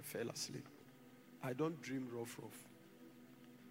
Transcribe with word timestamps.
I 0.00 0.02
fell 0.02 0.30
asleep. 0.30 0.66
I 1.42 1.52
don't 1.52 1.80
dream 1.82 2.08
rough, 2.10 2.38
rough. 2.40 2.56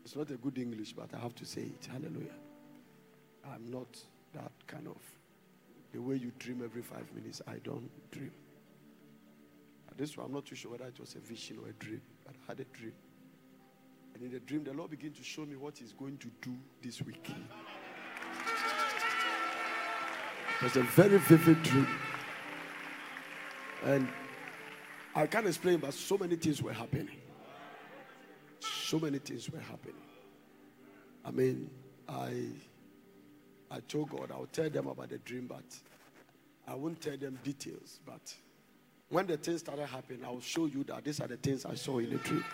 It's 0.06 0.16
not 0.16 0.30
a 0.30 0.38
good 0.38 0.60
English, 0.60 0.94
but 0.94 1.10
I 1.14 1.18
have 1.20 1.34
to 1.36 1.46
say 1.46 1.62
it. 1.62 1.88
Hallelujah. 1.92 2.36
I'm 3.52 3.70
not 3.72 3.98
that 4.34 4.52
kind 4.68 4.88
of 4.88 5.02
the 5.92 6.00
way 6.00 6.16
you 6.18 6.32
dream 6.38 6.62
every 6.64 6.84
five 6.84 7.12
minutes. 7.16 7.42
I 7.48 7.56
don't 7.64 7.90
dream. 8.12 8.32
At 9.90 9.98
this 9.98 10.16
one, 10.16 10.28
I'm 10.28 10.34
not 10.34 10.46
too 10.46 10.56
sure 10.56 10.72
whether 10.72 10.86
it 10.86 11.00
was 11.00 11.16
a 11.16 11.20
vision 11.20 11.58
or 11.64 11.70
a 11.70 11.74
dream, 11.74 12.02
but 12.26 12.36
I 12.36 12.52
had 12.52 12.60
a 12.60 12.66
dream. 12.78 12.94
And 14.14 14.24
in 14.24 14.32
the 14.32 14.40
dream, 14.40 14.64
the 14.64 14.74
Lord 14.74 14.92
began 14.92 15.14
to 15.14 15.24
show 15.24 15.46
me 15.46 15.56
what 15.56 15.80
He's 15.80 15.94
going 15.94 16.18
to 16.18 16.28
do 16.42 16.56
this 16.84 17.02
week. 17.02 17.32
It 20.62 20.64
was 20.64 20.76
a 20.76 20.84
very 20.84 21.18
vivid 21.18 21.64
dream. 21.64 21.88
And 23.86 24.08
I 25.20 25.28
can't 25.28 25.48
explain, 25.48 25.80
but 25.80 25.94
so 25.94 26.18
many 26.18 26.38
things 26.38 26.64
were 26.64 26.72
happening. 26.72 27.18
So 28.62 28.98
many 29.00 29.20
things 29.20 29.50
were 29.50 29.60
happening. 29.60 30.02
I 31.26 31.32
mean, 31.32 31.70
I 32.08 32.52
I 33.70 33.82
told 33.82 34.12
God 34.12 34.32
I'll 34.32 34.46
tell 34.46 34.70
them 34.70 34.88
about 34.88 35.10
the 35.10 35.18
dream, 35.18 35.46
but 35.48 35.66
I 36.66 36.74
won't 36.74 37.02
tell 37.02 37.18
them 37.18 37.38
details. 37.44 38.00
But 38.06 38.34
when 39.10 39.28
the 39.28 39.36
things 39.36 39.60
started 39.60 39.88
happening, 39.88 40.24
I'll 40.24 40.40
show 40.40 40.68
you 40.68 40.86
that 40.86 41.04
these 41.04 41.20
are 41.20 41.28
the 41.28 41.36
things 41.36 41.66
I 41.66 41.74
saw 41.76 41.98
in 41.98 42.12
the 42.12 42.18
dream. 42.20 42.46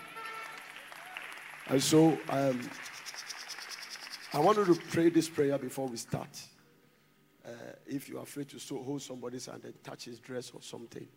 And 1.68 1.84
so 1.84 2.18
um, 2.30 2.68
I 4.34 4.40
wanted 4.40 4.66
to 4.66 4.76
pray 4.90 5.12
this 5.12 5.30
prayer 5.30 5.60
before 5.60 5.88
we 5.88 5.98
start. 5.98 6.42
Uh, 7.46 7.52
if 7.86 8.10
you're 8.10 8.24
afraid 8.24 8.50
to 8.50 8.78
hold 8.80 9.04
somebody's 9.04 9.46
hand 9.46 9.66
and 9.66 9.84
touch 9.84 10.06
his 10.06 10.20
dress 10.20 10.50
or 10.52 10.64
something, 10.64 11.08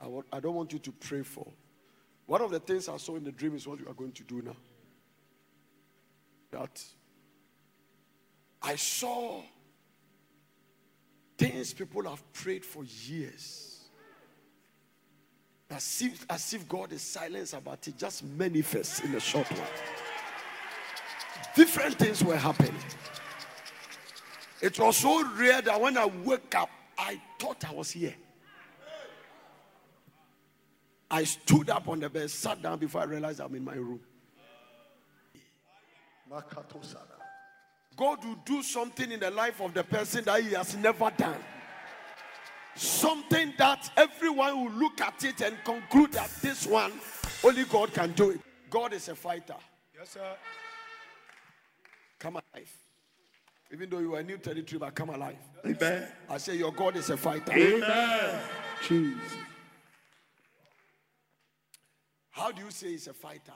I, 0.00 0.06
want, 0.06 0.26
I 0.32 0.40
don't 0.40 0.54
want 0.54 0.72
you 0.72 0.78
to 0.78 0.92
pray 0.92 1.22
for. 1.22 1.46
One 2.26 2.40
of 2.40 2.50
the 2.50 2.60
things 2.60 2.88
I 2.88 2.96
saw 2.96 3.16
in 3.16 3.24
the 3.24 3.32
dream 3.32 3.54
is 3.54 3.66
what 3.66 3.78
you 3.80 3.86
are 3.88 3.94
going 3.94 4.12
to 4.12 4.22
do 4.22 4.42
now. 4.42 4.56
That 6.50 6.82
I 8.62 8.76
saw 8.76 9.42
things 11.36 11.74
people 11.74 12.08
have 12.08 12.32
prayed 12.32 12.64
for 12.64 12.84
years. 12.84 13.80
That 15.68 15.84
if, 16.00 16.26
as 16.30 16.54
if 16.54 16.68
God 16.68 16.92
is 16.92 17.02
silent 17.02 17.52
about 17.52 17.86
it, 17.88 17.98
just 17.98 18.24
manifests 18.24 19.00
in 19.00 19.14
a 19.14 19.20
short 19.20 19.50
while. 19.50 19.68
Different 21.56 21.96
things 21.96 22.22
were 22.22 22.36
happening. 22.36 22.74
It 24.60 24.78
was 24.78 24.96
so 24.96 25.26
rare 25.36 25.60
that 25.60 25.80
when 25.80 25.98
I 25.98 26.06
woke 26.06 26.54
up, 26.54 26.70
I 26.96 27.20
thought 27.38 27.64
I 27.68 27.72
was 27.72 27.90
here. 27.90 28.14
I 31.14 31.22
stood 31.22 31.70
up 31.70 31.86
on 31.86 32.00
the 32.00 32.10
bed, 32.10 32.28
sat 32.28 32.60
down 32.60 32.80
before 32.80 33.02
I 33.02 33.04
realized 33.04 33.38
I'm 33.38 33.54
in 33.54 33.64
my 33.64 33.74
room. 33.74 34.00
God 37.96 38.24
will 38.24 38.38
do 38.44 38.64
something 38.64 39.12
in 39.12 39.20
the 39.20 39.30
life 39.30 39.60
of 39.60 39.74
the 39.74 39.84
person 39.84 40.24
that 40.24 40.42
he 40.42 40.54
has 40.54 40.76
never 40.76 41.12
done. 41.16 41.38
Something 42.74 43.54
that 43.58 43.88
everyone 43.96 44.64
will 44.64 44.72
look 44.72 45.00
at 45.00 45.22
it 45.22 45.40
and 45.40 45.56
conclude 45.64 46.10
that 46.14 46.30
this 46.42 46.66
one, 46.66 46.90
only 47.44 47.62
God 47.66 47.94
can 47.94 48.10
do 48.10 48.30
it. 48.30 48.40
God 48.68 48.92
is 48.92 49.08
a 49.08 49.14
fighter. 49.14 49.54
Yes, 49.96 50.10
sir. 50.10 50.36
Come 52.18 52.34
alive. 52.34 52.76
Even 53.72 53.88
though 53.88 54.00
you 54.00 54.16
are 54.16 54.22
new 54.24 54.38
territory, 54.38 54.80
but 54.80 54.92
come 54.96 55.10
alive. 55.10 55.38
Amen. 55.64 56.08
I 56.28 56.38
say 56.38 56.56
your 56.56 56.72
God 56.72 56.96
is 56.96 57.08
a 57.10 57.16
fighter. 57.16 57.52
Amen. 57.52 58.40
Jesus. 58.82 59.22
How 62.34 62.50
do 62.50 62.62
you 62.62 62.70
say 62.72 62.88
he's 62.88 63.06
a 63.06 63.12
fighter? 63.12 63.52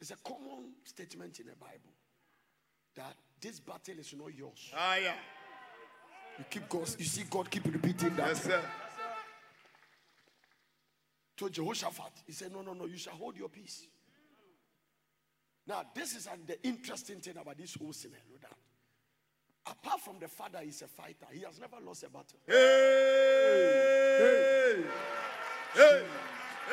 It's 0.00 0.10
a 0.10 0.16
common 0.16 0.74
statement 0.84 1.40
in 1.40 1.46
the 1.46 1.56
Bible 1.56 1.94
that 2.94 3.14
this 3.40 3.58
battle 3.58 3.98
is 3.98 4.14
not 4.14 4.34
yours. 4.36 4.70
Ah, 4.76 4.96
yeah. 4.96 5.14
You 6.38 6.44
keep 6.50 6.68
God, 6.68 6.88
you 6.98 7.06
see 7.06 7.24
God 7.28 7.50
keep 7.50 7.64
repeating 7.64 8.14
that. 8.16 8.28
Yes, 8.28 8.44
sir. 8.44 8.60
To 11.38 11.48
Jehoshaphat, 11.48 12.12
he 12.26 12.32
said, 12.32 12.52
No, 12.52 12.60
no, 12.60 12.74
no, 12.74 12.84
you 12.84 12.98
shall 12.98 13.14
hold 13.14 13.38
your 13.38 13.48
peace. 13.48 13.86
Now, 15.66 15.84
this 15.94 16.14
is 16.14 16.26
an, 16.26 16.40
the 16.46 16.62
interesting 16.66 17.20
thing 17.20 17.38
about 17.38 17.56
this 17.56 17.76
whole 17.76 17.94
scenario 17.94 18.36
that 18.42 18.52
apart 19.72 20.00
from 20.00 20.18
the 20.20 20.28
fact 20.28 20.52
that 20.52 20.64
he's 20.64 20.82
a 20.82 20.86
fighter, 20.86 21.26
he 21.32 21.40
has 21.40 21.58
never 21.58 21.76
lost 21.82 22.02
a 22.04 22.10
battle. 22.10 22.38
Hey. 22.46 23.64
Hey. 25.74 26.02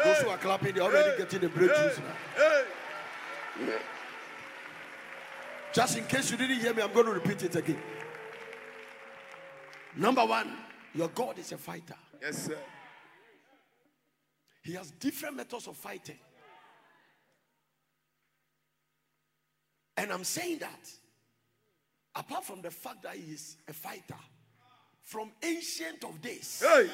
Those 0.04 0.18
who 0.20 0.30
are 0.30 0.38
clapping, 0.38 0.76
they're 0.76 0.84
already 0.84 1.18
getting 1.18 1.40
the 1.42 1.48
breakthroughs 1.48 2.00
now. 2.00 3.72
Just 5.74 5.98
in 5.98 6.06
case 6.06 6.32
you 6.32 6.38
didn't 6.38 6.60
hear 6.60 6.74
me, 6.74 6.82
I'm 6.82 6.94
going 6.94 7.06
to 7.06 7.12
repeat 7.12 7.44
it 7.44 7.56
again. 7.56 7.80
Number 9.96 10.26
one, 10.26 10.58
your 10.94 11.10
God 11.10 11.38
is 11.40 11.52
a 11.52 11.58
fighter. 11.58 11.96
Yes, 12.22 12.46
sir. 12.46 12.58
He 14.64 14.74
has 14.74 14.92
different 14.92 15.36
methods 15.38 15.68
of 15.68 15.76
fighting. 15.78 16.18
And 19.98 20.12
I'm 20.12 20.24
saying 20.24 20.60
that 20.60 20.90
apart 22.16 22.46
from 22.46 22.62
the 22.62 22.72
fact 22.72 23.04
that 23.04 23.16
he 23.16 23.34
is 23.34 23.58
a 23.68 23.74
fighter, 23.74 24.16
from 25.02 25.32
ancient 25.44 26.04
of 26.04 26.22
days, 26.22 26.64
Hey. 26.66 26.90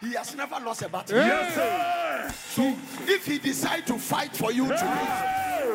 He 0.00 0.12
has 0.12 0.36
never 0.36 0.60
lost 0.60 0.82
a 0.82 0.88
battle. 0.88 1.16
Yes, 1.16 1.54
sir. 1.54 2.62
So 2.62 3.12
if 3.12 3.26
he 3.26 3.38
decides 3.38 3.86
to 3.86 3.98
fight 3.98 4.36
for 4.36 4.52
you 4.52 4.64
today, 4.64 4.82
now, 4.82 5.66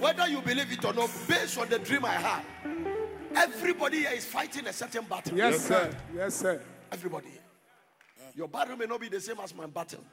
whether 0.00 0.28
you 0.28 0.40
believe 0.40 0.72
it 0.72 0.84
or 0.84 0.92
not, 0.92 1.10
based 1.26 1.58
on 1.58 1.68
the 1.68 1.78
dream 1.78 2.04
I 2.04 2.14
had, 2.14 2.42
everybody 3.34 3.98
here 3.98 4.10
is 4.12 4.24
fighting 4.24 4.66
a 4.66 4.72
certain 4.72 5.04
battle. 5.04 5.36
Yes, 5.36 5.66
sir. 5.66 5.94
Yes, 6.14 6.34
sir. 6.34 6.60
Everybody. 6.90 7.28
Your 8.34 8.48
battle 8.48 8.76
may 8.76 8.86
not 8.86 9.00
be 9.00 9.08
the 9.08 9.20
same 9.20 9.36
as 9.42 9.54
my 9.54 9.66
battle, 9.66 10.04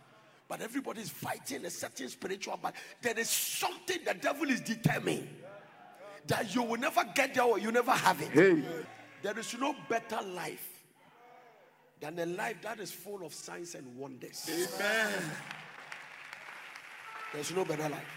but 0.47 0.61
everybody 0.61 1.01
is 1.01 1.09
fighting 1.09 1.65
a 1.65 1.69
certain 1.69 2.09
spiritual 2.09 2.57
battle. 2.57 2.79
There 3.01 3.17
is 3.17 3.29
something 3.29 3.99
the 4.05 4.15
devil 4.15 4.49
is 4.49 4.61
determined 4.61 5.27
that 6.27 6.53
you 6.53 6.63
will 6.63 6.79
never 6.79 7.03
get 7.13 7.35
there 7.35 7.43
or 7.43 7.59
you 7.59 7.71
never 7.71 7.91
have 7.91 8.21
it. 8.21 8.31
Hey. 8.31 8.63
There 9.21 9.37
is 9.37 9.55
no 9.59 9.75
better 9.87 10.21
life 10.21 10.74
than 11.99 12.19
a 12.19 12.25
life 12.25 12.57
that 12.61 12.79
is 12.79 12.91
full 12.91 13.25
of 13.25 13.33
signs 13.33 13.75
and 13.75 13.95
wonders. 13.95 14.49
Amen. 14.49 15.23
There's 17.33 17.51
no 17.53 17.65
better 17.65 17.89
life. 17.89 18.07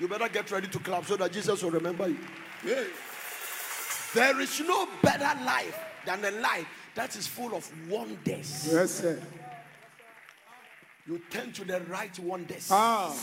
You 0.00 0.08
better 0.08 0.28
get 0.28 0.50
ready 0.50 0.68
to 0.68 0.78
clap 0.78 1.06
so 1.06 1.16
that 1.16 1.32
Jesus 1.32 1.62
will 1.62 1.70
remember 1.72 2.08
you. 2.08 2.18
There 4.14 4.40
is 4.40 4.60
no 4.60 4.88
better 5.02 5.44
life 5.44 5.78
than 6.06 6.24
a 6.24 6.30
life 6.30 6.66
that 6.94 7.14
is 7.16 7.26
full 7.26 7.54
of 7.54 7.70
wonders. 7.90 8.68
Yes, 8.72 8.90
sir. 8.92 9.20
You 11.06 11.20
turn 11.30 11.52
to 11.52 11.64
the 11.64 11.80
right 11.82 12.16
wonders. 12.18 12.68
Ah. 12.70 13.14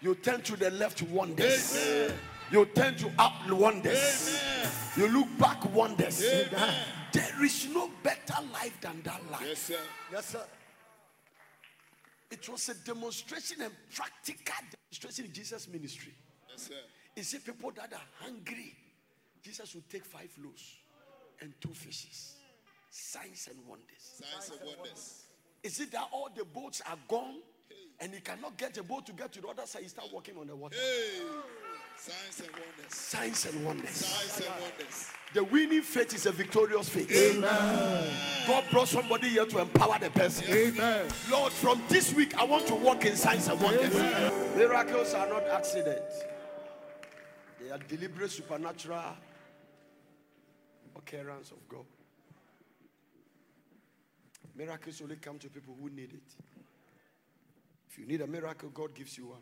You 0.00 0.14
turn 0.14 0.42
to 0.42 0.56
the 0.56 0.70
left 0.70 1.02
wonders. 1.02 2.12
You 2.50 2.64
turn 2.66 2.94
to 2.96 3.10
up 3.18 3.50
wonders. 3.50 4.40
You 4.96 5.08
look 5.08 5.28
back 5.38 5.74
wonders. 5.74 6.18
There 7.12 7.44
is 7.44 7.68
no 7.72 7.90
better 8.02 8.42
life 8.52 8.80
than 8.80 9.02
that 9.02 9.20
life. 9.30 9.42
Yes, 9.46 9.58
sir. 9.58 9.78
Yes, 10.12 10.26
sir. 10.26 10.44
It 12.30 12.48
was 12.48 12.68
a 12.68 12.74
demonstration 12.74 13.62
and 13.62 13.72
practical 13.94 14.54
demonstration 14.70 15.26
in 15.26 15.32
Jesus' 15.32 15.68
ministry. 15.68 16.12
Yes, 16.50 16.62
sir. 16.62 16.74
You 17.16 17.22
see, 17.22 17.38
people 17.38 17.72
that 17.76 17.92
are 17.92 18.06
hungry, 18.20 18.74
Jesus 19.42 19.74
will 19.74 19.84
take 19.90 20.04
five 20.04 20.30
loaves 20.42 20.76
and 21.40 21.52
two 21.60 21.72
fishes. 21.72 22.36
Signs 22.90 23.48
and 23.50 23.58
wonders. 23.66 23.86
Signs 23.98 24.50
and 24.50 24.68
wonders. 24.68 25.24
Is 25.62 25.80
it 25.80 25.90
that 25.92 26.08
all 26.12 26.28
the 26.34 26.44
boats 26.44 26.82
are 26.88 26.98
gone 27.08 27.36
and 28.00 28.12
he 28.12 28.20
cannot 28.20 28.56
get 28.56 28.76
a 28.78 28.82
boat 28.82 29.06
to 29.06 29.12
get 29.12 29.32
to 29.32 29.40
the 29.40 29.48
other 29.48 29.66
side? 29.66 29.82
He 29.82 29.88
start 29.88 30.08
walking 30.12 30.36
on 30.38 30.46
the 30.46 30.56
water. 30.56 30.76
Hey. 30.76 31.20
Signs 31.98 32.40
and 32.40 32.50
wonders. 32.50 32.94
Signs 32.94 33.46
and 33.46 33.64
wonders. 33.64 33.90
Signs 33.90 34.46
and 34.46 34.62
wonders. 34.62 35.10
The 35.34 35.44
winning 35.44 35.82
faith 35.82 36.14
is 36.14 36.26
a 36.26 36.32
victorious 36.32 36.88
faith. 36.88 37.10
Amen. 37.10 38.10
God 38.46 38.64
brought 38.70 38.88
somebody 38.88 39.28
here 39.28 39.46
to 39.46 39.58
empower 39.58 39.98
the 39.98 40.10
person. 40.10 40.46
Amen. 40.48 41.06
Lord, 41.30 41.52
from 41.52 41.82
this 41.88 42.14
week, 42.14 42.36
I 42.38 42.44
want 42.44 42.66
to 42.68 42.74
walk 42.74 43.04
in 43.04 43.16
signs 43.16 43.48
and 43.48 43.60
wonders. 43.60 43.92
Miracles 44.56 45.14
are 45.14 45.28
not 45.28 45.46
accidents, 45.48 46.22
they 47.60 47.70
are 47.70 47.78
deliberate 47.78 48.30
supernatural 48.30 49.16
occurrence 50.96 51.50
of 51.50 51.68
God. 51.68 51.84
Miracles 54.54 55.00
only 55.02 55.16
come 55.16 55.38
to 55.38 55.48
people 55.50 55.76
who 55.78 55.90
need 55.90 56.12
it. 56.14 56.34
If 57.90 57.98
you 57.98 58.06
need 58.06 58.20
a 58.22 58.26
miracle, 58.26 58.70
God 58.70 58.94
gives 58.94 59.18
you 59.18 59.26
one. 59.26 59.40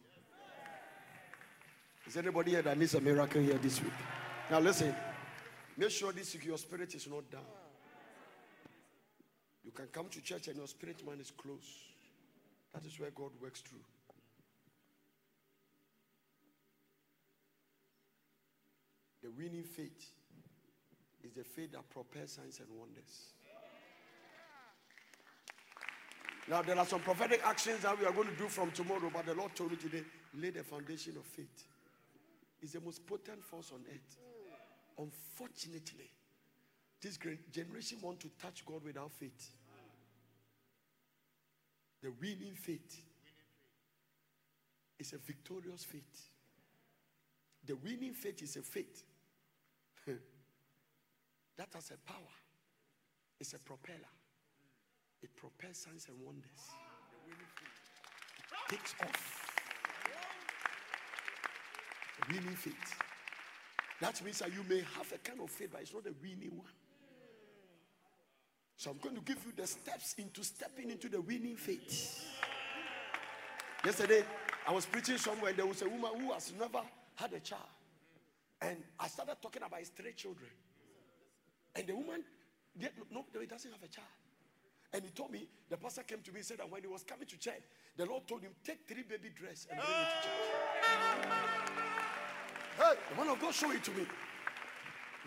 Is 2.06 2.16
anybody 2.16 2.50
here 2.52 2.62
that 2.62 2.78
needs 2.78 2.94
a 2.94 3.00
miracle 3.00 3.40
here 3.40 3.54
this 3.54 3.82
week? 3.82 3.92
Now 4.50 4.60
listen, 4.60 4.94
make 5.76 5.90
sure 5.90 6.12
this 6.12 6.34
week 6.34 6.44
your 6.44 6.58
spirit 6.58 6.94
is 6.94 7.08
not 7.08 7.30
down. 7.30 7.40
You 9.64 9.70
can 9.70 9.86
come 9.86 10.08
to 10.10 10.20
church 10.20 10.48
and 10.48 10.56
your 10.56 10.66
spirit 10.66 11.04
man 11.06 11.18
is 11.20 11.30
close. 11.30 11.82
That 12.74 12.84
is 12.84 13.00
where 13.00 13.10
God 13.10 13.30
works 13.40 13.60
through. 13.60 13.78
The 19.22 19.30
winning 19.30 19.62
faith 19.62 20.10
is 21.22 21.32
the 21.32 21.44
faith 21.44 21.72
that 21.72 21.88
propels 21.88 22.32
signs 22.32 22.60
and 22.60 22.68
wonders. 22.78 23.32
Now, 26.46 26.60
there 26.60 26.78
are 26.78 26.84
some 26.84 27.00
prophetic 27.00 27.40
actions 27.42 27.80
that 27.80 27.98
we 27.98 28.04
are 28.04 28.12
going 28.12 28.28
to 28.28 28.36
do 28.36 28.48
from 28.48 28.70
tomorrow, 28.72 29.10
but 29.10 29.24
the 29.24 29.32
Lord 29.32 29.56
told 29.56 29.70
me 29.70 29.78
today 29.78 30.02
lay 30.38 30.50
the 30.50 30.62
foundation 30.62 31.16
of 31.16 31.24
faith. 31.24 31.64
It's 32.64 32.72
the 32.72 32.80
most 32.80 33.06
potent 33.06 33.44
force 33.44 33.72
on 33.74 33.80
earth. 33.92 34.16
Unfortunately, 34.98 36.10
this 36.98 37.18
generation 37.52 37.98
want 38.00 38.20
to 38.20 38.30
touch 38.40 38.64
God 38.64 38.82
without 38.82 39.12
faith. 39.12 39.50
The 42.02 42.10
winning 42.22 42.54
faith 42.54 43.02
is 44.98 45.12
a 45.12 45.18
victorious 45.18 45.84
faith. 45.84 46.30
The 47.66 47.76
winning 47.76 48.14
faith 48.14 48.42
is 48.42 48.56
a 48.56 48.62
faith 48.62 49.04
that 50.06 51.68
has 51.74 51.90
a 51.90 52.10
power. 52.10 52.16
It's 53.38 53.52
a 53.52 53.58
propeller. 53.58 53.98
It 55.22 55.36
propels 55.36 55.76
signs 55.76 56.06
and 56.08 56.18
wonders. 56.24 56.70
It 57.28 58.70
takes 58.70 58.94
off. 59.02 59.43
Winning 62.28 62.56
faith. 62.56 62.94
That 64.00 64.22
means 64.24 64.38
that 64.38 64.52
you 64.52 64.64
may 64.68 64.82
have 64.96 65.12
a 65.12 65.18
kind 65.18 65.40
of 65.40 65.50
faith, 65.50 65.70
but 65.72 65.82
it's 65.82 65.92
not 65.92 66.06
a 66.06 66.12
winning 66.22 66.56
one. 66.56 66.66
So 68.76 68.90
I'm 68.90 68.98
going 68.98 69.14
to 69.14 69.22
give 69.22 69.38
you 69.46 69.52
the 69.56 69.66
steps 69.66 70.14
into 70.18 70.42
stepping 70.42 70.90
into 70.90 71.08
the 71.08 71.20
winning 71.20 71.56
faith. 71.56 72.24
Yesterday, 73.84 74.24
I 74.66 74.72
was 74.72 74.86
preaching 74.86 75.18
somewhere, 75.18 75.50
and 75.50 75.58
there 75.58 75.66
was 75.66 75.82
a 75.82 75.88
woman 75.88 76.10
who 76.18 76.32
has 76.32 76.52
never 76.58 76.80
had 77.14 77.32
a 77.32 77.40
child. 77.40 77.62
And 78.60 78.78
I 78.98 79.08
started 79.08 79.36
talking 79.42 79.62
about 79.62 79.78
his 79.78 79.90
three 79.90 80.12
children. 80.12 80.50
And 81.76 81.86
the 81.86 81.94
woman, 81.94 82.24
no, 82.80 82.88
no, 83.10 83.40
he 83.40 83.46
doesn't 83.46 83.70
have 83.70 83.82
a 83.82 83.88
child. 83.88 84.08
And 84.92 85.02
he 85.04 85.10
told 85.10 85.32
me, 85.32 85.48
the 85.68 85.76
pastor 85.76 86.02
came 86.02 86.20
to 86.20 86.32
me 86.32 86.38
and 86.38 86.46
said 86.46 86.58
that 86.58 86.70
when 86.70 86.80
he 86.80 86.86
was 86.88 87.02
coming 87.02 87.26
to 87.26 87.38
church, 87.38 87.62
the 87.96 88.06
Lord 88.06 88.26
told 88.26 88.42
him, 88.42 88.52
take 88.64 88.86
three 88.88 89.02
baby 89.02 89.30
dress 89.34 89.66
and 89.70 89.80
bring 89.80 89.90
it 89.90 90.08
to 90.22 90.28
church. 90.28 91.63
Hey, 92.76 92.94
the 93.10 93.16
man 93.16 93.32
of 93.32 93.40
God 93.40 93.54
show 93.54 93.70
it 93.70 93.84
to 93.84 93.90
me. 93.92 94.06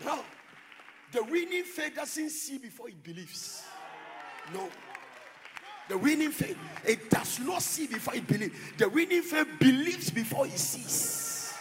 Now, 0.04 0.24
the 1.12 1.24
winning 1.24 1.64
faith 1.64 1.96
doesn't 1.96 2.30
see 2.30 2.58
before 2.58 2.88
it 2.88 3.02
believes. 3.02 3.64
No. 4.52 4.68
The 5.88 5.96
winning 5.96 6.30
faith, 6.30 6.58
it 6.84 7.08
does 7.08 7.40
not 7.40 7.62
see 7.62 7.86
before 7.86 8.14
it 8.14 8.26
believes. 8.26 8.54
The 8.76 8.88
winning 8.88 9.22
faith 9.22 9.48
believes 9.58 10.10
before 10.10 10.46
it 10.46 10.58
sees. 10.58 11.54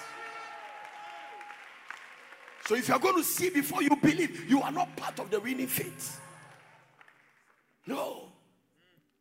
So 2.66 2.76
if 2.76 2.90
you 2.90 2.94
are 2.94 3.00
going 3.00 3.16
to 3.16 3.24
see 3.24 3.50
before 3.50 3.82
you 3.82 3.96
believe, 3.96 4.50
you 4.50 4.62
are 4.62 4.72
not 4.72 4.94
part 4.98 5.20
of 5.20 5.32
the 5.32 5.40
winning 5.40 5.68
faith. 5.68 6.20
No. 7.86 8.28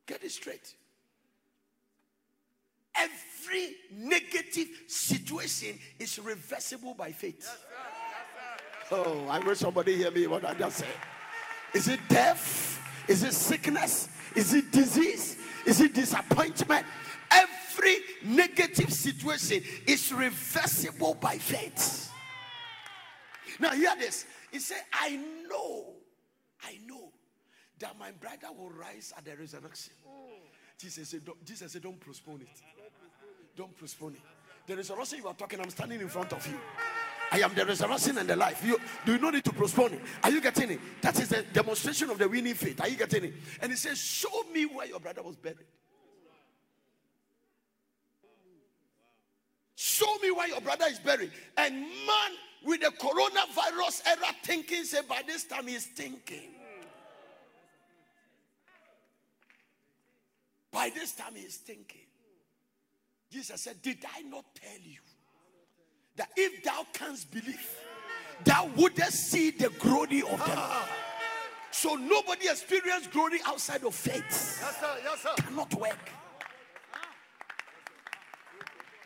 Get 0.05 0.25
it 0.25 0.33
straight. 0.33 0.75
Every 3.47 3.77
negative 3.93 4.69
situation 4.89 5.79
is 5.99 6.19
reversible 6.19 6.95
by 6.95 7.13
faith. 7.13 7.49
Oh, 8.91 9.27
I 9.29 9.39
wish 9.41 9.59
somebody 9.59 9.97
hear 9.97 10.11
me 10.11 10.27
what 10.27 10.45
I 10.45 10.55
just 10.55 10.79
said. 10.79 10.89
Is 11.75 11.89
it 11.89 12.01
death? 12.09 12.81
Is 13.09 13.23
it 13.23 13.33
sickness? 13.33 14.09
Is 14.35 14.55
it 14.55 14.71
disease? 14.73 15.37
Is 15.65 15.81
it 15.81 15.95
disappointment? 15.95 16.87
Every 17.31 17.97
negative 18.25 18.93
situation 18.93 19.63
is 19.87 20.13
reversible 20.13 21.15
by 21.15 21.39
faith. 21.39 22.11
Now, 23.61 23.71
hear 23.71 23.95
this. 23.99 24.27
He 24.51 24.59
said, 24.59 24.83
I 24.93 25.17
know, 25.49 25.95
I 26.63 26.79
know 26.87 27.13
that 27.79 27.99
my 27.99 28.11
brother 28.13 28.49
will 28.57 28.71
rise 28.71 29.13
at 29.17 29.25
the 29.25 29.37
resurrection. 29.37 29.93
Jesus 30.79 31.09
said, 31.09 31.25
don't, 31.25 31.45
Jesus 31.45 31.73
said, 31.73 31.83
don't 31.83 32.01
postpone 32.01 32.43
it. 32.43 32.63
Don't 33.57 33.77
postpone 33.79 34.15
it. 34.15 34.21
The 34.67 34.77
resurrection 34.77 35.19
you 35.19 35.29
are 35.29 35.35
talking, 35.35 35.61
I'm 35.61 35.71
standing 35.71 36.01
in 36.01 36.09
front 36.09 36.33
of 36.33 36.47
you. 36.47 36.59
I 37.33 37.41
am 37.41 37.55
the 37.55 37.65
resurrection 37.65 38.19
and 38.19 38.29
the 38.29 38.37
life. 38.37 38.65
You 38.65 38.79
do 39.05 39.13
you 39.13 39.19
not 39.19 39.35
need 39.35 39.45
to 39.45 39.53
postpone 39.53 39.95
it? 39.95 40.01
Are 40.23 40.31
you 40.31 40.41
getting 40.41 40.71
it? 40.71 40.81
That 41.03 41.19
is 41.21 41.33
a 41.33 41.43
demonstration 41.43 42.11
of 42.11 42.19
the 42.19 42.29
winning 42.29 42.55
faith. 42.55 42.81
Are 42.81 42.89
you 42.89 42.97
getting 42.97 43.25
it? 43.25 43.35
And 43.61 43.73
he 43.73 43.77
says, 43.77 43.99
Show 43.99 44.45
me 44.53 44.67
where 44.67 44.87
your 44.87 45.01
brother 45.01 45.23
was 45.23 45.35
buried. 45.37 45.59
Show 49.75 50.19
me 50.23 50.31
where 50.31 50.49
your 50.49 50.61
brother 50.61 50.87
is 50.89 50.99
buried. 51.01 51.33
And 51.57 51.75
man 51.81 52.31
with 52.65 52.81
the 52.81 52.93
coronavirus 52.99 54.07
era 54.07 54.35
thinking, 54.43 54.85
say 54.85 55.01
by 55.09 55.23
this 55.27 55.45
time 55.45 55.67
he's 55.67 55.87
thinking. 55.87 56.51
By 60.77 60.91
this 60.95 61.13
time, 61.13 61.33
he's 61.35 61.57
thinking. 61.57 62.06
Jesus 63.37 63.61
said, 63.61 63.83
Did 63.83 63.99
I 64.17 64.23
not 64.23 64.47
tell 64.55 64.81
you 64.83 64.99
that 66.17 66.31
if 66.39 66.65
thou 66.65 66.87
canst 66.95 67.31
believe, 67.31 67.69
thou 68.43 68.71
wouldst 68.75 69.13
see 69.13 69.51
the 69.51 69.69
glory 69.79 70.23
of 70.23 70.39
them? 70.47 70.59
So 71.71 71.97
nobody 71.97 72.49
experienced 72.49 73.11
glory 73.11 73.41
outside 73.45 73.85
of 73.85 73.95
faith. 73.95 74.25
Yes, 74.63 74.81
sir. 74.81 74.97
Yes, 75.05 75.21
sir. 75.21 75.35
Cannot 75.37 75.75
work. 75.75 76.11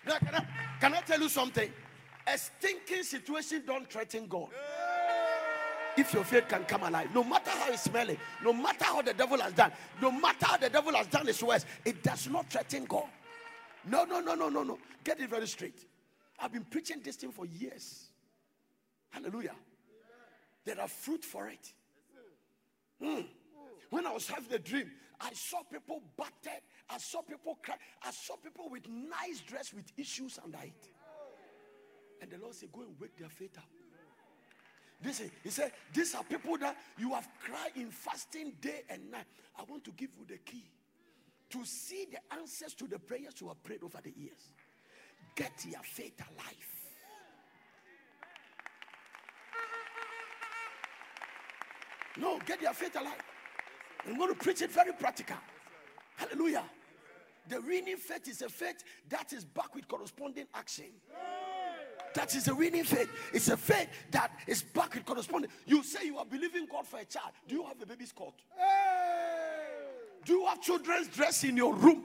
Now, 0.06 0.18
can 0.18 0.34
I, 0.36 0.46
can 0.80 0.94
I 0.94 1.00
tell 1.00 1.20
you 1.20 1.28
something? 1.28 1.68
A 2.28 2.38
stinking 2.38 3.02
situation 3.02 3.64
don't 3.66 3.90
threaten 3.90 4.28
God. 4.28 4.50
If 5.96 6.14
your 6.14 6.22
faith 6.22 6.46
can 6.46 6.62
come 6.66 6.84
alive, 6.84 7.12
no 7.12 7.24
matter 7.24 7.50
how 7.50 7.72
it's 7.72 7.82
smelling, 7.82 8.18
no 8.44 8.52
matter 8.52 8.84
how 8.84 9.02
the 9.02 9.12
devil 9.12 9.40
has 9.40 9.52
done, 9.54 9.72
no 10.00 10.12
matter 10.12 10.46
how 10.46 10.56
the 10.56 10.70
devil 10.70 10.94
has 10.94 11.08
done 11.08 11.26
his 11.26 11.42
worst, 11.42 11.66
it 11.84 12.00
does 12.04 12.28
not 12.28 12.48
threaten 12.48 12.84
God. 12.84 13.08
No, 13.86 14.04
no, 14.04 14.20
no, 14.20 14.34
no, 14.34 14.48
no, 14.48 14.62
no. 14.62 14.78
Get 15.04 15.20
it 15.20 15.30
very 15.30 15.46
straight. 15.46 15.86
I've 16.38 16.52
been 16.52 16.64
preaching 16.64 17.00
this 17.02 17.16
thing 17.16 17.32
for 17.32 17.46
years. 17.46 18.08
Hallelujah. 19.10 19.54
There 20.64 20.80
are 20.80 20.88
fruit 20.88 21.24
for 21.24 21.48
it. 21.48 21.72
Mm. 23.02 23.26
When 23.90 24.06
I 24.06 24.12
was 24.12 24.28
having 24.28 24.48
the 24.50 24.58
dream, 24.58 24.90
I 25.20 25.32
saw 25.32 25.62
people 25.62 26.02
battered. 26.16 26.62
I 26.88 26.98
saw 26.98 27.22
people 27.22 27.58
cry. 27.62 27.76
I 28.02 28.10
saw 28.10 28.36
people 28.36 28.68
with 28.70 28.88
nice 28.88 29.40
dress 29.40 29.72
with 29.72 29.86
issues 29.96 30.38
under 30.42 30.58
it. 30.58 30.88
And 32.20 32.30
the 32.30 32.38
Lord 32.38 32.54
said, 32.54 32.70
Go 32.72 32.82
and 32.82 32.94
wake 33.00 33.16
their 33.18 33.28
faith 33.28 33.56
up. 33.56 33.64
Listen, 35.02 35.30
he 35.42 35.50
said, 35.50 35.72
These 35.92 36.14
are 36.14 36.24
people 36.24 36.58
that 36.58 36.76
you 36.98 37.14
have 37.14 37.28
cried 37.42 37.72
in 37.76 37.90
fasting 37.90 38.52
day 38.60 38.82
and 38.88 39.10
night. 39.10 39.26
I 39.58 39.62
want 39.64 39.84
to 39.84 39.92
give 39.92 40.10
you 40.18 40.26
the 40.26 40.38
key 40.38 40.64
to 41.50 41.64
see 41.64 42.06
the 42.10 42.18
answers 42.38 42.74
to 42.74 42.86
the 42.86 42.98
prayers 42.98 43.34
you 43.40 43.48
have 43.48 43.62
prayed 43.62 43.82
over 43.82 43.98
the 44.02 44.12
years. 44.16 44.52
Get 45.34 45.52
your 45.68 45.82
faith 45.82 46.20
alive. 46.20 46.54
No, 52.18 52.38
get 52.44 52.60
your 52.60 52.72
faith 52.72 52.96
alive. 52.96 53.22
I'm 54.06 54.16
going 54.16 54.32
to 54.32 54.38
preach 54.38 54.62
it 54.62 54.70
very 54.70 54.92
practical. 54.92 55.36
Hallelujah. 56.16 56.64
The 57.48 57.60
winning 57.60 57.96
faith 57.96 58.28
is 58.28 58.42
a 58.42 58.48
faith 58.48 58.82
that 59.08 59.32
is 59.32 59.44
back 59.44 59.74
with 59.74 59.88
corresponding 59.88 60.46
action. 60.54 60.86
That 62.14 62.34
is 62.34 62.48
a 62.48 62.54
winning 62.54 62.84
faith. 62.84 63.08
It's 63.32 63.48
a 63.48 63.56
faith 63.56 63.88
that 64.10 64.32
is 64.46 64.62
back 64.62 64.94
with 64.94 65.04
corresponding. 65.04 65.50
You 65.66 65.82
say 65.82 66.06
you 66.06 66.18
are 66.18 66.24
believing 66.24 66.66
God 66.70 66.86
for 66.86 66.98
a 66.98 67.04
child. 67.04 67.32
Do 67.46 67.54
you 67.56 67.64
have 67.64 67.80
a 67.80 67.86
baby's 67.86 68.12
coat? 68.12 68.34
Do 70.24 70.34
you 70.34 70.46
have 70.46 70.60
children's 70.60 71.08
dress 71.08 71.44
in 71.44 71.56
your 71.56 71.74
room? 71.74 72.04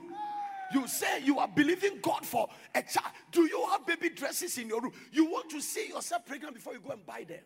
You 0.73 0.87
say 0.87 1.21
you 1.23 1.39
are 1.39 1.47
believing 1.47 1.99
God 2.01 2.25
for 2.25 2.47
a 2.73 2.81
child. 2.81 3.11
Do 3.31 3.41
you 3.43 3.65
have 3.69 3.85
baby 3.85 4.09
dresses 4.09 4.57
in 4.57 4.67
your 4.67 4.81
room? 4.81 4.93
You 5.11 5.25
want 5.25 5.49
to 5.51 5.61
see 5.61 5.89
yourself 5.89 6.25
pregnant 6.25 6.55
before 6.55 6.73
you 6.73 6.79
go 6.79 6.91
and 6.91 7.05
buy 7.05 7.23
them. 7.27 7.39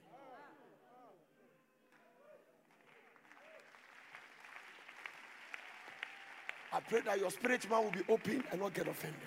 I 6.71 6.79
pray 6.81 7.01
that 7.01 7.19
your 7.19 7.31
spirit 7.31 7.69
man 7.69 7.83
will 7.83 7.91
be 7.91 8.03
open 8.09 8.43
and 8.51 8.61
not 8.61 8.73
get 8.73 8.87
offended. 8.87 9.19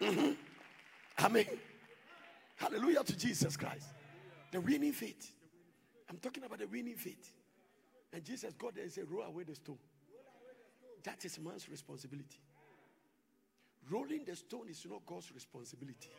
Mm-hmm. 0.00 1.24
Amen. 1.24 1.46
Hallelujah 2.56 3.02
to 3.02 3.16
Jesus 3.16 3.56
Christ. 3.56 3.88
The 4.52 4.60
winning 4.60 4.92
faith. 4.92 5.32
I'm 6.08 6.18
talking 6.18 6.44
about 6.44 6.58
the 6.58 6.66
winning 6.66 6.96
faith. 6.96 7.32
And 8.12 8.24
Jesus 8.24 8.52
got 8.54 8.74
there 8.74 8.84
and 8.84 8.92
said, 8.92 9.04
Roll 9.10 9.22
away 9.22 9.44
the 9.44 9.54
stone. 9.54 9.78
That 11.04 11.24
is 11.24 11.38
man's 11.38 11.68
responsibility. 11.68 12.38
Rolling 13.90 14.24
the 14.24 14.36
stone 14.36 14.68
is 14.68 14.86
not 14.88 15.06
God's 15.06 15.32
responsibility. 15.32 16.10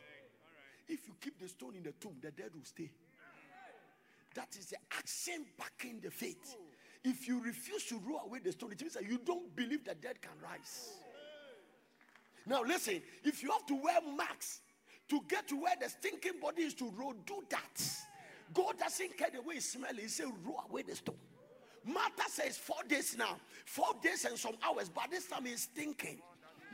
If 0.88 1.06
you 1.06 1.14
keep 1.20 1.38
the 1.38 1.48
stone 1.48 1.76
in 1.76 1.82
the 1.84 1.92
tomb, 1.92 2.16
the 2.20 2.30
dead 2.30 2.50
will 2.54 2.64
stay. 2.64 2.90
That 4.34 4.48
is 4.58 4.66
the 4.66 4.76
action 4.96 5.46
backing 5.58 6.00
the 6.00 6.10
faith. 6.10 6.56
If 7.04 7.28
you 7.28 7.42
refuse 7.42 7.84
to 7.86 8.00
roll 8.06 8.22
away 8.26 8.40
the 8.42 8.52
stone, 8.52 8.72
it 8.72 8.80
means 8.80 8.94
that 8.94 9.08
you 9.08 9.18
don't 9.24 9.54
believe 9.54 9.84
the 9.84 9.94
dead 9.94 10.20
can 10.20 10.32
rise. 10.42 10.94
Now 12.46 12.62
listen, 12.62 13.00
if 13.24 13.42
you 13.42 13.50
have 13.52 13.66
to 13.66 13.74
wear 13.74 14.00
masks 14.16 14.60
to 15.08 15.20
get 15.28 15.48
to 15.48 15.60
where 15.60 15.74
the 15.80 15.88
stinking 15.88 16.40
body 16.40 16.62
is 16.62 16.74
to 16.74 16.90
roll, 16.96 17.14
do 17.26 17.42
that. 17.50 17.82
God 18.52 18.78
doesn't 18.78 19.16
care 19.16 19.28
the 19.32 19.42
way 19.42 19.56
it 19.56 19.62
smells. 19.62 19.98
He 19.98 20.08
said, 20.08 20.26
roll 20.44 20.62
away 20.68 20.82
the 20.82 20.96
stone. 20.96 21.16
Martha 21.84 22.28
says 22.28 22.56
four 22.56 22.82
days 22.88 23.16
now, 23.18 23.36
four 23.64 23.92
days 24.02 24.24
and 24.24 24.38
some 24.38 24.54
hours, 24.62 24.88
but 24.88 25.10
this 25.10 25.26
time 25.26 25.44
he's 25.44 25.66
thinking. 25.66 26.18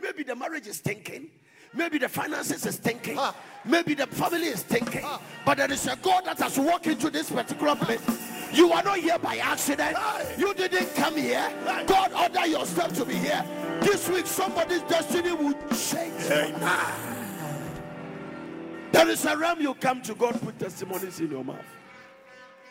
Maybe 0.01 0.23
the 0.23 0.37
marriage 0.37 0.67
is 0.67 0.79
thinking. 0.79 1.31
Maybe 1.75 1.99
the 1.99 2.09
finances 2.09 2.65
is 2.65 2.77
thinking. 2.77 3.17
Ah. 3.19 3.35
Maybe 3.65 3.95
the 3.95 4.07
family 4.07 4.47
is 4.47 4.63
thinking. 4.63 5.05
But 5.45 5.59
there 5.59 5.71
is 5.71 5.87
a 5.87 5.97
God 5.97 6.25
that 6.25 6.39
has 6.39 6.59
walked 6.59 6.87
into 6.87 7.11
this 7.11 7.31
particular 7.31 7.77
place. 7.77 8.01
You 8.53 8.73
are 8.73 8.83
not 8.83 8.99
here 8.99 9.19
by 9.19 9.37
accident. 9.37 9.97
You 10.39 10.55
didn't 10.55 10.95
come 10.95 11.17
here. 11.17 11.53
God 11.87 12.13
ordered 12.13 12.51
your 12.51 12.65
step 12.65 12.93
to 12.93 13.05
be 13.05 13.15
here. 13.15 13.45
This 13.83 14.09
week, 14.09 14.27
somebody's 14.27 14.83
destiny 14.83 15.33
will 15.33 15.53
change. 15.75 16.23
There 18.91 19.09
is 19.09 19.25
a 19.27 19.37
realm 19.37 19.61
you 19.61 19.75
come 19.75 20.01
to. 20.03 20.15
God 20.15 20.41
put 20.41 20.59
testimonies 20.59 21.21
in 21.21 21.31
your 21.31 21.45
mouth. 21.45 21.59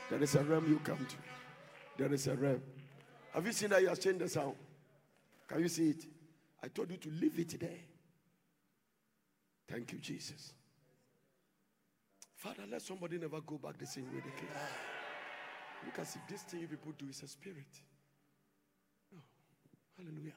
There 0.09 0.23
is 0.23 0.33
a 0.33 0.43
realm 0.43 0.67
you 0.67 0.79
come 0.79 1.05
to. 1.05 1.15
There 1.97 2.13
is 2.13 2.27
a 2.27 2.35
realm. 2.35 2.61
Have 3.33 3.45
you 3.45 3.51
seen 3.51 3.69
that 3.69 3.81
you 3.81 3.87
have 3.89 3.99
changed 3.99 4.19
the 4.19 4.29
sound? 4.29 4.55
Can 5.47 5.59
you 5.61 5.67
see 5.67 5.89
it? 5.89 6.05
I 6.63 6.67
told 6.67 6.91
you 6.91 6.97
to 6.97 7.09
leave 7.09 7.39
it 7.39 7.59
there. 7.59 7.69
Thank 9.67 9.91
you, 9.91 9.99
Jesus. 9.99 10.53
Father, 12.35 12.63
let 12.69 12.81
somebody 12.81 13.17
never 13.17 13.41
go 13.41 13.57
back 13.57 13.77
the 13.77 13.85
same 13.85 14.05
way 14.05 14.21
they 14.23 14.39
came. 14.39 14.49
As 15.99 16.15
if 16.15 16.21
this 16.27 16.43
thing 16.43 16.59
you 16.59 16.67
people 16.67 16.91
do 16.97 17.05
is 17.09 17.23
a 17.23 17.27
spirit. 17.27 17.81
Hallelujah. 19.97 20.33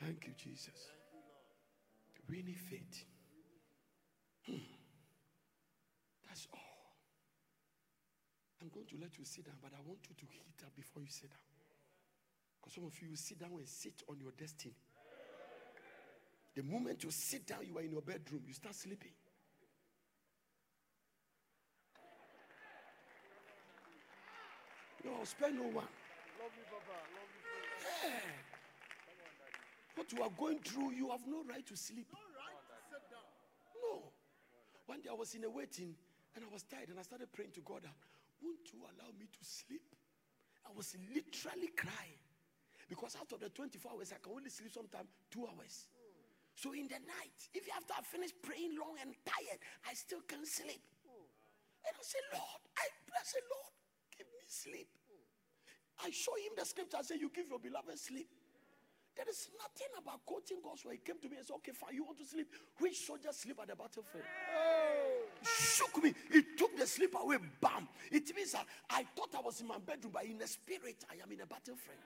Thank 0.00 0.26
you, 0.26 0.32
Jesus. 0.36 0.88
We 2.28 2.42
need 2.42 2.58
faith. 2.58 3.04
Hmm. 4.46 4.56
That's 6.26 6.48
all. 6.52 6.63
I'm 8.64 8.72
going 8.72 8.86
to 8.86 8.96
let 8.96 9.18
you 9.18 9.24
sit 9.28 9.44
down, 9.44 9.60
but 9.60 9.72
I 9.76 9.80
want 9.84 10.00
you 10.08 10.16
to 10.16 10.24
heat 10.24 10.56
up 10.64 10.74
before 10.74 11.02
you 11.02 11.12
sit 11.12 11.28
down. 11.28 11.44
Because 12.56 12.72
some 12.72 12.88
of 12.88 12.96
you 12.96 13.12
you 13.12 13.16
sit 13.16 13.38
down 13.38 13.52
and 13.52 13.68
sit 13.68 14.00
on 14.08 14.16
your 14.18 14.32
destiny. 14.32 14.72
The 16.56 16.62
moment 16.62 17.04
you 17.04 17.10
sit 17.10 17.46
down, 17.46 17.60
you 17.68 17.76
are 17.76 17.82
in 17.82 17.92
your 17.92 18.00
bedroom, 18.00 18.40
you 18.46 18.54
start 18.54 18.74
sleeping. 18.74 19.12
No, 25.04 25.12
spare 25.24 25.52
no 25.52 25.68
one. 25.68 25.84
Love 26.40 26.56
you, 26.56 26.64
Baba. 26.72 26.96
Love 27.12 27.28
you, 27.36 27.44
Baba. 27.44 28.16
Yeah. 28.16 28.32
What 29.94 30.10
you 30.10 30.22
are 30.22 30.32
going 30.38 30.60
through, 30.60 30.92
you 30.92 31.10
have 31.10 31.26
no 31.28 31.44
right 31.44 31.66
to 31.66 31.76
sleep. 31.76 32.08
No. 33.76 34.08
One 34.86 35.02
day 35.02 35.10
I 35.10 35.14
was 35.14 35.34
in 35.34 35.44
a 35.44 35.50
waiting 35.50 35.94
and 36.34 36.44
I 36.44 36.48
was 36.50 36.62
tired 36.62 36.88
and 36.88 36.98
I 36.98 37.02
started 37.02 37.30
praying 37.30 37.52
to 37.56 37.60
God, 37.60 37.84
won't 38.44 38.68
you 38.68 38.84
allow 38.84 39.08
me 39.16 39.24
to 39.24 39.42
sleep? 39.42 39.88
I 40.68 40.70
was 40.76 40.92
literally 41.08 41.72
crying. 41.72 42.20
Because 42.88 43.16
out 43.16 43.32
of 43.32 43.40
the 43.40 43.48
24 43.48 43.96
hours, 43.96 44.12
I 44.12 44.20
can 44.20 44.36
only 44.36 44.52
sleep 44.52 44.72
sometimes 44.72 45.08
two 45.32 45.48
hours. 45.48 45.88
So 46.54 46.76
in 46.76 46.86
the 46.86 47.00
night, 47.00 47.38
if 47.56 47.64
after 47.72 47.96
I 47.96 48.02
finish 48.04 48.30
praying 48.44 48.76
long 48.76 49.00
and 49.00 49.16
tired, 49.24 49.58
I 49.88 49.96
still 49.96 50.20
can't 50.28 50.46
sleep. 50.46 50.84
And 51.84 51.92
I 51.92 52.02
say, 52.04 52.20
Lord, 52.32 52.62
I, 52.76 52.84
I 52.86 53.22
say, 53.24 53.40
Lord, 53.50 53.72
give 54.16 54.28
me 54.30 54.44
sleep. 54.46 54.88
I 56.00 56.10
show 56.10 56.34
him 56.36 56.54
the 56.56 56.64
scripture. 56.64 56.98
I 56.98 57.02
say, 57.02 57.16
You 57.20 57.30
give 57.34 57.48
your 57.48 57.58
beloved 57.58 57.98
sleep. 57.98 58.28
There 59.14 59.28
is 59.30 59.46
nothing 59.54 59.92
about 59.94 60.26
quoting 60.26 60.58
God's 60.58 60.82
word. 60.84 60.98
He 60.98 61.02
came 61.06 61.22
to 61.22 61.28
me 61.28 61.38
and 61.38 61.46
said, 61.46 61.54
Okay, 61.62 61.70
fine, 61.70 61.94
you 61.94 62.02
want 62.02 62.18
to 62.18 62.26
sleep? 62.26 62.50
Which 62.78 63.06
soldier 63.06 63.30
sleep 63.30 63.58
at 63.62 63.68
the 63.68 63.76
battlefield? 63.76 64.26
It 64.26 64.53
shook 65.46 66.02
me. 66.02 66.14
It 66.30 66.58
took 66.58 66.76
the 66.76 66.86
sleep 66.86 67.14
away. 67.20 67.38
Bam. 67.60 67.88
It 68.10 68.34
means 68.34 68.52
that 68.52 68.66
I 68.90 69.04
thought 69.16 69.30
I 69.36 69.40
was 69.40 69.60
in 69.60 69.66
my 69.66 69.78
bedroom, 69.78 70.12
but 70.12 70.24
in 70.24 70.38
the 70.38 70.46
spirit, 70.46 71.04
I 71.10 71.22
am 71.22 71.30
in 71.32 71.40
a 71.40 71.46
battle 71.46 71.74
battlefield. 71.74 71.98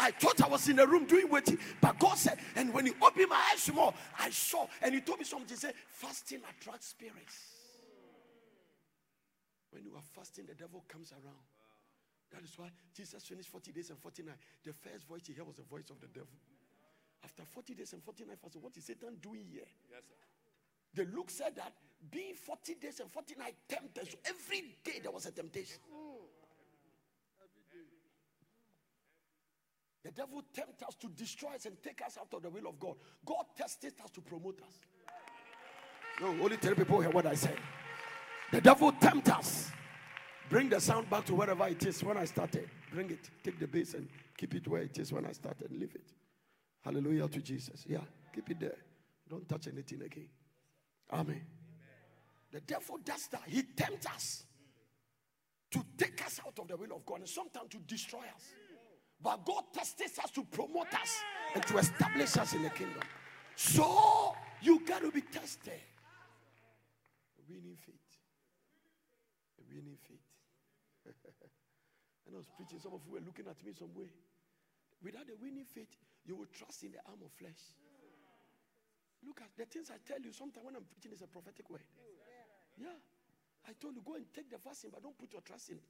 I 0.00 0.12
thought 0.12 0.40
I 0.42 0.48
was 0.48 0.68
in 0.68 0.78
a 0.78 0.86
room 0.86 1.06
doing 1.06 1.28
waiting, 1.28 1.58
but 1.80 1.98
God 1.98 2.16
said, 2.16 2.38
and 2.54 2.72
when 2.72 2.86
He 2.86 2.92
opened 3.02 3.28
my 3.28 3.50
eyes 3.52 3.68
more, 3.72 3.92
I 4.18 4.30
saw, 4.30 4.66
and 4.80 4.94
He 4.94 5.00
told 5.00 5.18
me 5.18 5.24
something. 5.24 5.48
He 5.48 5.56
said, 5.56 5.74
fasting 5.88 6.40
attracts 6.48 6.88
spirits. 6.88 7.58
When 9.70 9.84
you 9.84 9.94
are 9.96 10.02
fasting, 10.14 10.46
the 10.46 10.54
devil 10.54 10.84
comes 10.88 11.12
around. 11.12 11.44
That 12.32 12.42
is 12.44 12.52
why 12.56 12.70
Jesus 12.94 13.24
finished 13.24 13.48
40 13.48 13.72
days 13.72 13.90
and 13.90 13.98
49. 13.98 14.34
The 14.64 14.72
first 14.72 15.06
voice 15.08 15.22
he 15.26 15.32
heard 15.32 15.46
was 15.46 15.56
the 15.56 15.62
voice 15.62 15.90
of 15.90 16.00
the 16.00 16.06
devil. 16.08 16.28
After 17.24 17.44
40 17.44 17.74
days 17.74 17.92
and 17.92 18.02
49 18.02 18.36
fasting, 18.40 18.62
what 18.62 18.76
is 18.76 18.84
Satan 18.84 19.16
doing 19.20 19.46
here? 19.50 19.66
Yes, 19.90 20.02
sir. 20.08 20.14
The 20.94 21.16
Luke 21.16 21.30
said 21.30 21.56
that 21.56 21.72
being 22.10 22.34
40 22.34 22.74
days 22.74 23.00
and 23.00 23.10
49 23.10 23.46
tempted, 23.68 24.10
so 24.10 24.18
every 24.24 24.76
day 24.84 25.00
there 25.02 25.10
was 25.10 25.26
a 25.26 25.30
temptation. 25.30 25.78
The 30.04 30.12
devil 30.12 30.42
tempts 30.54 30.82
us 30.84 30.94
to 31.00 31.08
destroy 31.08 31.50
us 31.54 31.66
and 31.66 31.82
take 31.82 32.00
us 32.06 32.16
out 32.18 32.32
of 32.32 32.42
the 32.42 32.48
will 32.48 32.68
of 32.68 32.80
God. 32.80 32.94
God 33.26 33.44
tested 33.56 33.92
us 34.02 34.10
to 34.12 34.20
promote 34.20 34.60
us. 34.62 34.78
No, 36.20 36.28
only 36.28 36.56
tell 36.56 36.74
people 36.74 37.00
here 37.00 37.10
what 37.10 37.26
I 37.26 37.34
say. 37.34 37.54
The 38.50 38.60
devil 38.60 38.92
tempts 38.92 39.30
us. 39.30 39.70
Bring 40.48 40.70
the 40.70 40.80
sound 40.80 41.10
back 41.10 41.26
to 41.26 41.34
wherever 41.34 41.66
it 41.68 41.84
is 41.84 42.02
when 42.02 42.16
I 42.16 42.24
started. 42.24 42.70
Bring 42.90 43.10
it. 43.10 43.28
Take 43.44 43.58
the 43.58 43.66
bass 43.66 43.94
and 43.94 44.08
keep 44.36 44.54
it 44.54 44.66
where 44.66 44.82
it 44.82 44.98
is 44.98 45.12
when 45.12 45.26
I 45.26 45.32
started. 45.32 45.70
Leave 45.70 45.94
it. 45.94 46.12
Hallelujah 46.84 47.28
to 47.28 47.40
Jesus. 47.40 47.84
Yeah, 47.88 48.00
keep 48.34 48.50
it 48.50 48.60
there. 48.60 48.78
Don't 49.28 49.48
touch 49.48 49.68
anything 49.68 50.02
again. 50.02 50.28
Amen. 51.12 51.42
The 52.50 52.60
devil 52.60 52.98
does 53.04 53.26
that. 53.28 53.42
He 53.46 53.62
tempts 53.62 54.06
us 54.06 54.44
to 55.70 55.84
take 55.98 56.24
us 56.24 56.40
out 56.46 56.58
of 56.58 56.68
the 56.68 56.76
will 56.76 56.96
of 56.96 57.04
God 57.04 57.20
and 57.20 57.28
sometimes 57.28 57.68
to 57.70 57.78
destroy 57.78 58.20
us. 58.20 58.44
But 59.20 59.44
God 59.44 59.64
tests 59.74 60.18
us 60.18 60.30
to 60.30 60.44
promote 60.44 60.94
us 60.94 61.20
and 61.54 61.66
to 61.66 61.78
establish 61.78 62.36
us 62.36 62.54
in 62.54 62.62
the 62.62 62.70
kingdom. 62.70 63.02
So 63.56 64.34
you 64.62 64.80
got 64.86 65.02
to 65.02 65.10
be 65.10 65.20
tested. 65.20 65.80
Winning 67.48 67.76
faith. 67.76 67.96
Winning 69.68 69.98
faith. 70.06 70.18
and 72.26 72.34
I 72.34 72.38
was 72.38 72.46
preaching, 72.56 72.78
some 72.78 72.94
of 72.94 73.00
you 73.06 73.12
were 73.12 73.24
looking 73.26 73.46
at 73.48 73.64
me 73.64 73.72
some 73.72 73.92
way. 73.94 74.10
Without 75.02 75.26
the 75.26 75.34
winning 75.40 75.64
faith, 75.64 75.88
you 76.28 76.36
will 76.36 76.52
trust 76.52 76.84
in 76.84 76.92
the 76.92 77.00
arm 77.08 77.24
of 77.24 77.32
flesh. 77.32 77.72
Look 79.24 79.40
at 79.40 79.50
the 79.56 79.64
things 79.64 79.90
I 79.90 79.96
tell 80.04 80.20
you. 80.20 80.30
Sometimes 80.30 80.62
when 80.62 80.76
I'm 80.76 80.84
preaching, 80.84 81.10
it's 81.10 81.24
a 81.24 81.26
prophetic 81.26 81.68
word. 81.72 81.82
Yeah. 82.76 82.94
I 83.66 83.72
told 83.80 83.96
you, 83.96 84.02
go 84.04 84.14
and 84.14 84.28
take 84.32 84.52
the 84.52 84.60
vaccine, 84.60 84.92
but 84.92 85.02
don't 85.02 85.16
put 85.18 85.32
your 85.32 85.42
trust 85.42 85.70
in 85.70 85.80
it. 85.80 85.88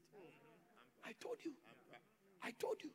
I 1.04 1.12
told 1.20 1.36
you. 1.44 1.52
I 2.42 2.54
told 2.56 2.78
you. 2.82 2.90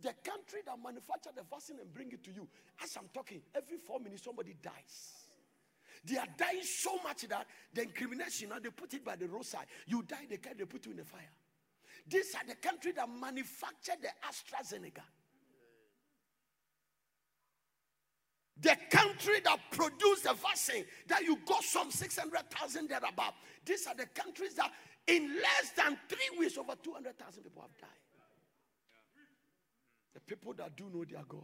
The 0.00 0.12
country 0.24 0.66
that 0.66 0.74
manufacture 0.82 1.30
the 1.30 1.44
vaccine 1.46 1.78
and 1.78 1.92
bring 1.94 2.10
it 2.10 2.24
to 2.24 2.32
you, 2.32 2.48
as 2.82 2.96
I'm 2.96 3.06
talking, 3.14 3.40
every 3.54 3.78
four 3.78 4.00
minutes 4.00 4.24
somebody 4.24 4.56
dies. 4.60 5.28
They 6.04 6.18
are 6.18 6.26
dying 6.36 6.64
so 6.64 6.98
much 7.04 7.22
that 7.28 7.46
the 7.72 7.82
incrimination, 7.82 8.48
now 8.48 8.58
they 8.58 8.70
put 8.70 8.92
it 8.94 9.04
by 9.04 9.14
the 9.14 9.28
roadside. 9.28 9.66
You 9.86 10.02
die, 10.02 10.26
they 10.28 10.38
can 10.38 10.58
they 10.58 10.64
put 10.64 10.84
you 10.86 10.90
in 10.90 10.98
the 10.98 11.04
fire. 11.04 11.30
These 12.08 12.34
are 12.34 12.44
the 12.48 12.56
country 12.56 12.90
that 12.92 13.08
manufacture 13.08 13.94
the 14.00 14.08
AstraZeneca. 14.26 15.06
The 18.62 18.76
country 18.90 19.40
that 19.44 19.58
produced 19.72 20.24
the 20.24 20.34
vaccine 20.34 20.84
that 21.08 21.22
you 21.22 21.36
got 21.46 21.64
some 21.64 21.90
600,000 21.90 22.88
there 22.88 22.98
above. 22.98 23.34
These 23.64 23.86
are 23.88 23.94
the 23.94 24.06
countries 24.06 24.54
that 24.54 24.72
in 25.06 25.28
less 25.36 25.70
than 25.76 25.98
three 26.08 26.38
weeks, 26.38 26.56
over 26.56 26.74
200,000 26.80 27.42
people 27.42 27.62
have 27.62 27.76
died. 27.78 27.90
The 30.14 30.20
people 30.20 30.54
that 30.54 30.76
do 30.76 30.84
know 30.94 31.04
their 31.04 31.24
God. 31.28 31.40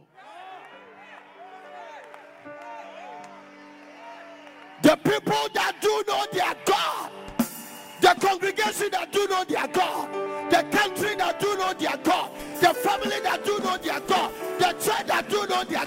The 4.81 4.95
people 4.95 5.47
that 5.53 5.75
do 5.81 6.03
know 6.07 6.25
their 6.31 6.55
God. 6.65 7.11
The 8.01 8.15
congregation 8.25 8.91
that 8.91 9.11
do 9.11 9.27
know 9.27 9.43
their 9.43 9.67
God. 9.67 10.09
The 10.49 10.63
country 10.77 11.15
that 11.15 11.39
do 11.39 11.57
know 11.57 11.73
their 11.73 11.97
God. 11.97 12.31
The 12.61 12.73
family 12.73 13.19
that 13.21 13.43
do 13.43 13.59
know 13.59 13.77
their 13.77 13.99
God. 14.01 14.31
The 14.57 14.71
church 14.73 15.07
that 15.07 15.27
do 15.29 15.45
know 15.47 15.63
their 15.65 15.85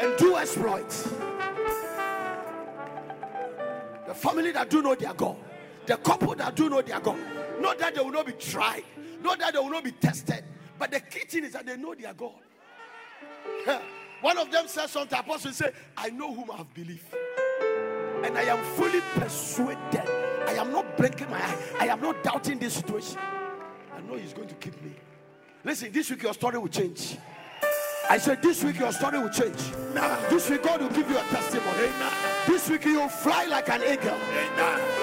And 0.00 0.16
do 0.18 0.36
exploits. 0.36 1.04
The 4.06 4.14
family 4.14 4.52
that 4.52 4.68
do 4.70 4.82
know 4.82 4.94
their 4.94 5.14
God. 5.14 5.36
The 5.86 5.96
couple 5.98 6.34
that 6.34 6.54
do 6.54 6.68
know 6.68 6.82
their 6.82 7.00
God. 7.00 7.18
Not 7.60 7.78
that 7.78 7.94
they 7.94 8.02
will 8.02 8.10
not 8.10 8.26
be 8.26 8.32
tried. 8.32 8.84
Not 9.22 9.38
that 9.38 9.54
they 9.54 9.58
will 9.58 9.70
not 9.70 9.84
be 9.84 9.92
tested. 9.92 10.44
But 10.78 10.90
the 10.90 11.00
key 11.00 11.20
thing 11.20 11.44
is 11.44 11.52
that 11.52 11.66
they 11.66 11.76
know 11.76 11.94
their 11.94 12.14
God. 12.14 12.32
One 14.20 14.38
of 14.38 14.50
them 14.50 14.68
says 14.68 14.90
something. 14.90 15.18
Apostle 15.18 15.52
say, 15.52 15.70
I 15.96 16.10
know 16.10 16.32
whom 16.34 16.50
I 16.50 16.56
have 16.56 16.74
believed. 16.74 17.14
And 18.22 18.38
I 18.38 18.42
am 18.42 18.64
fully 18.74 19.00
persuaded 19.14 20.08
I 20.46 20.52
am 20.54 20.72
not 20.72 20.96
blinking 20.96 21.30
my 21.30 21.38
eye. 21.38 21.58
I 21.80 21.86
am 21.88 22.00
not 22.00 22.22
doubting 22.22 22.58
this 22.58 22.74
situation. 22.74 23.18
I 23.94 24.00
know 24.02 24.16
He's 24.16 24.32
going 24.32 24.48
to 24.48 24.54
keep 24.54 24.80
me. 24.82 24.93
Listen, 25.64 25.90
this 25.92 26.10
week 26.10 26.22
your 26.22 26.34
story 26.34 26.58
will 26.58 26.68
change. 26.68 27.16
I 28.10 28.18
said, 28.18 28.42
This 28.42 28.62
week 28.62 28.78
your 28.78 28.92
story 28.92 29.18
will 29.18 29.30
change. 29.30 29.56
This 30.28 30.50
week 30.50 30.62
God 30.62 30.82
will 30.82 30.90
give 30.90 31.08
you 31.08 31.16
a 31.16 31.22
testimony. 31.22 31.88
This 32.46 32.68
week 32.68 32.84
you 32.84 33.00
will 33.00 33.08
fly 33.08 33.46
like 33.46 33.70
an 33.70 33.80
eagle. 33.80 34.18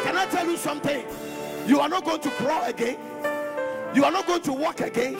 Can 0.04 0.16
I 0.18 0.28
tell 0.30 0.46
you 0.48 0.58
something? 0.58 1.04
You 1.66 1.80
are 1.80 1.90
not 1.90 2.06
going 2.06 2.22
to 2.22 2.30
crawl 2.30 2.64
again. 2.66 3.00
You 3.96 4.06
are 4.06 4.12
not 4.12 4.28
going 4.28 4.44
to 4.44 4.54
walk 4.54 4.82
again. 4.82 5.14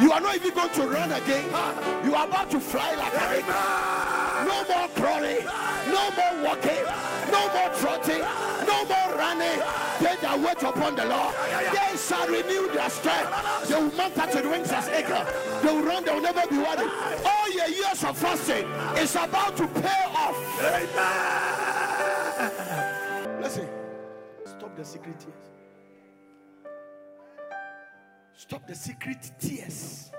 You 0.00 0.10
are 0.10 0.20
not 0.20 0.34
even 0.34 0.52
going 0.52 0.70
to 0.70 0.86
run 0.88 1.12
again. 1.12 1.44
You 2.04 2.16
are 2.16 2.26
about 2.26 2.50
to 2.50 2.58
fly 2.58 2.96
like 2.96 3.14
an 3.14 3.38
eagle. 3.38 3.54
No 4.50 4.64
more 4.68 4.88
crawling. 4.88 5.44
No 5.86 6.10
more 6.10 6.44
walking. 6.50 7.13
No 7.34 7.42
more 7.54 7.70
trotting. 7.80 8.22
No 8.70 8.78
more 8.86 9.10
running. 9.18 9.58
They 10.00 10.16
that 10.22 10.38
wait 10.38 10.62
upon 10.62 10.94
the 10.94 11.04
Lord, 11.04 11.34
they 11.74 11.96
shall 11.96 12.26
renew 12.28 12.70
their 12.72 12.90
strength. 12.90 13.68
They 13.68 13.74
will 13.74 13.92
mount 13.96 14.18
up 14.18 14.30
to 14.30 14.40
the 14.42 14.48
wings 14.48 14.70
as 14.70 14.86
eagle. 14.88 15.24
They 15.62 15.72
will 15.74 15.84
run. 15.84 16.04
They 16.04 16.12
will 16.14 16.20
never 16.20 16.46
be 16.48 16.58
worried. 16.58 16.90
All 17.26 17.50
your 17.52 17.68
years 17.68 18.04
of 18.04 18.16
fasting 18.16 18.66
is 19.02 19.14
about 19.16 19.56
to 19.56 19.66
pay 19.66 20.04
off. 20.24 20.36
Listen. 23.40 23.68
Stop 24.44 24.76
the 24.76 24.84
secret 24.84 25.18
tears. 25.18 25.44
Stop 28.36 28.66
the 28.66 28.74
secret 28.74 29.32
tears. 29.40 30.10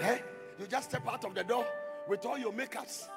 Eh? 0.00 0.18
You 0.58 0.66
just 0.66 0.90
step 0.90 1.06
out 1.06 1.24
of 1.24 1.34
the 1.34 1.44
door 1.44 1.66
with 2.08 2.24
all 2.26 2.38
your 2.38 2.52
makeups. 2.52 3.08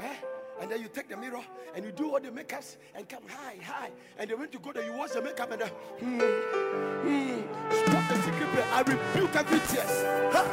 Eh? 0.00 0.14
And 0.60 0.70
then 0.70 0.80
you 0.80 0.88
take 0.88 1.08
the 1.08 1.16
mirror 1.16 1.40
and 1.74 1.84
you 1.84 1.92
do 1.92 2.10
all 2.10 2.20
the 2.20 2.30
makeups 2.30 2.76
and 2.94 3.08
come 3.08 3.22
high, 3.28 3.56
high. 3.62 3.90
And 4.18 4.28
then 4.28 4.38
when 4.38 4.48
you 4.52 4.58
go 4.58 4.72
there, 4.72 4.84
you 4.84 4.92
wash 4.92 5.10
the 5.10 5.22
makeup 5.22 5.50
and 5.52 5.60
then, 5.62 5.68
hmm, 5.68 6.18
hmm. 6.18 7.38
Stop 7.70 8.08
the 8.08 8.16
secret 8.22 8.48
prayer. 8.50 8.66
I 8.72 8.80
rebuke 8.80 9.36
every 9.36 9.60
tears. 9.70 10.04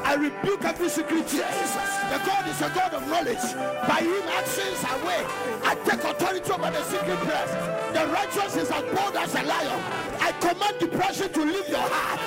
I 0.04 0.14
rebuke 0.16 0.64
every 0.64 0.90
secret 0.90 1.28
tears. 1.28 1.72
The 2.12 2.22
God 2.26 2.48
is 2.48 2.62
a 2.62 2.70
God 2.70 2.94
of 2.94 3.08
knowledge. 3.08 3.46
By 3.88 4.02
him 4.06 4.24
actions 4.30 4.84
are 4.86 5.00
way. 5.06 5.22
I 5.64 5.76
take 5.86 6.04
authority 6.04 6.52
over 6.52 6.70
the 6.70 6.84
secret 6.84 7.18
prayers. 7.26 7.52
The 7.94 8.06
righteous 8.14 8.56
is 8.58 8.70
as 8.70 8.84
bold 8.94 9.16
as 9.16 9.34
a 9.34 9.44
lion. 9.44 9.82
I 10.22 10.32
command 10.40 10.80
depression 10.80 11.32
to 11.34 11.42
leave 11.42 11.70
your 11.70 11.80
heart. 11.82 12.20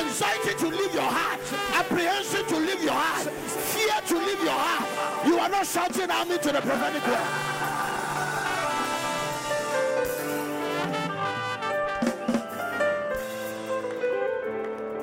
Anxiety 0.00 0.54
to 0.58 0.68
leave 0.68 0.94
your 0.94 1.02
heart. 1.02 1.40
Apprehension 1.74 2.46
to 2.46 2.56
leave 2.56 2.82
your 2.82 2.92
heart. 2.92 3.26
Fear 3.28 4.00
to 4.08 4.16
leave 4.16 4.42
your 4.42 4.52
heart. 4.52 4.87
You 5.28 5.38
are 5.38 5.50
not 5.50 5.66
shouting 5.66 6.10
at 6.10 6.26
me 6.26 6.38
to 6.38 6.52
the 6.52 6.60
prophetic 6.62 7.06
word. 7.06 7.18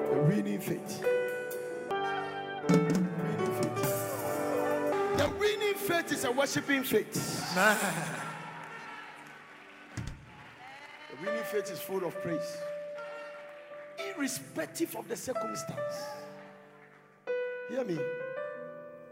The 0.10 0.22
winning 0.24 0.60
faith. 0.60 1.06
Winning 2.68 3.54
faith. 3.62 3.82
The 5.18 5.30
winning 5.40 5.76
faith 5.76 6.12
is 6.12 6.26
a 6.26 6.32
worshiping 6.32 6.84
faith. 6.84 7.54
The 11.12 11.16
winning 11.24 11.44
faith 11.44 11.72
is 11.72 11.80
full 11.80 12.04
of 12.04 12.20
praise, 12.24 12.58
irrespective 14.10 14.96
of 14.96 15.08
the 15.08 15.16
circumstance. 15.16 15.96
Hear 17.70 17.86
me. 17.86 18.00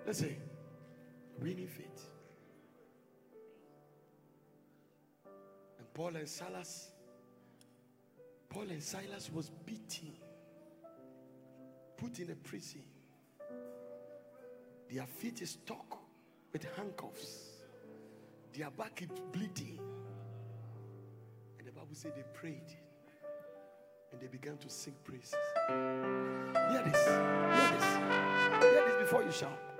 Let's 0.07 0.21
Listen. 0.21 0.52
Winning 1.41 1.67
faith. 1.67 2.09
And 5.79 5.93
Paul 5.93 6.15
and 6.15 6.27
Silas, 6.27 6.91
Paul 8.49 8.69
and 8.69 8.81
Silas 8.81 9.29
was 9.33 9.49
beaten, 9.65 10.13
put 11.97 12.19
in 12.19 12.31
a 12.31 12.35
prison. 12.35 12.83
Their 14.89 15.05
feet 15.05 15.41
is 15.41 15.51
stuck 15.51 15.97
with 16.51 16.65
handcuffs. 16.75 17.49
Their 18.55 18.69
back 18.69 19.01
is 19.01 19.09
bleeding. 19.31 19.79
And 21.57 21.67
the 21.67 21.71
Bible 21.71 21.87
said 21.93 22.13
they 22.15 22.23
prayed 22.33 22.77
and 24.11 24.21
they 24.21 24.27
began 24.27 24.57
to 24.57 24.69
sing 24.69 24.93
praises. 25.03 25.33
Hear 25.67 26.83
this. 26.85 27.05
Hear 27.07 27.69
this. 27.73 27.95
Hear 28.63 28.85
this 28.85 28.97
before 28.99 29.23
you 29.23 29.31
shout. 29.31 29.72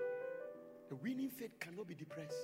The 0.94 0.98
winning 0.98 1.30
faith 1.32 1.60
cannot 1.60 1.88
be 1.88 1.96
depressed. 1.96 2.38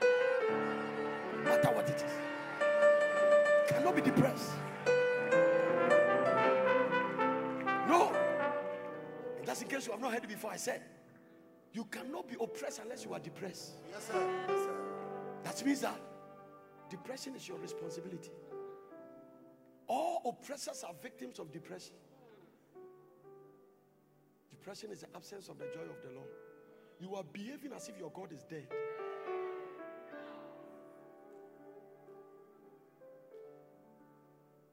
No 0.00 1.44
matter 1.44 1.68
what 1.68 1.90
it 1.90 1.96
is. 1.96 3.70
Cannot 3.70 3.94
be 3.94 4.00
depressed. 4.00 4.52
No. 7.86 8.14
And 9.36 9.46
that's 9.46 9.60
in 9.60 9.68
case 9.68 9.84
you 9.84 9.92
have 9.92 10.00
not 10.00 10.14
heard 10.14 10.24
it 10.24 10.28
before. 10.28 10.50
I 10.50 10.56
said, 10.56 10.80
you 11.74 11.84
cannot 11.84 12.28
be 12.28 12.36
oppressed 12.40 12.80
unless 12.82 13.04
you 13.04 13.12
are 13.12 13.20
depressed. 13.20 13.72
Yes, 13.92 14.06
sir. 14.06 14.26
Yes, 14.48 14.58
sir. 14.58 14.74
That 15.44 15.66
means 15.66 15.80
that 15.82 16.00
depression 16.88 17.36
is 17.36 17.46
your 17.46 17.58
responsibility. 17.58 18.30
All 19.86 20.22
oppressors 20.24 20.82
are 20.82 20.94
victims 21.02 21.38
of 21.38 21.52
depression. 21.52 21.92
Depression 24.48 24.92
is 24.92 25.00
the 25.00 25.08
absence 25.14 25.50
of 25.50 25.58
the 25.58 25.66
joy 25.66 25.82
of 25.82 26.00
the 26.02 26.14
Lord. 26.14 26.28
You 27.00 27.14
are 27.14 27.24
behaving 27.24 27.72
as 27.74 27.88
if 27.88 27.98
your 27.98 28.10
God 28.10 28.30
is 28.32 28.42
dead. 28.44 28.66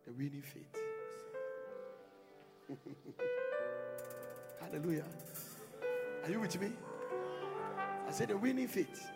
The 0.05 0.11
winning 0.11 0.41
faith. 0.41 0.75
Hallelujah. 4.59 5.05
Are 6.25 6.29
you 6.29 6.41
with 6.41 6.59
me? 6.59 6.71
I 8.07 8.11
said 8.11 8.27
the 8.29 8.37
winning 8.37 8.67
faith. 8.67 9.09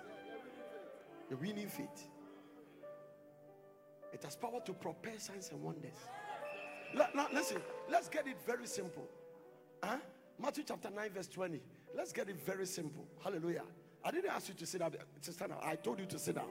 The 1.29 1.35
winning 1.35 1.67
faith. 1.67 2.07
It 4.13 4.23
has 4.23 4.35
power 4.35 4.61
to 4.65 4.73
prepare 4.73 5.19
signs 5.19 5.49
and 5.51 5.61
wonders. 5.61 5.97
Now, 6.93 7.27
listen, 7.33 7.61
let's 7.89 8.09
get 8.09 8.27
it 8.27 8.37
very 8.45 8.67
simple. 8.67 9.07
Huh? 9.83 9.97
Matthew 10.39 10.63
chapter 10.67 10.89
9, 10.89 11.09
verse 11.11 11.27
20. 11.27 11.61
Let's 11.95 12.11
get 12.11 12.29
it 12.29 12.39
very 12.45 12.65
simple. 12.65 13.05
Hallelujah. 13.23 13.63
I 14.03 14.11
didn't 14.11 14.31
ask 14.31 14.47
you 14.47 14.55
to 14.55 14.65
sit 14.65 14.79
down. 14.79 14.91
To 15.21 15.31
stand 15.31 15.51
up. 15.51 15.61
I 15.63 15.75
told 15.75 15.99
you 15.99 16.05
to 16.07 16.19
sit 16.19 16.35
down. 16.35 16.49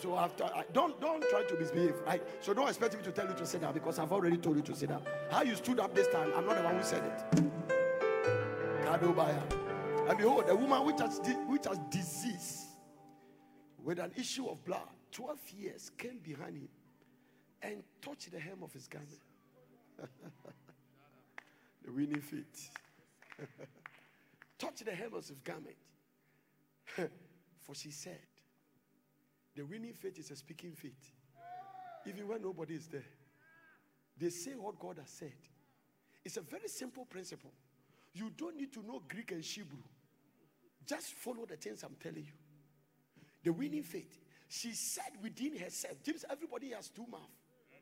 So 0.00 0.16
after, 0.16 0.44
I, 0.44 0.64
don't 0.72 1.00
don't 1.00 1.22
try 1.30 1.44
to 1.44 1.54
misbehave. 1.54 1.94
I, 2.06 2.20
so 2.40 2.52
don't 2.52 2.68
expect 2.68 2.96
me 2.96 3.02
to 3.04 3.12
tell 3.12 3.28
you 3.28 3.34
to 3.34 3.46
sit 3.46 3.60
down 3.60 3.74
because 3.74 3.98
I've 3.98 4.12
already 4.12 4.38
told 4.38 4.56
you 4.56 4.62
to 4.62 4.74
sit 4.74 4.88
down. 4.88 5.02
How 5.30 5.42
you 5.42 5.54
stood 5.54 5.78
up 5.78 5.94
this 5.94 6.08
time, 6.08 6.32
I'm 6.34 6.46
not 6.46 6.56
the 6.56 6.64
one 6.64 6.76
who 6.76 6.82
said 6.82 7.04
it. 7.04 7.44
Kadobaya. 8.84 9.40
And 10.08 10.18
behold, 10.18 10.44
a 10.48 10.54
woman 10.54 10.84
which 10.84 11.00
has 11.00 11.20
which 11.46 11.66
has 11.66 11.78
disease 11.90 12.66
with 13.82 13.98
an 13.98 14.10
issue 14.16 14.46
of 14.46 14.64
blood, 14.64 14.88
12 15.12 15.38
years, 15.58 15.90
came 15.96 16.18
behind 16.22 16.56
him 16.56 16.68
and 17.62 17.82
touched 18.02 18.32
the 18.32 18.38
hem 18.40 18.62
of 18.62 18.72
his 18.72 18.88
garment. 18.88 19.12
the 21.84 21.92
winning 21.92 22.20
feet. 22.20 22.70
touch 24.58 24.80
the 24.84 24.92
hem 24.92 25.14
of 25.14 25.26
his 25.26 25.38
garment. 25.40 25.76
For 27.60 27.74
she 27.74 27.90
said, 27.90 28.20
the 29.56 29.62
winning 29.64 29.94
faith 29.94 30.18
is 30.18 30.30
a 30.30 30.36
speaking 30.36 30.72
faith. 30.72 31.12
Even 32.06 32.28
when 32.28 32.42
nobody 32.42 32.74
is 32.74 32.86
there, 32.88 33.04
they 34.18 34.28
say 34.28 34.52
what 34.52 34.78
God 34.78 34.98
has 34.98 35.08
said. 35.08 35.32
It's 36.24 36.36
a 36.36 36.42
very 36.42 36.68
simple 36.68 37.04
principle. 37.04 37.52
You 38.12 38.30
don't 38.36 38.56
need 38.56 38.72
to 38.74 38.82
know 38.82 39.02
Greek 39.08 39.32
and 39.32 39.42
Hebrew. 39.42 39.82
Just 40.86 41.14
follow 41.14 41.46
the 41.46 41.56
things 41.56 41.82
I'm 41.82 41.96
telling 42.00 42.24
you. 42.24 42.32
The 43.42 43.52
winning 43.52 43.82
faith. 43.82 44.18
She 44.48 44.72
said 44.72 45.12
within 45.22 45.56
herself, 45.56 45.94
James, 46.02 46.24
everybody 46.30 46.70
has 46.70 46.88
two 46.88 47.06
mouths. 47.10 47.24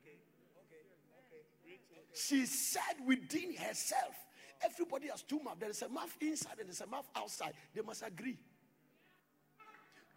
Okay. 0.01 0.19
Okay. 0.57 0.83
Okay. 1.29 2.13
She 2.15 2.47
said 2.47 3.07
within 3.07 3.55
herself, 3.57 4.15
everybody 4.65 5.09
has 5.09 5.23
two 5.23 5.41
mouths. 5.43 5.61
There 5.61 5.71
is 5.71 5.83
a 5.83 5.89
mouth 5.89 6.17
inside 6.21 6.59
and 6.59 6.69
there's 6.69 6.81
a 6.81 6.87
mouth 6.87 7.09
outside. 7.17 7.53
They 7.75 7.83
must 7.83 8.03
agree. 8.07 8.39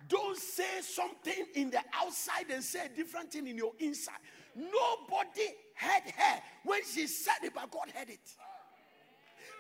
Don't 0.08 0.38
say 0.38 0.82
something 0.82 1.46
in 1.56 1.72
the 1.72 1.82
outside 1.94 2.46
and 2.54 2.64
say 2.64 2.86
a 2.86 2.90
different 2.90 3.32
thing 3.32 3.48
in 3.48 3.58
your 3.58 3.72
inside. 3.80 4.20
Nobody 4.56 5.48
heard 5.74 6.12
her 6.16 6.42
when 6.64 6.82
she 6.84 7.08
said 7.08 7.44
it, 7.44 7.54
but 7.54 7.70
God 7.72 7.90
heard 7.94 8.10
it. 8.10 8.20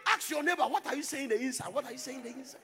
Ask 0.07 0.29
your 0.29 0.43
neighbor, 0.43 0.63
what 0.63 0.85
are 0.85 0.95
you 0.95 1.03
saying 1.03 1.31
in 1.31 1.37
the 1.37 1.41
inside? 1.45 1.73
What 1.73 1.85
are 1.85 1.91
you 1.91 1.97
saying 1.97 2.19
in 2.19 2.23
the 2.23 2.39
inside? 2.39 2.61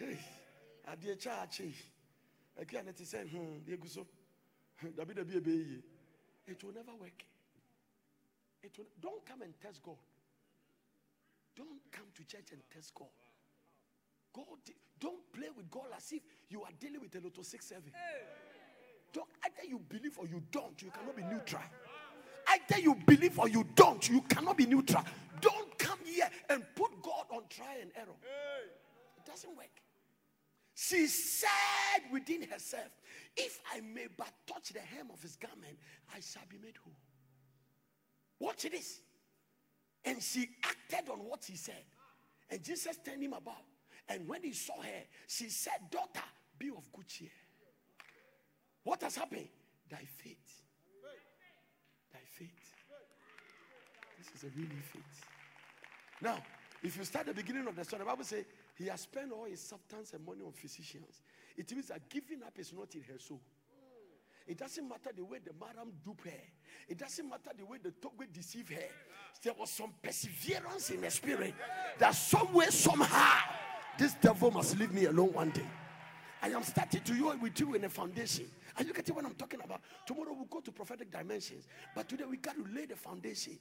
Hmm. 0.00 0.16
It 6.48 6.62
will 6.62 6.72
never 6.72 6.92
work. 7.00 7.24
It 8.66 8.76
will, 8.78 8.86
don't 9.00 9.24
come 9.24 9.42
and 9.42 9.54
test 9.60 9.80
God. 9.80 9.94
Don't 11.56 11.80
come 11.92 12.06
to 12.14 12.24
church 12.24 12.50
and 12.50 12.60
test 12.68 12.92
God. 12.94 13.06
God, 14.34 14.58
don't 14.98 15.32
play 15.32 15.48
with 15.56 15.70
God 15.70 15.86
as 15.96 16.10
if 16.10 16.20
you 16.48 16.62
are 16.62 16.74
dealing 16.80 17.00
with 17.00 17.14
a 17.14 17.20
Lotto 17.20 17.42
6 17.42 17.64
7. 17.64 17.82
Don't, 19.12 19.26
either 19.44 19.68
you 19.68 19.78
believe 19.88 20.18
or 20.18 20.26
you 20.26 20.42
don't, 20.50 20.82
you 20.82 20.90
cannot 20.90 21.16
be 21.16 21.22
neutral. 21.22 21.62
Either 22.48 22.80
you 22.80 22.96
believe 23.06 23.38
or 23.38 23.48
you 23.48 23.64
don't, 23.76 24.08
you 24.08 24.20
cannot 24.22 24.56
be 24.56 24.66
neutral. 24.66 25.04
Don't 25.40 25.78
come 25.78 25.98
here 26.04 26.28
and 26.50 26.64
put 26.74 26.90
God 27.02 27.24
on 27.30 27.42
trial 27.48 27.78
and 27.80 27.92
error. 27.96 28.16
It 29.16 29.26
doesn't 29.26 29.56
work. 29.56 29.70
She 30.74 31.06
said 31.06 31.48
within 32.12 32.42
herself, 32.42 32.90
If 33.36 33.60
I 33.72 33.80
may 33.80 34.08
but 34.14 34.32
touch 34.46 34.70
the 34.70 34.80
hem 34.80 35.06
of 35.12 35.22
his 35.22 35.36
garment, 35.36 35.78
I 36.14 36.20
shall 36.20 36.42
be 36.50 36.58
made 36.58 36.76
whole. 36.82 36.92
Watch 38.38 38.62
this. 38.62 39.00
And 40.04 40.22
she 40.22 40.48
acted 40.62 41.10
on 41.10 41.18
what 41.18 41.44
he 41.44 41.56
said. 41.56 41.84
And 42.50 42.62
Jesus 42.62 42.96
turned 43.04 43.22
him 43.22 43.32
about. 43.32 43.64
And 44.08 44.28
when 44.28 44.42
he 44.42 44.52
saw 44.52 44.80
her, 44.80 45.02
she 45.26 45.48
said, 45.48 45.90
Daughter, 45.90 46.24
be 46.58 46.68
of 46.68 46.90
good 46.92 47.08
cheer. 47.08 47.30
What 48.84 49.02
has 49.02 49.16
happened? 49.16 49.48
Thy 49.90 50.04
faith. 50.06 50.62
Thy 52.12 52.20
faith. 52.30 52.50
This 54.18 54.42
is 54.42 54.48
a 54.48 54.52
really 54.56 54.80
faith. 54.92 55.26
Now, 56.22 56.38
if 56.82 56.96
you 56.96 57.04
start 57.04 57.26
the 57.26 57.34
beginning 57.34 57.66
of 57.66 57.74
the 57.74 57.84
story, 57.84 58.00
the 58.00 58.06
Bible 58.06 58.24
says 58.24 58.44
he 58.76 58.86
has 58.86 59.00
spent 59.00 59.32
all 59.32 59.44
his 59.44 59.60
substance 59.60 60.12
and 60.12 60.24
money 60.24 60.42
on 60.44 60.52
physicians. 60.52 61.22
It 61.56 61.70
means 61.72 61.88
that 61.88 62.08
giving 62.08 62.42
up 62.44 62.58
is 62.58 62.72
not 62.72 62.94
in 62.94 63.02
her 63.02 63.18
soul. 63.18 63.40
It 64.46 64.58
doesn't 64.58 64.88
matter 64.88 65.10
the 65.14 65.24
way 65.24 65.38
the 65.44 65.52
madam 65.60 65.92
dupe 66.04 66.24
her. 66.24 66.30
It 66.88 66.98
doesn't 66.98 67.28
matter 67.28 67.50
the 67.56 67.64
way 67.64 67.78
the 67.82 67.90
Togwe 67.90 68.32
deceive 68.32 68.68
her. 68.68 68.88
There 69.42 69.54
was 69.58 69.70
some 69.70 69.92
perseverance 70.02 70.90
in 70.90 71.00
the 71.00 71.10
spirit 71.10 71.54
that 71.98 72.12
somewhere, 72.14 72.70
somehow, 72.70 73.40
this 73.98 74.14
devil 74.14 74.50
must 74.50 74.78
leave 74.78 74.92
me 74.92 75.06
alone 75.06 75.32
one 75.32 75.50
day. 75.50 75.66
I 76.42 76.48
am 76.50 76.62
starting 76.62 77.00
to 77.02 77.14
you 77.14 77.36
with 77.40 77.58
you 77.58 77.74
in 77.74 77.84
a 77.84 77.88
foundation. 77.88 78.46
Are 78.76 78.84
you 78.84 78.92
getting 78.92 79.14
what 79.14 79.24
I'm 79.24 79.34
talking 79.34 79.60
about? 79.64 79.80
Tomorrow 80.06 80.32
we'll 80.32 80.44
go 80.44 80.60
to 80.60 80.70
prophetic 80.70 81.10
dimensions. 81.10 81.66
But 81.94 82.08
today 82.08 82.24
we 82.28 82.36
got 82.36 82.54
to 82.54 82.64
lay 82.74 82.86
the 82.86 82.96
foundation. 82.96 83.58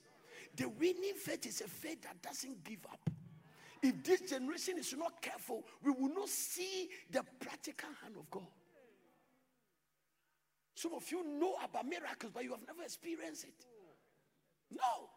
The 0.55 0.69
winning 0.69 1.15
faith 1.15 1.45
is 1.45 1.61
a 1.61 1.67
faith 1.67 2.03
that 2.03 2.21
doesn't 2.21 2.63
give 2.63 2.85
up. 2.91 3.09
If 3.81 4.03
this 4.03 4.21
generation 4.21 4.77
is 4.77 4.93
not 4.97 5.21
careful, 5.21 5.63
we 5.83 5.91
will 5.91 6.13
not 6.13 6.29
see 6.29 6.89
the 7.11 7.23
practical 7.39 7.89
hand 8.03 8.15
of 8.17 8.29
God. 8.29 8.47
Some 10.75 10.93
of 10.93 11.09
you 11.09 11.23
know 11.39 11.55
about 11.63 11.87
miracles, 11.87 12.31
but 12.33 12.43
you 12.43 12.51
have 12.51 12.65
never 12.67 12.83
experienced 12.83 13.45
it. 13.45 13.65
No. 14.71 15.09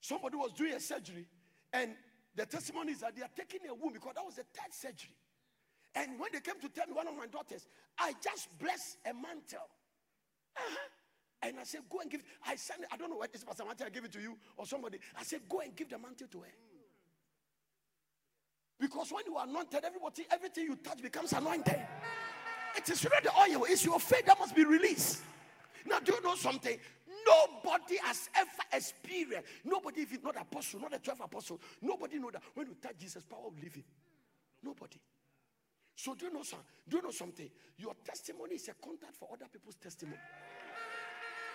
Somebody 0.00 0.36
was 0.36 0.52
doing 0.52 0.74
a 0.74 0.80
surgery, 0.80 1.26
and 1.72 1.92
the 2.34 2.46
testimony 2.46 2.92
is 2.92 3.00
that 3.00 3.14
they 3.14 3.22
are 3.22 3.30
taking 3.36 3.60
a 3.68 3.74
womb 3.74 3.92
because 3.92 4.14
that 4.14 4.24
was 4.24 4.34
the 4.34 4.44
third 4.54 4.72
surgery. 4.72 5.14
And 5.94 6.18
when 6.18 6.30
they 6.32 6.40
came 6.40 6.60
to 6.60 6.68
tell 6.68 6.86
me, 6.86 6.94
one 6.94 7.06
of 7.06 7.16
my 7.16 7.26
daughters, 7.26 7.66
I 7.98 8.12
just 8.22 8.48
blessed 8.58 8.98
a 9.06 9.14
mantle. 9.14 9.66
Uh-huh. 10.56 10.88
And 11.42 11.58
I 11.58 11.64
said, 11.64 11.80
Go 11.88 12.00
and 12.00 12.10
give. 12.10 12.22
I 12.46 12.56
sent 12.56 12.80
I 12.92 12.96
don't 12.96 13.10
know 13.10 13.16
what 13.16 13.32
this 13.32 13.44
Pastor 13.44 13.64
Martin, 13.64 13.86
I 13.86 13.90
give 13.90 14.04
it 14.04 14.12
to 14.12 14.20
you 14.20 14.36
or 14.56 14.66
somebody. 14.66 14.98
I 15.18 15.22
said, 15.22 15.40
Go 15.48 15.60
and 15.60 15.74
give 15.74 15.88
the 15.88 15.98
mantle 15.98 16.26
to 16.28 16.38
her. 16.40 16.54
Because 18.78 19.12
when 19.12 19.24
you 19.26 19.36
are 19.36 19.46
anointed, 19.46 19.84
everybody, 19.84 20.26
everything 20.30 20.64
you 20.64 20.76
touch 20.76 21.02
becomes 21.02 21.32
anointed. 21.32 21.80
It 22.76 22.88
is 22.88 23.04
not 23.04 23.22
the 23.22 23.30
oil, 23.30 23.64
it's 23.68 23.84
your 23.84 24.00
faith 24.00 24.26
that 24.26 24.38
must 24.38 24.54
be 24.54 24.64
released. 24.64 25.22
Now, 25.86 25.98
do 25.98 26.12
you 26.12 26.22
know 26.22 26.34
something? 26.36 26.78
Nobody 27.26 27.96
has 28.02 28.28
ever 28.36 28.50
experienced, 28.72 29.48
nobody, 29.64 30.02
if 30.02 30.12
it's 30.12 30.24
not 30.24 30.36
apostle, 30.40 30.80
not 30.80 30.92
the 30.92 30.98
12 30.98 31.20
apostle, 31.20 31.60
nobody 31.82 32.18
know 32.18 32.30
that 32.30 32.42
when 32.54 32.66
you 32.66 32.76
touch 32.80 32.96
Jesus, 32.98 33.24
power 33.24 33.40
will 33.44 33.54
leave 33.60 33.74
him. 33.74 33.84
Nobody. 34.62 34.98
So 35.96 36.14
do 36.14 36.26
you 36.26 36.32
know 36.32 36.42
something? 36.42 36.66
Do 36.88 36.96
you 36.96 37.02
know 37.02 37.10
something? 37.10 37.50
Your 37.76 37.94
testimony 38.04 38.54
is 38.54 38.68
a 38.68 38.74
contact 38.74 39.16
for 39.16 39.28
other 39.32 39.46
people's 39.52 39.76
testimony. 39.76 40.18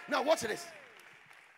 Now 0.08 0.22
watch 0.22 0.42
this. 0.42 0.66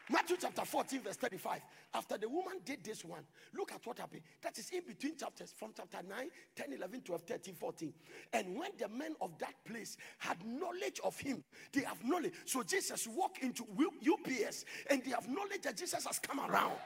Matthew 0.10 0.38
chapter 0.40 0.64
14, 0.64 1.02
verse 1.02 1.18
35. 1.18 1.62
After 1.94 2.18
the 2.18 2.30
woman 2.30 2.60
did 2.64 2.84
this 2.84 3.04
one, 3.04 3.24
look 3.54 3.74
at 3.74 3.86
what 3.86 4.00
happened. 4.00 4.22
That 4.42 4.58
is 4.58 4.70
in 4.70 4.82
between 4.88 5.18
chapters 5.18 5.54
from 5.58 5.72
chapter 5.76 5.98
9, 6.08 6.30
10, 6.56 6.74
11, 6.74 7.02
12, 7.02 7.22
13, 7.24 7.56
14. 7.56 7.94
And 8.32 8.58
when 8.58 8.72
the 8.80 8.88
men 8.88 9.16
of 9.20 9.38
that 9.40 9.54
place 9.66 9.98
had 10.20 10.38
knowledge 10.46 11.02
of 11.04 11.20
him, 11.20 11.44
they 11.74 11.82
have 11.82 11.98
knowledge. 12.06 12.34
So 12.46 12.64
Jesus 12.64 13.06
walked 13.08 13.44
into 13.44 13.64
UPS 13.64 14.64
and 14.90 15.04
they 15.04 15.12
have 15.12 15.28
knowledge 15.28 15.62
that 15.64 15.76
Jesus 15.76 16.06
has 16.06 16.20
come 16.20 16.40
around. 16.40 16.78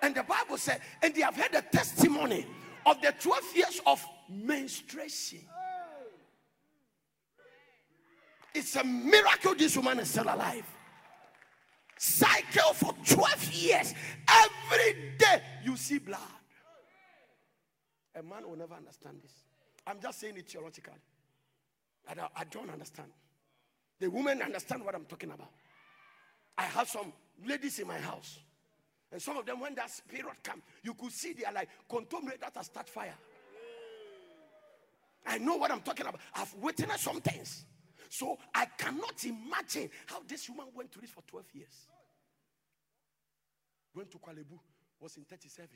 And 0.00 0.14
the 0.14 0.22
Bible 0.22 0.56
said, 0.56 0.80
and 1.02 1.14
they 1.14 1.20
have 1.20 1.36
heard 1.36 1.52
the 1.52 1.62
testimony 1.76 2.46
of 2.86 3.02
the 3.02 3.12
12 3.20 3.56
years 3.56 3.80
of 3.86 4.02
menstruation. 4.30 5.40
It's 8.54 8.74
a 8.76 8.84
miracle 8.84 9.54
this 9.54 9.76
woman 9.76 10.00
is 10.00 10.08
still 10.08 10.24
alive 10.24 10.64
cycle 12.00 12.72
for 12.72 12.94
12 13.04 13.52
years. 13.52 13.94
Every 14.26 15.12
day 15.18 15.42
you 15.62 15.76
see 15.76 15.98
blood. 15.98 16.20
A 18.14 18.22
man 18.22 18.48
will 18.48 18.56
never 18.56 18.74
understand 18.74 19.18
this. 19.22 19.32
I'm 19.86 20.00
just 20.00 20.18
saying 20.18 20.36
it 20.38 20.48
theologically. 20.48 20.94
I 22.08 22.14
don't, 22.14 22.32
I 22.34 22.44
don't 22.44 22.70
understand. 22.70 23.08
The 24.00 24.08
women 24.08 24.40
understand 24.40 24.82
what 24.82 24.94
I'm 24.94 25.04
talking 25.04 25.30
about. 25.30 25.50
I 26.56 26.62
have 26.62 26.88
some 26.88 27.12
ladies 27.46 27.78
in 27.78 27.86
my 27.86 27.98
house. 27.98 28.38
And 29.12 29.20
some 29.20 29.36
of 29.36 29.44
them, 29.44 29.60
when 29.60 29.74
that 29.74 29.90
spirit 29.90 30.42
come, 30.42 30.62
you 30.82 30.94
could 30.94 31.12
see 31.12 31.34
they 31.34 31.44
are 31.44 31.52
like 31.52 31.68
contaminated 31.88 32.40
that 32.54 32.64
start 32.64 32.88
fire. 32.88 33.14
I 35.26 35.36
know 35.36 35.56
what 35.56 35.70
I'm 35.70 35.80
talking 35.80 36.06
about. 36.06 36.20
I've 36.34 36.54
witnessed 36.54 37.04
some 37.04 37.20
things. 37.20 37.66
So 38.10 38.36
I 38.52 38.66
cannot 38.76 39.24
imagine 39.24 39.88
how 40.06 40.20
this 40.26 40.50
woman 40.50 40.66
went 40.74 40.90
through 40.90 41.02
this 41.02 41.10
for 41.10 41.22
12 41.28 41.44
years. 41.54 41.86
Went 43.94 44.10
to 44.10 44.18
Korle 44.18 44.44
Bu, 44.46 44.58
was 45.00 45.16
in 45.16 45.22
37, 45.22 45.68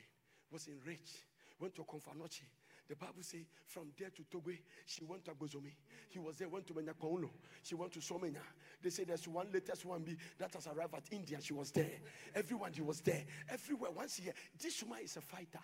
was 0.51 0.67
in 0.67 0.75
Ridge, 0.85 1.23
went 1.59 1.73
to 1.75 1.83
Komfo 1.83 2.13
Anokye. 2.13 2.43
The 2.89 2.95
Bible 2.95 3.21
says 3.21 3.45
from 3.65 3.87
there 3.97 4.09
to 4.09 4.23
Togwe, 4.23 4.57
she 4.85 5.05
went 5.05 5.23
to 5.25 5.31
Agbozomi. 5.31 5.71
He 6.09 6.19
was 6.19 6.35
there, 6.35 6.49
went 6.49 6.67
to 6.67 6.73
Menyakwauno. 6.73 7.29
She 7.63 7.73
went 7.73 7.93
to 7.93 7.99
Somanya. 7.99 8.43
They 8.81 8.89
say 8.89 9.05
there's 9.05 9.27
one 9.27 9.47
latest 9.51 9.85
one 9.85 10.03
B 10.03 10.15
that 10.37 10.53
has 10.53 10.67
arrived 10.67 10.93
at 10.93 11.03
India. 11.11 11.39
She 11.41 11.53
was 11.53 11.71
there. 11.71 11.89
Everyone, 12.35 12.73
he 12.73 12.81
was 12.81 12.99
there. 12.99 13.23
Everywhere, 13.49 13.91
once 13.91 14.19
a 14.19 14.23
year. 14.23 14.33
This 14.61 14.83
woman 14.83 14.99
is 15.03 15.17
a 15.17 15.21
fighter. 15.21 15.63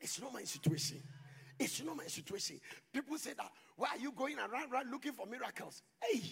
It's 0.00 0.20
not 0.20 0.32
my 0.32 0.44
situation. 0.44 1.02
It's 1.58 1.82
not 1.82 1.96
my 1.96 2.06
situation. 2.06 2.60
People 2.92 3.18
say 3.18 3.32
that, 3.36 3.50
why 3.76 3.88
are 3.94 3.98
you 3.98 4.12
going 4.12 4.38
around, 4.38 4.72
around 4.72 4.90
looking 4.90 5.12
for 5.12 5.26
miracles? 5.26 5.82
Hey! 6.00 6.22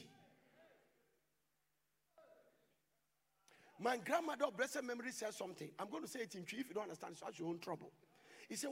My 3.79 3.99
grandmother 3.99 4.47
of 4.47 4.57
blessed 4.57 4.85
memory 4.85 5.11
said 5.11 5.35
something. 5.35 5.69
I'm 5.79 5.91
going 5.91 6.03
to 6.03 6.09
say 6.09 6.21
it 6.21 6.35
in 6.35 6.45
tree. 6.45 6.61
If 6.61 6.69
you 6.69 6.75
don't 6.75 6.85
understand, 6.85 7.17
it's 7.29 7.39
your 7.39 7.49
own 7.49 7.59
trouble. 7.59 7.91
He 8.49 8.57
said, 8.57 8.71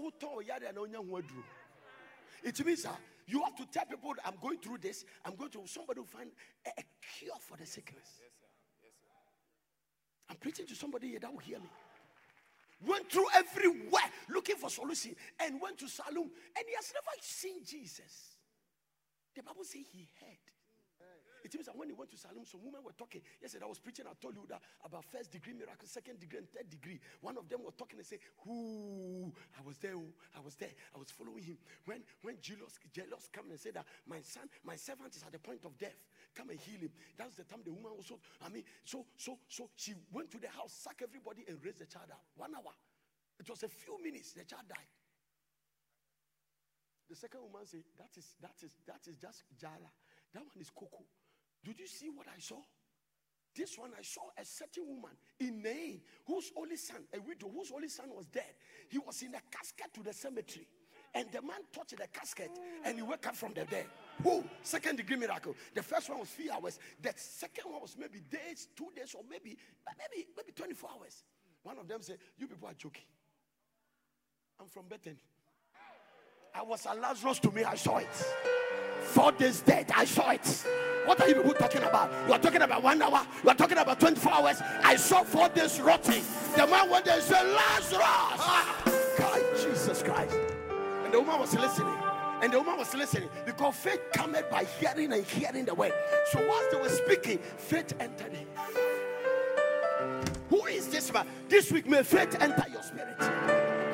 It 2.44 2.66
means 2.66 2.86
uh, 2.86 2.90
you 3.26 3.42
have 3.42 3.56
to 3.56 3.66
tell 3.66 3.84
people 3.86 4.14
I'm 4.24 4.34
going 4.40 4.58
through 4.58 4.78
this. 4.78 5.04
I'm 5.24 5.34
going 5.34 5.50
to, 5.50 5.62
somebody 5.66 6.00
will 6.00 6.06
find 6.06 6.30
a, 6.64 6.70
a 6.78 6.84
cure 7.18 7.34
for 7.40 7.56
the 7.56 7.66
sickness. 7.66 8.06
Yes, 8.20 8.30
sir. 8.40 8.46
Yes, 8.82 8.92
sir. 9.02 10.30
I'm 10.30 10.36
preaching 10.36 10.66
to 10.66 10.74
somebody 10.74 11.08
here 11.08 11.18
that 11.18 11.32
will 11.32 11.40
hear 11.40 11.58
me 11.58 11.68
went 12.86 13.10
through 13.10 13.26
everywhere 13.34 14.10
looking 14.28 14.56
for 14.56 14.70
solution 14.70 15.14
and 15.40 15.60
went 15.60 15.78
to 15.78 15.88
Salem 15.88 16.30
and 16.56 16.64
he 16.66 16.74
has 16.74 16.92
never 16.92 17.14
seen 17.20 17.64
Jesus. 17.64 18.36
The 19.34 19.42
Bible 19.42 19.64
says 19.64 19.86
he 19.92 20.08
heard. 20.20 20.54
It 21.44 21.52
means 21.52 21.66
that 21.66 21.76
when 21.76 21.88
he 21.88 21.94
went 21.94 22.10
to 22.10 22.16
Salem, 22.16 22.46
some 22.46 22.64
women 22.64 22.80
were 22.82 22.96
talking. 22.96 23.20
Yesterday 23.42 23.66
I 23.66 23.68
was 23.68 23.78
preaching, 23.78 24.06
I 24.08 24.14
told 24.16 24.34
you 24.34 24.46
that 24.48 24.62
about 24.82 25.04
first 25.04 25.30
degree 25.30 25.52
miracle, 25.52 25.86
second 25.86 26.18
degree, 26.18 26.38
and 26.38 26.48
third 26.48 26.70
degree. 26.70 26.98
One 27.20 27.36
of 27.36 27.50
them 27.50 27.60
was 27.62 27.74
talking 27.74 27.98
and 27.98 28.06
say, 28.06 28.18
Who 28.46 29.30
I 29.52 29.60
was 29.60 29.76
there, 29.76 29.92
oh, 29.94 30.08
I 30.34 30.40
was 30.40 30.54
there, 30.54 30.72
I 30.94 30.98
was 30.98 31.10
following 31.10 31.44
him. 31.44 31.58
When 31.84 32.00
when 32.22 32.36
Jairus, 32.40 32.80
Jairus 32.96 33.28
came 33.28 33.50
and 33.50 33.60
said 33.60 33.74
that 33.74 33.84
my 34.08 34.22
son, 34.22 34.48
my 34.64 34.76
servant 34.76 35.14
is 35.16 35.22
at 35.22 35.32
the 35.32 35.38
point 35.38 35.60
of 35.66 35.76
death. 35.76 36.00
Come 36.34 36.50
and 36.50 36.58
heal 36.58 36.80
him. 36.80 36.90
That's 37.16 37.36
the 37.36 37.44
time 37.44 37.60
the 37.64 37.72
woman 37.72 37.92
also, 37.96 38.18
I 38.44 38.48
mean, 38.48 38.64
so 38.84 39.06
so 39.16 39.38
so 39.48 39.70
she 39.76 39.94
went 40.12 40.30
to 40.32 40.38
the 40.38 40.48
house, 40.48 40.72
sack 40.72 41.00
everybody, 41.02 41.44
and 41.48 41.58
raised 41.64 41.78
the 41.80 41.86
child 41.86 42.10
up. 42.10 42.22
One 42.36 42.54
hour. 42.54 42.74
It 43.38 43.48
was 43.48 43.62
a 43.62 43.68
few 43.68 44.02
minutes, 44.02 44.32
the 44.32 44.44
child 44.44 44.62
died. 44.68 44.90
The 47.08 47.16
second 47.16 47.42
woman 47.42 47.66
said, 47.66 47.84
That 47.98 48.10
is 48.16 48.34
that 48.40 48.56
is 48.62 48.74
that 48.86 49.06
is 49.06 49.16
just 49.16 49.44
Jala. 49.60 49.90
That 50.32 50.42
one 50.42 50.60
is 50.60 50.70
Coco. 50.70 51.04
Did 51.62 51.78
you 51.78 51.86
see 51.86 52.08
what 52.08 52.26
I 52.28 52.40
saw? 52.40 52.58
This 53.54 53.78
one, 53.78 53.90
I 53.96 54.02
saw 54.02 54.22
a 54.36 54.44
certain 54.44 54.84
woman 54.88 55.12
in 55.38 55.62
Nain 55.62 56.00
whose 56.26 56.50
only 56.56 56.76
son, 56.76 57.04
a 57.14 57.20
widow 57.20 57.48
whose 57.48 57.70
only 57.70 57.88
son 57.88 58.06
was 58.14 58.26
dead. 58.26 58.52
He 58.88 58.98
was 58.98 59.22
in 59.22 59.34
a 59.34 59.40
casket 59.50 59.94
to 59.94 60.02
the 60.02 60.12
cemetery. 60.12 60.66
And 61.14 61.30
the 61.30 61.40
man 61.40 61.60
touched 61.72 61.96
the 61.96 62.08
casket 62.08 62.50
and 62.84 62.96
he 62.96 63.02
woke 63.02 63.24
up 63.28 63.36
from 63.36 63.54
the 63.54 63.64
dead. 63.64 63.86
Who? 64.22 64.44
Second 64.62 64.96
degree 64.96 65.16
miracle. 65.16 65.54
The 65.74 65.82
first 65.82 66.08
one 66.08 66.20
was 66.20 66.28
three 66.30 66.50
hours. 66.50 66.78
The 67.02 67.12
second 67.16 67.70
one 67.70 67.82
was 67.82 67.96
maybe 67.98 68.20
days, 68.30 68.68
two 68.76 68.88
days, 68.94 69.14
or 69.14 69.22
maybe 69.28 69.56
maybe 69.98 70.26
maybe 70.36 70.52
24 70.52 70.90
hours. 70.98 71.24
One 71.62 71.78
of 71.78 71.88
them 71.88 72.00
said, 72.00 72.18
You 72.38 72.46
people 72.46 72.68
are 72.68 72.74
joking. 72.74 73.04
I'm 74.60 74.66
from 74.68 74.84
Bethany. 74.88 75.16
I 76.54 76.62
was 76.62 76.86
a 76.88 76.94
Lazarus 76.94 77.40
to 77.40 77.50
me, 77.50 77.64
I 77.64 77.74
saw 77.74 77.98
it. 77.98 78.06
Four 79.02 79.32
days 79.32 79.60
dead. 79.60 79.90
I 79.94 80.04
saw 80.04 80.30
it. 80.30 80.64
What 81.04 81.20
are 81.20 81.28
you 81.28 81.34
people 81.34 81.52
talking 81.54 81.82
about? 81.82 82.10
You 82.28 82.32
are 82.32 82.38
talking 82.38 82.62
about 82.62 82.82
one 82.82 83.02
hour. 83.02 83.26
You 83.42 83.50
are 83.50 83.54
talking 83.54 83.76
about 83.78 84.00
24 84.00 84.32
hours. 84.32 84.62
I 84.82 84.96
saw 84.96 85.22
four 85.24 85.48
days 85.48 85.80
rotting. 85.80 86.22
The 86.56 86.66
man 86.66 86.88
went 86.88 87.04
there 87.04 87.14
and 87.14 87.22
said, 87.22 87.44
Lazarus. 87.44 88.00
Ah, 88.00 88.82
God, 89.18 89.42
Jesus 89.62 90.02
Christ. 90.02 90.36
And 91.04 91.12
the 91.12 91.20
woman 91.20 91.40
was 91.40 91.54
listening. 91.54 92.03
And 92.44 92.52
the 92.52 92.58
woman 92.58 92.76
was 92.76 92.94
listening 92.94 93.30
because 93.46 93.74
faith 93.74 94.02
cometh 94.12 94.50
by 94.50 94.64
hearing 94.78 95.14
and 95.14 95.24
hearing 95.24 95.64
the 95.64 95.74
word. 95.74 95.94
So 96.30 96.46
whilst 96.46 96.72
they 96.72 96.78
were 96.78 96.90
speaking, 96.90 97.38
faith 97.38 97.94
entered 97.98 98.34
him. 98.34 98.46
Who 100.50 100.66
is 100.66 100.88
this 100.88 101.10
man? 101.10 101.26
This 101.48 101.72
week, 101.72 101.86
may 101.86 102.02
faith 102.02 102.36
enter 102.42 102.66
your 102.70 102.82
spirit. 102.82 103.16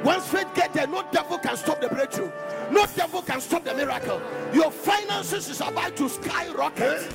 Once 0.04 0.26
faith 0.26 0.48
get 0.56 0.72
there, 0.72 0.88
no 0.88 1.04
devil 1.12 1.38
can 1.38 1.56
stop 1.56 1.80
the 1.80 1.86
breakthrough. 1.90 2.32
No 2.70 2.86
devil 2.94 3.22
can 3.22 3.40
stop 3.40 3.64
the 3.64 3.74
miracle. 3.74 4.20
Your 4.52 4.70
finances 4.70 5.48
is 5.48 5.60
about 5.60 5.96
to 5.96 6.08
skyrocket. 6.08 7.10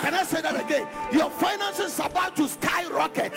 Can 0.00 0.14
I 0.14 0.22
say 0.24 0.42
that 0.42 0.60
again? 0.60 0.86
Your 1.12 1.30
finances 1.30 1.94
is 1.94 1.98
about 1.98 2.36
to 2.36 2.48
skyrocket. 2.48 3.32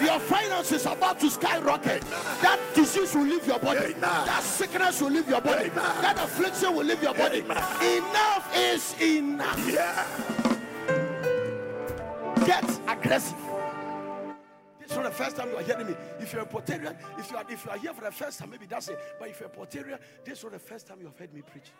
Your 0.00 0.18
finances 0.18 0.80
is 0.80 0.86
about 0.86 1.20
to 1.20 1.30
skyrocket. 1.30 2.02
That 2.40 2.58
disease 2.74 3.14
will 3.14 3.24
leave 3.24 3.46
your 3.46 3.58
body. 3.58 3.92
That 3.94 4.42
sickness 4.42 5.00
will 5.02 5.10
leave 5.10 5.28
your 5.28 5.40
body. 5.40 5.68
That 5.68 6.16
affliction 6.18 6.74
will 6.74 6.84
leave 6.84 7.02
your 7.02 7.14
body. 7.14 7.40
Enough 7.40 8.50
is 8.56 8.94
enough. 9.00 9.66
Get 12.46 12.80
aggressive. 12.88 13.51
Is 14.92 14.98
not 14.98 15.04
the 15.04 15.10
first 15.10 15.36
time 15.36 15.48
you 15.48 15.56
are 15.56 15.62
hearing 15.62 15.86
me. 15.86 15.94
If 16.20 16.34
you're 16.34 16.42
a 16.42 16.46
Portarian, 16.46 16.94
if 17.18 17.30
you 17.30 17.36
are 17.38 17.44
if 17.48 17.64
you 17.64 17.70
are 17.70 17.78
here 17.78 17.94
for 17.94 18.04
the 18.04 18.12
first 18.12 18.38
time, 18.38 18.50
maybe 18.50 18.66
that's 18.66 18.88
it. 18.88 18.98
But 19.18 19.30
if 19.30 19.40
you're 19.40 19.48
a 19.48 19.52
Portarian, 19.52 19.98
this 20.22 20.36
is 20.36 20.44
not 20.44 20.52
the 20.52 20.58
first 20.58 20.86
time 20.86 20.98
you 21.00 21.06
have 21.06 21.18
heard 21.18 21.32
me 21.32 21.40
preach. 21.40 21.70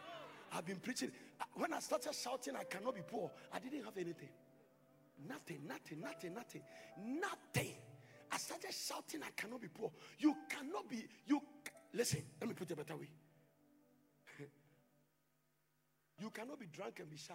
I've 0.50 0.64
been 0.64 0.78
preaching. 0.78 1.10
Uh, 1.38 1.44
When 1.52 1.74
I 1.74 1.80
started 1.80 2.14
shouting, 2.14 2.56
I 2.56 2.64
cannot 2.64 2.94
be 2.94 3.02
poor. 3.06 3.30
I 3.52 3.58
didn't 3.58 3.84
have 3.84 3.98
anything. 3.98 4.30
Nothing, 5.28 5.58
nothing, 5.68 6.00
nothing, 6.00 6.32
nothing, 6.32 6.62
nothing. 7.20 7.74
I 8.30 8.38
started 8.38 8.72
shouting, 8.72 9.20
I 9.22 9.30
cannot 9.36 9.60
be 9.60 9.68
poor. 9.68 9.90
You 10.18 10.34
cannot 10.48 10.88
be, 10.88 11.04
you 11.26 11.38
listen, 11.92 12.22
let 12.40 12.48
me 12.48 12.54
put 12.54 12.70
it 12.70 12.72
a 12.72 12.76
better 12.76 12.96
way. 12.96 13.10
you 16.18 16.30
cannot 16.30 16.58
be 16.58 16.66
drunk 16.72 17.00
and 17.00 17.10
be 17.10 17.18
shy. 17.18 17.34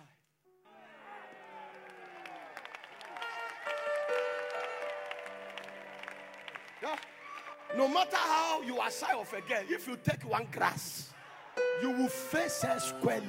Yeah. 6.82 6.96
No 7.76 7.88
matter 7.88 8.16
how 8.18 8.62
you 8.62 8.80
are 8.80 8.92
shy 8.92 9.14
of 9.14 9.32
a 9.34 9.42
girl, 9.42 9.64
if 9.70 9.88
you 9.88 9.98
take 10.04 10.24
one 10.30 10.48
grass, 10.52 11.10
you 11.82 11.92
will 11.92 12.08
face 12.08 12.62
her 12.62 12.80
squarely. 12.80 13.28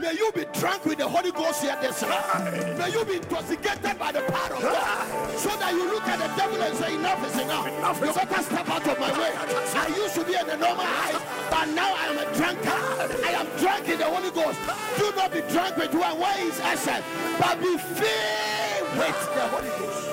May 0.00 0.12
you 0.12 0.30
be 0.32 0.44
drunk 0.52 0.84
with 0.84 0.98
the 0.98 1.08
Holy 1.08 1.32
Ghost 1.32 1.62
here 1.62 1.76
this 1.80 2.02
night. 2.02 2.78
May 2.78 2.90
you 2.92 3.04
be 3.04 3.14
intoxicated 3.16 3.98
by 3.98 4.12
the 4.12 4.20
power 4.20 4.54
of 4.54 4.62
God. 4.62 5.38
So 5.38 5.48
that 5.56 5.72
you 5.72 5.86
look 5.90 6.02
at 6.04 6.18
the 6.18 6.28
devil 6.36 6.60
and 6.62 6.76
say, 6.76 6.94
Enough 6.94 7.26
is 7.26 7.40
enough. 7.40 7.66
enough 7.68 8.00
you 8.00 8.12
better 8.12 8.42
step 8.42 8.68
out 8.68 8.86
of 8.86 9.00
my 9.00 9.12
way. 9.18 9.32
I 9.34 9.88
used 9.96 10.14
to 10.14 10.24
be 10.24 10.34
in 10.36 10.46
the 10.46 10.56
normal 10.56 10.84
height, 10.84 11.22
but 11.50 11.66
now 11.74 11.94
I 11.94 12.06
am 12.08 12.18
a 12.18 12.36
drunkard. 12.36 13.24
I 13.24 13.30
am 13.32 13.46
drunk 13.58 13.88
in 13.88 13.98
the 13.98 14.04
Holy 14.04 14.30
Ghost. 14.30 14.58
Do 14.98 15.12
not 15.16 15.32
be 15.32 15.40
drunk 15.52 15.76
with 15.76 15.94
one. 15.94 16.18
Where 16.18 16.38
is 16.44 16.58
essence? 16.60 17.04
But 17.38 17.60
be 17.60 17.76
filled 17.78 18.90
with 18.98 19.34
the 19.34 19.48
Holy 19.48 19.68
Ghost. 19.78 20.05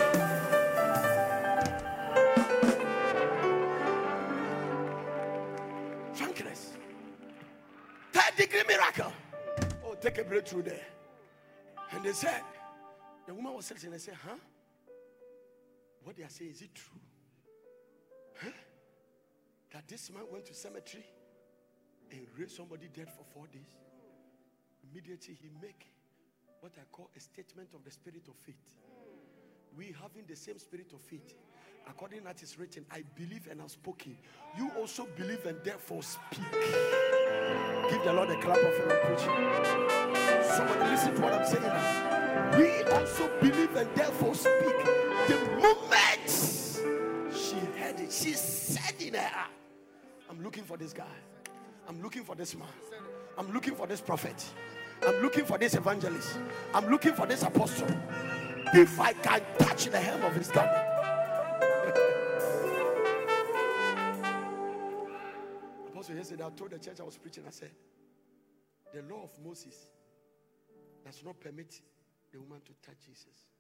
Take 10.14 10.26
a 10.26 10.30
breakthrough 10.30 10.62
there. 10.62 10.86
And 11.92 12.06
they 12.06 12.12
said, 12.12 12.42
the 13.26 13.34
woman 13.34 13.56
was 13.56 13.66
sitting 13.66 13.92
and 13.92 14.00
said, 14.00 14.14
huh? 14.24 14.36
What 16.04 16.16
they 16.18 16.24
are 16.24 16.30
saying, 16.30 16.52
is 16.52 16.62
it 16.62 16.76
true? 16.76 17.00
Huh? 18.44 18.52
That 19.72 19.88
this 19.88 20.12
man 20.12 20.22
went 20.32 20.46
to 20.46 20.54
cemetery 20.54 21.06
and 22.12 22.28
raised 22.38 22.58
somebody 22.58 22.90
dead 22.94 23.08
for 23.10 23.24
four 23.34 23.48
days. 23.48 23.76
Immediately 24.92 25.36
he 25.42 25.50
make 25.60 25.88
what 26.60 26.74
I 26.78 26.84
call 26.92 27.10
a 27.18 27.20
statement 27.20 27.70
of 27.74 27.84
the 27.84 27.90
spirit 27.90 28.28
of 28.28 28.36
faith. 28.36 28.76
We 29.76 29.96
having 30.00 30.26
the 30.28 30.36
same 30.36 30.60
spirit 30.60 30.92
of 30.94 31.02
faith. 31.02 31.34
According 31.88 32.24
that 32.24 32.42
is 32.42 32.58
written, 32.58 32.86
I 32.92 33.04
believe 33.16 33.48
and 33.50 33.62
have 33.62 33.72
spoken. 33.72 34.18
You 34.58 34.72
also 34.78 35.08
believe 35.18 35.46
and 35.46 35.58
therefore 35.64 36.02
speak. 36.04 36.52
Give 37.90 38.04
the 38.04 38.14
Lord 38.14 38.30
a 38.30 38.40
clap 38.42 38.58
of 38.58 38.74
preaching. 39.04 40.44
Somebody 40.56 40.92
listen 40.92 41.16
to 41.16 41.22
what 41.22 41.34
I'm 41.34 41.46
saying 41.46 41.64
now. 41.64 42.58
We 42.58 42.84
also 42.84 43.30
believe 43.40 43.76
and 43.76 43.94
therefore 43.96 44.36
speak. 44.36 44.54
The 45.28 45.40
moment 45.62 46.30
she 47.36 47.56
heard 47.80 48.00
it, 48.00 48.12
she 48.12 48.34
said 48.34 49.02
in 49.02 49.16
her 49.16 49.22
heart, 49.22 49.52
I'm 50.30 50.42
looking 50.44 50.64
for 50.64 50.78
this 50.78 50.94
guy. 50.94 51.06
I'm 51.88 52.02
looking 52.02 52.24
for 52.24 52.36
this 52.36 52.56
man. 52.56 52.68
I'm 53.38 53.52
looking 53.52 53.76
for 53.76 53.88
this 53.88 54.00
prophet. 54.00 54.46
I'm 55.06 55.22
looking 55.22 55.46
for 55.46 55.58
this 55.58 55.74
evangelist. 55.74 56.38
I'm 56.74 56.90
looking 56.90 57.14
for 57.14 57.26
this 57.26 57.44
apostle. 57.44 57.88
If 58.74 59.00
I 59.00 59.14
can 59.14 59.42
touch 59.60 59.86
the 59.86 60.00
hem 60.00 60.24
of 60.24 60.34
his 60.34 60.48
garment. 60.50 60.93
Yesterday, 66.34 66.50
I 66.50 66.58
told 66.58 66.72
the 66.74 66.82
church 66.82 66.98
I 67.00 67.06
was 67.06 67.18
preaching, 67.22 67.44
I 67.46 67.54
said, 67.54 67.70
the 68.90 69.06
law 69.06 69.22
of 69.22 69.30
Moses 69.46 69.94
does 71.06 71.22
not 71.22 71.40
permit 71.40 71.80
the 72.34 72.42
woman 72.42 72.58
to 72.66 72.74
touch 72.82 72.98
Jesus. 73.06 73.54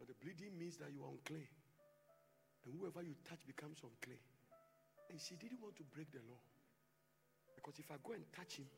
But 0.00 0.08
the 0.08 0.16
bleeding 0.24 0.56
means 0.56 0.80
that 0.80 0.88
you 0.88 1.04
are 1.04 1.12
unclean. 1.12 1.52
And 2.64 2.72
whoever 2.80 3.04
you 3.04 3.12
touch 3.28 3.44
becomes 3.44 3.84
unclean. 3.84 4.24
And 5.12 5.20
she 5.20 5.36
didn't 5.36 5.60
want 5.60 5.76
to 5.76 5.84
break 5.92 6.08
the 6.16 6.24
law. 6.24 6.40
Because 7.60 7.76
if 7.76 7.92
I 7.92 8.00
go 8.00 8.16
and 8.16 8.24
touch 8.32 8.56
him, 8.56 8.72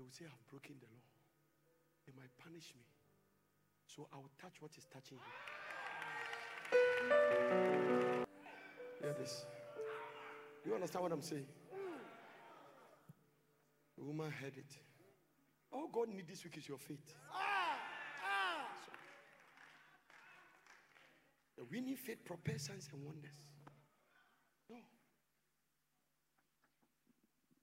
they 0.00 0.02
will 0.02 0.16
say 0.16 0.24
I've 0.24 0.48
broken 0.48 0.80
the 0.80 0.88
law. 0.96 1.04
They 2.08 2.16
might 2.16 2.32
punish 2.40 2.72
me. 2.72 2.88
So 3.84 4.08
I 4.08 4.16
will 4.16 4.32
touch 4.40 4.64
what 4.64 4.72
is 4.80 4.88
touching 4.88 5.20
him. 5.20 5.28
Hear 9.04 9.12
this. 9.20 9.44
You 10.66 10.74
understand 10.74 11.04
what 11.04 11.12
I'm 11.12 11.22
saying? 11.22 11.46
The 13.96 14.04
woman 14.04 14.32
heard 14.32 14.56
it. 14.56 14.76
All 15.72 15.88
God 15.92 16.08
needs 16.08 16.28
this 16.28 16.42
week 16.42 16.56
is 16.58 16.68
your 16.68 16.78
faith. 16.78 17.14
Ah! 17.32 17.78
So, 18.84 18.92
the 21.58 21.64
winning 21.70 21.94
faith 21.94 22.24
prepares 22.24 22.66
signs 22.66 22.88
and 22.92 23.04
wonders. 23.04 23.36
No. 24.68 24.76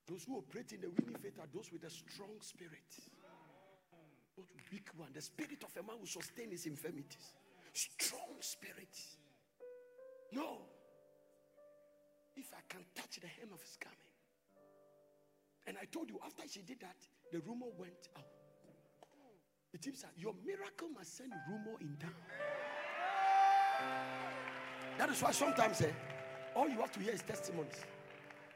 Those 0.08 0.24
who 0.24 0.38
operate 0.38 0.72
in 0.72 0.80
the 0.82 0.90
winning 0.90 1.18
faith 1.22 1.38
are 1.40 1.48
those 1.54 1.72
with 1.74 1.84
a 1.84 1.90
strong 1.90 2.40
spirit. 2.40 2.88
Not 4.38 4.48
weak 4.72 4.88
one. 4.96 5.10
The 5.14 5.22
spirit 5.22 5.62
of 5.64 5.76
a 5.78 5.86
man 5.86 6.00
will 6.00 6.08
sustain 6.08 6.52
his 6.52 6.66
infirmities. 6.66 7.34
Strong 7.74 8.40
spirit. 8.40 8.98
No. 10.32 10.62
If 12.36 12.52
I 12.54 12.62
can 12.68 12.82
touch 12.96 13.20
the 13.22 13.28
hem 13.28 13.50
of 13.54 13.62
his 13.62 13.78
garment. 13.78 14.00
And 15.66 15.78
I 15.82 15.86
told 15.86 16.10
you, 16.10 16.20
after 16.26 16.44
she 16.48 16.62
did 16.62 16.80
that, 16.82 16.98
the 17.32 17.40
rumor 17.40 17.68
went 17.78 18.10
out. 18.18 18.26
It 19.74 19.84
seems 19.84 20.02
that 20.02 20.12
your 20.18 20.34
miracle 20.46 20.90
must 20.90 21.18
send 21.18 21.32
rumor 21.50 21.78
in 21.82 21.96
town. 22.00 22.14
That 24.98 25.10
is 25.10 25.22
why 25.22 25.32
sometimes 25.32 25.82
eh, 25.82 25.92
all 26.56 26.70
you 26.70 26.80
have 26.80 26.92
to 26.92 27.00
hear 27.00 27.14
is 27.14 27.24
testimonies. 27.24 27.82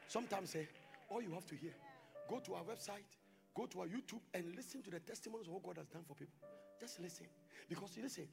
Sometimes 0.07 0.55
eh, 0.55 0.65
all 1.09 1.21
you 1.21 1.31
have 1.31 1.45
to 1.47 1.55
hear, 1.55 1.73
go 2.29 2.39
to 2.39 2.53
our 2.53 2.63
website, 2.63 3.07
go 3.55 3.65
to 3.65 3.81
our 3.81 3.87
YouTube, 3.87 4.21
and 4.33 4.55
listen 4.55 4.83
to 4.83 4.91
the 4.91 4.99
testimonies 4.99 5.47
of 5.47 5.53
what 5.53 5.63
God 5.63 5.77
has 5.77 5.87
done 5.87 6.03
for 6.07 6.13
people. 6.13 6.35
Just 6.79 6.99
listen. 6.99 7.25
Because 7.67 7.97
listen, 8.01 8.27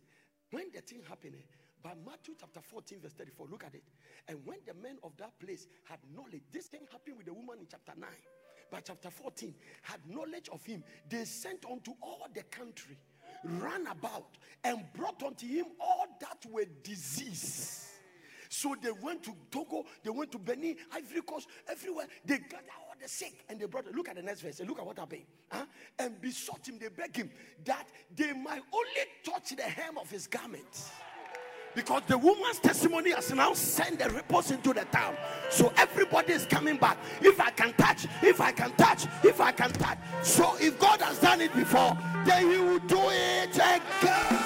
when 0.50 0.66
the 0.74 0.82
thing 0.82 1.00
happened, 1.08 1.36
eh, 1.38 1.63
by 1.84 1.92
Matthew 2.06 2.34
chapter 2.40 2.60
14, 2.62 2.98
verse 3.00 3.12
34, 3.12 3.46
look 3.50 3.62
at 3.62 3.74
it. 3.74 3.84
And 4.26 4.38
when 4.46 4.56
the 4.66 4.72
men 4.72 4.96
of 5.04 5.12
that 5.18 5.38
place 5.38 5.68
had 5.84 5.98
knowledge, 6.16 6.40
this 6.50 6.66
thing 6.66 6.80
happened 6.90 7.18
with 7.18 7.26
the 7.26 7.34
woman 7.34 7.58
in 7.60 7.66
chapter 7.70 7.92
9. 7.96 8.08
but 8.70 8.86
chapter 8.86 9.10
14, 9.10 9.54
had 9.82 10.00
knowledge 10.08 10.48
of 10.50 10.64
him, 10.64 10.82
they 11.10 11.26
sent 11.26 11.62
unto 11.70 11.92
all 12.00 12.26
the 12.34 12.42
country, 12.44 12.96
ran 13.44 13.86
about, 13.86 14.38
and 14.64 14.82
brought 14.94 15.22
unto 15.22 15.46
him 15.46 15.66
all 15.78 16.06
that 16.22 16.38
were 16.50 16.64
diseased. 16.82 17.82
So 18.48 18.74
they 18.80 18.92
went 19.02 19.22
to 19.24 19.34
Togo, 19.50 19.84
they 20.02 20.10
went 20.10 20.32
to 20.32 20.38
Benin, 20.38 20.76
Ivory 20.90 21.20
Coast, 21.20 21.48
everywhere. 21.68 22.06
They 22.24 22.38
gathered 22.38 22.70
all 22.78 22.94
the 23.00 23.08
sick 23.08 23.44
and 23.48 23.58
they 23.60 23.66
brought. 23.66 23.92
Look 23.92 24.08
at 24.08 24.14
the 24.14 24.22
next 24.22 24.42
verse. 24.42 24.60
Look 24.60 24.78
at 24.78 24.86
what 24.86 24.96
happened. 24.96 25.24
Huh? 25.50 25.64
And 25.98 26.20
besought 26.20 26.68
him, 26.68 26.78
they 26.78 26.88
begged 26.88 27.16
him 27.16 27.30
that 27.64 27.88
they 28.14 28.32
might 28.32 28.62
only 28.72 29.04
touch 29.24 29.56
the 29.56 29.62
hem 29.62 29.98
of 29.98 30.08
his 30.08 30.28
garment. 30.28 30.92
Because 31.74 32.02
the 32.06 32.16
woman's 32.16 32.58
testimony 32.60 33.10
has 33.10 33.32
now 33.32 33.52
sent 33.52 33.98
the 33.98 34.08
reports 34.10 34.50
into 34.50 34.72
the 34.72 34.84
town. 34.86 35.16
So 35.50 35.72
everybody 35.76 36.32
is 36.32 36.46
coming 36.46 36.76
back. 36.76 36.98
If 37.20 37.40
I 37.40 37.50
can 37.50 37.72
touch, 37.74 38.06
if 38.22 38.40
I 38.40 38.52
can 38.52 38.70
touch, 38.72 39.06
if 39.24 39.40
I 39.40 39.50
can 39.52 39.72
touch, 39.72 39.98
So 40.22 40.56
if 40.60 40.78
God 40.78 41.00
has 41.00 41.18
done 41.18 41.40
it 41.40 41.54
before, 41.54 41.96
then 42.24 42.50
He 42.50 42.58
will 42.58 42.78
do 42.80 43.00
it 43.00 43.54
again. 43.54 44.40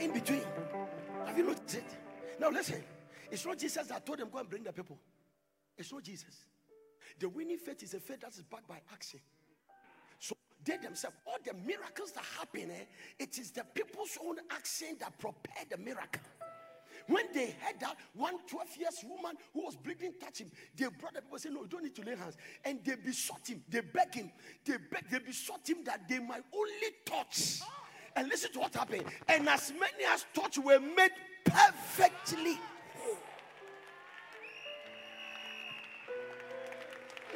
In 0.00 0.12
between, 0.12 0.42
have 1.26 1.36
you 1.36 1.44
noticed 1.44 1.74
it? 1.74 1.84
Now 2.38 2.50
listen, 2.50 2.82
it's 3.30 3.44
not 3.44 3.58
Jesus 3.58 3.86
that 3.88 4.06
told 4.06 4.18
them 4.18 4.28
go 4.30 4.38
and 4.38 4.48
bring 4.48 4.62
the 4.62 4.72
people. 4.72 4.98
It's 5.76 5.92
not 5.92 6.02
Jesus. 6.02 6.44
The 7.18 7.28
winning 7.28 7.58
faith 7.58 7.82
is 7.82 7.94
a 7.94 8.00
faith 8.00 8.20
that 8.20 8.30
is 8.30 8.42
backed 8.42 8.68
by 8.68 8.80
action. 8.92 9.20
They 10.68 10.76
themselves, 10.76 11.16
all 11.26 11.38
the 11.42 11.54
miracles 11.66 12.12
that 12.12 12.24
happen, 12.38 12.70
eh, 12.70 12.84
it 13.18 13.38
is 13.38 13.52
the 13.52 13.64
people's 13.72 14.18
own 14.22 14.36
action 14.50 14.98
that 15.00 15.18
prepared 15.18 15.70
the 15.70 15.78
miracle. 15.78 16.20
When 17.06 17.24
they 17.32 17.56
heard 17.58 17.80
that 17.80 17.96
one 18.12 18.34
12 18.46 18.76
years 18.76 19.02
woman 19.08 19.38
who 19.54 19.64
was 19.64 19.76
bleeding 19.76 20.12
touch 20.20 20.40
him, 20.40 20.50
they 20.76 20.86
brought 20.88 21.14
the 21.14 21.22
people 21.22 21.38
say, 21.38 21.48
No, 21.48 21.62
you 21.62 21.68
don't 21.68 21.84
need 21.84 21.94
to 21.94 22.02
lay 22.02 22.14
hands. 22.14 22.36
And 22.62 22.80
they 22.84 22.96
besought 22.96 23.48
him, 23.48 23.62
they 23.66 23.80
begged 23.80 24.16
him, 24.16 24.30
they 24.62 24.76
begged, 24.76 25.10
they 25.10 25.20
besought 25.20 25.66
him 25.66 25.78
that 25.84 26.06
they 26.06 26.18
might 26.18 26.42
only 26.52 26.90
touch. 27.06 27.62
And 28.14 28.28
listen 28.28 28.52
to 28.52 28.58
what 28.58 28.74
happened. 28.74 29.04
And 29.26 29.48
as 29.48 29.72
many 29.72 30.04
as 30.06 30.26
touched 30.34 30.58
were 30.58 30.80
made 30.80 31.12
perfectly. 31.46 32.58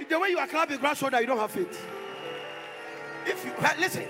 The 0.07 0.19
way 0.21 0.29
you 0.29 0.39
are 0.39 0.47
clapping 0.47 0.77
grass 0.77 1.01
that 1.01 1.19
you 1.19 1.27
don't 1.27 1.39
have 1.39 1.51
faith. 1.51 2.02
If 3.27 3.45
you 3.45 3.53
listen, 3.81 4.05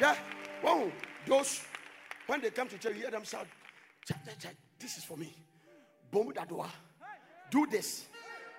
yeah, 0.00 0.16
well, 0.62 0.90
those 1.26 1.62
when 2.26 2.40
they 2.40 2.50
come 2.50 2.68
to 2.68 2.78
church, 2.78 2.94
you 2.94 3.02
hear 3.02 3.10
them 3.10 3.24
shout, 3.24 3.46
this 4.78 4.98
is 4.98 5.04
for 5.04 5.16
me. 5.16 5.34
Bomb 6.10 6.32
that 6.34 6.48
door. 6.48 6.66
Do 7.50 7.66
this. 7.66 8.06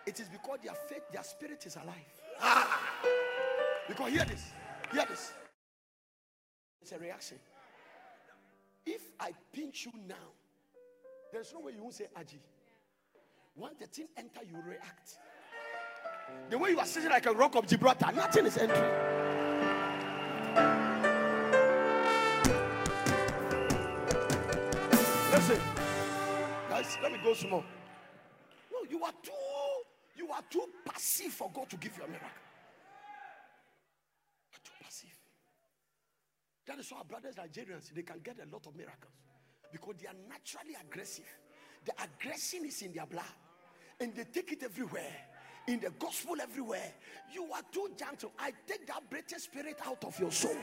It 0.05 0.19
is 0.19 0.29
because 0.29 0.59
their 0.63 0.73
faith, 0.73 1.03
their 1.11 1.23
spirit 1.23 1.65
is 1.65 1.75
alive. 1.75 1.95
Ah. 2.41 2.79
Because 3.87 4.11
hear 4.11 4.25
this, 4.25 4.51
hear 4.91 5.05
this. 5.09 5.33
It's 6.81 6.91
a 6.91 6.97
reaction. 6.99 7.37
If 8.85 9.01
I 9.19 9.31
pinch 9.51 9.85
you 9.85 9.91
now, 10.07 10.15
there's 11.33 11.53
no 11.53 11.59
way 11.59 11.73
you 11.73 11.81
won't 11.81 11.93
say 11.93 12.05
Aji. 12.17 12.39
Once 13.55 13.75
the 13.79 13.87
thing 13.87 14.07
enter, 14.15 14.41
you 14.49 14.57
react. 14.65 15.17
The 16.49 16.57
way 16.57 16.69
you 16.69 16.79
are 16.79 16.85
sitting 16.85 17.09
like 17.09 17.25
a 17.25 17.33
rock 17.33 17.55
of 17.55 17.67
Gibraltar, 17.67 18.11
nothing 18.13 18.45
is 18.45 18.57
entering. 18.57 19.26
Listen, 25.37 25.59
guys, 26.67 26.97
let 27.03 27.11
me 27.11 27.19
go 27.23 27.31
small. 27.35 27.63
No, 28.71 28.89
you 28.89 29.03
are 29.03 29.11
too, 29.21 29.31
you 30.15 30.31
are 30.31 30.41
too 30.49 30.63
passive 30.83 31.31
for 31.31 31.51
God 31.53 31.69
to 31.69 31.77
give 31.77 31.95
you 31.95 32.03
a 32.05 32.07
miracle. 32.07 32.29
You're 34.51 34.59
too 34.63 34.71
passive. 34.81 35.15
That 36.65 36.79
is 36.79 36.91
why 36.91 37.03
brothers 37.07 37.35
Nigerians 37.35 37.93
they 37.93 38.01
can 38.01 38.17
get 38.23 38.37
a 38.39 38.51
lot 38.51 38.65
of 38.65 38.75
miracles 38.75 39.13
because 39.71 39.93
they 40.01 40.07
are 40.07 40.15
naturally 40.27 40.75
aggressive. 40.81 41.29
The 41.85 41.91
aggression 42.01 42.65
is 42.65 42.81
in 42.81 42.93
their 42.93 43.05
blood, 43.05 43.25
and 43.99 44.15
they 44.15 44.23
take 44.23 44.51
it 44.53 44.63
everywhere 44.63 45.13
in 45.67 45.79
the 45.81 45.91
gospel 45.99 46.37
everywhere. 46.41 46.93
You 47.31 47.43
are 47.53 47.61
too 47.71 47.91
gentle. 47.95 48.31
I 48.39 48.53
take 48.65 48.87
that 48.87 49.07
British 49.07 49.43
spirit 49.43 49.77
out 49.85 50.03
of 50.03 50.19
your 50.19 50.31
soul. 50.31 50.57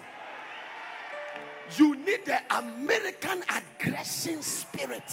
You 1.78 1.96
need 1.96 2.24
the 2.24 2.38
American 2.56 3.42
aggression 3.48 4.42
spirit. 4.42 5.10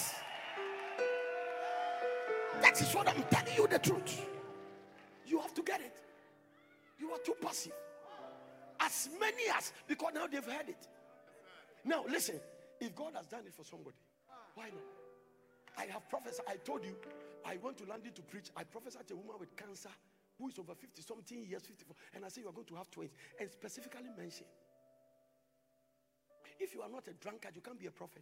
That 2.61 2.79
is 2.79 2.93
what 2.93 3.07
I'm 3.07 3.23
telling 3.29 3.55
you 3.55 3.67
the 3.67 3.79
truth. 3.79 4.25
You 5.25 5.39
have 5.39 5.53
to 5.55 5.63
get 5.63 5.81
it. 5.81 5.97
You 6.99 7.11
are 7.11 7.19
too 7.19 7.35
passive. 7.41 7.73
As 8.79 9.09
many 9.19 9.43
as, 9.55 9.73
because 9.87 10.11
now 10.13 10.27
they've 10.27 10.43
heard 10.43 10.69
it. 10.69 10.87
Now, 11.85 12.03
listen, 12.07 12.39
if 12.79 12.95
God 12.95 13.13
has 13.15 13.27
done 13.27 13.41
it 13.45 13.53
for 13.53 13.63
somebody, 13.63 13.95
why 14.55 14.65
not? 14.65 14.83
I 15.77 15.91
have 15.91 16.07
prophesied, 16.09 16.45
I 16.47 16.55
told 16.57 16.83
you, 16.83 16.95
I 17.45 17.57
went 17.61 17.77
to 17.77 17.85
London 17.85 18.11
to 18.13 18.21
preach. 18.21 18.49
I 18.55 18.63
prophesied 18.63 19.07
to 19.07 19.13
a 19.13 19.17
woman 19.17 19.35
with 19.39 19.55
cancer 19.55 19.89
who 20.37 20.49
is 20.49 20.59
over 20.59 20.73
50 20.75 21.01
something 21.01 21.45
years, 21.45 21.65
54. 21.65 21.95
And 22.15 22.25
I 22.25 22.27
said, 22.27 22.43
You 22.43 22.49
are 22.49 22.53
going 22.53 22.67
to 22.67 22.75
have 22.75 22.89
twins. 22.91 23.11
And 23.39 23.49
specifically 23.49 24.09
mentioned, 24.17 24.49
if 26.61 26.75
you 26.75 26.81
are 26.81 26.89
not 26.89 27.07
a 27.07 27.13
drunkard, 27.13 27.51
you 27.55 27.61
can't 27.61 27.79
be 27.79 27.87
a 27.87 27.91
prophet. 27.91 28.21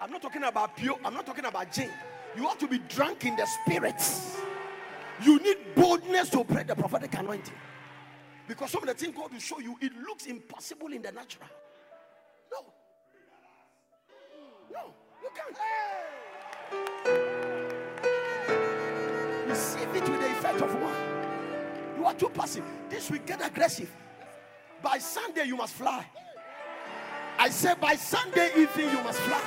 I'm 0.00 0.10
not 0.10 0.22
talking 0.22 0.42
about 0.42 0.76
pure, 0.76 0.98
I'm 1.04 1.14
not 1.14 1.26
talking 1.26 1.44
about 1.44 1.70
gin. 1.72 1.90
You 2.36 2.48
have 2.48 2.58
to 2.58 2.66
be 2.66 2.78
drunk 2.88 3.24
in 3.26 3.36
the 3.36 3.46
spirit. 3.46 4.02
You 5.22 5.38
need 5.38 5.58
boldness 5.74 6.30
to 6.30 6.42
pray 6.42 6.64
the 6.64 6.74
prophetic 6.74 7.14
anointing. 7.14 7.54
Because 8.48 8.70
some 8.70 8.82
of 8.82 8.88
the 8.88 8.94
things 8.94 9.14
God 9.16 9.32
will 9.32 9.38
show 9.38 9.60
you, 9.60 9.76
it 9.80 9.92
looks 10.02 10.26
impossible 10.26 10.92
in 10.92 11.02
the 11.02 11.12
natural. 11.12 11.48
No. 12.50 12.58
No, 14.72 14.94
you 15.22 15.28
can't. 15.34 15.56
Receive 19.48 19.94
it 19.94 20.08
with 20.08 20.20
the 20.20 20.26
effect 20.26 20.60
of 20.60 20.74
one. 20.74 21.98
You 21.98 22.04
are 22.06 22.14
too 22.14 22.30
passive. 22.30 22.64
This 22.90 23.10
will 23.10 23.20
get 23.24 23.46
aggressive. 23.46 23.90
By 24.84 24.98
Sunday, 24.98 25.46
you 25.46 25.56
must 25.56 25.72
fly. 25.72 26.04
I 27.38 27.48
say 27.48 27.72
by 27.80 27.96
Sunday 27.96 28.50
evening, 28.54 28.90
you 28.90 29.02
must 29.02 29.18
fly. 29.20 29.40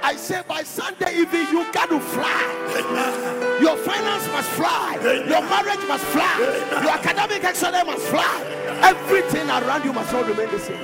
I 0.00 0.14
say 0.14 0.42
by 0.46 0.62
Sunday 0.62 1.18
evening, 1.18 1.48
you 1.50 1.66
got 1.72 1.88
to 1.88 1.98
fly. 1.98 3.58
Your 3.60 3.76
finance 3.76 4.28
must 4.28 4.48
fly. 4.50 4.96
Your 5.02 5.42
marriage 5.42 5.84
must 5.88 6.04
fly. 6.04 6.38
Your 6.82 6.92
academic 6.92 7.42
excellence 7.42 7.84
must 7.84 8.06
fly. 8.06 8.44
Everything 8.84 9.48
around 9.50 9.84
you 9.84 9.92
must 9.92 10.14
all 10.14 10.22
remain 10.22 10.50
the 10.52 10.60
same. 10.60 10.78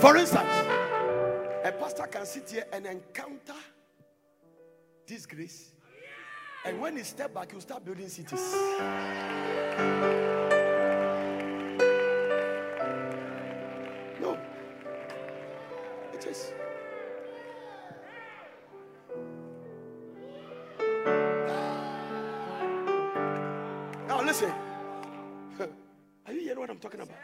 For 0.00 0.18
instance, 0.18 0.52
a 1.64 1.72
pastor 1.80 2.06
can 2.08 2.26
sit 2.26 2.50
here 2.50 2.66
and 2.74 2.84
encounter 2.84 3.56
this 5.06 5.24
grace. 5.24 5.72
And 6.66 6.78
when 6.78 6.98
he 6.98 7.04
step 7.04 7.32
back, 7.32 7.52
he'll 7.52 7.60
start 7.62 7.86
building 7.86 8.08
cities. 8.08 8.54
Listen. 24.30 24.52
Are 26.26 26.32
you 26.32 26.40
hearing 26.40 26.60
what 26.60 26.70
I'm 26.70 26.78
talking 26.78 27.00
about? 27.00 27.18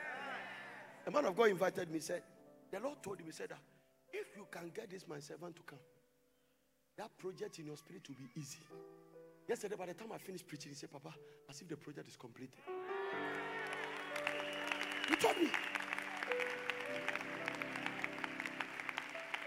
A 1.07 1.11
man 1.11 1.25
of 1.27 1.37
God 1.37 1.51
invited 1.51 1.88
me, 1.88 2.01
said, 2.01 2.23
the 2.73 2.81
Lord 2.81 3.01
told 3.01 3.21
him, 3.21 3.27
He 3.27 3.33
said 3.33 3.51
that 3.51 3.61
if 4.12 4.37
you 4.37 4.45
can 4.51 4.73
get 4.75 4.90
this 4.90 5.07
my 5.07 5.21
servant 5.21 5.55
to 5.55 5.62
come, 5.62 5.79
that 6.99 7.16
project 7.16 7.61
in 7.61 7.66
your 7.66 7.77
spirit 7.77 8.03
will 8.09 8.16
be 8.16 8.40
easy. 8.40 8.59
Yesterday, 9.49 9.77
by 9.77 9.87
the 9.87 9.95
time 9.95 10.09
I 10.12 10.19
finished 10.19 10.49
preaching, 10.49 10.71
he 10.71 10.75
said, 10.75 10.90
Papa, 10.90 11.14
as 11.49 11.61
if 11.61 11.69
the 11.69 11.77
project 11.77 12.09
is 12.09 12.16
completed. 12.16 12.59
He 15.09 15.14
told 15.14 15.37
me. 15.37 15.49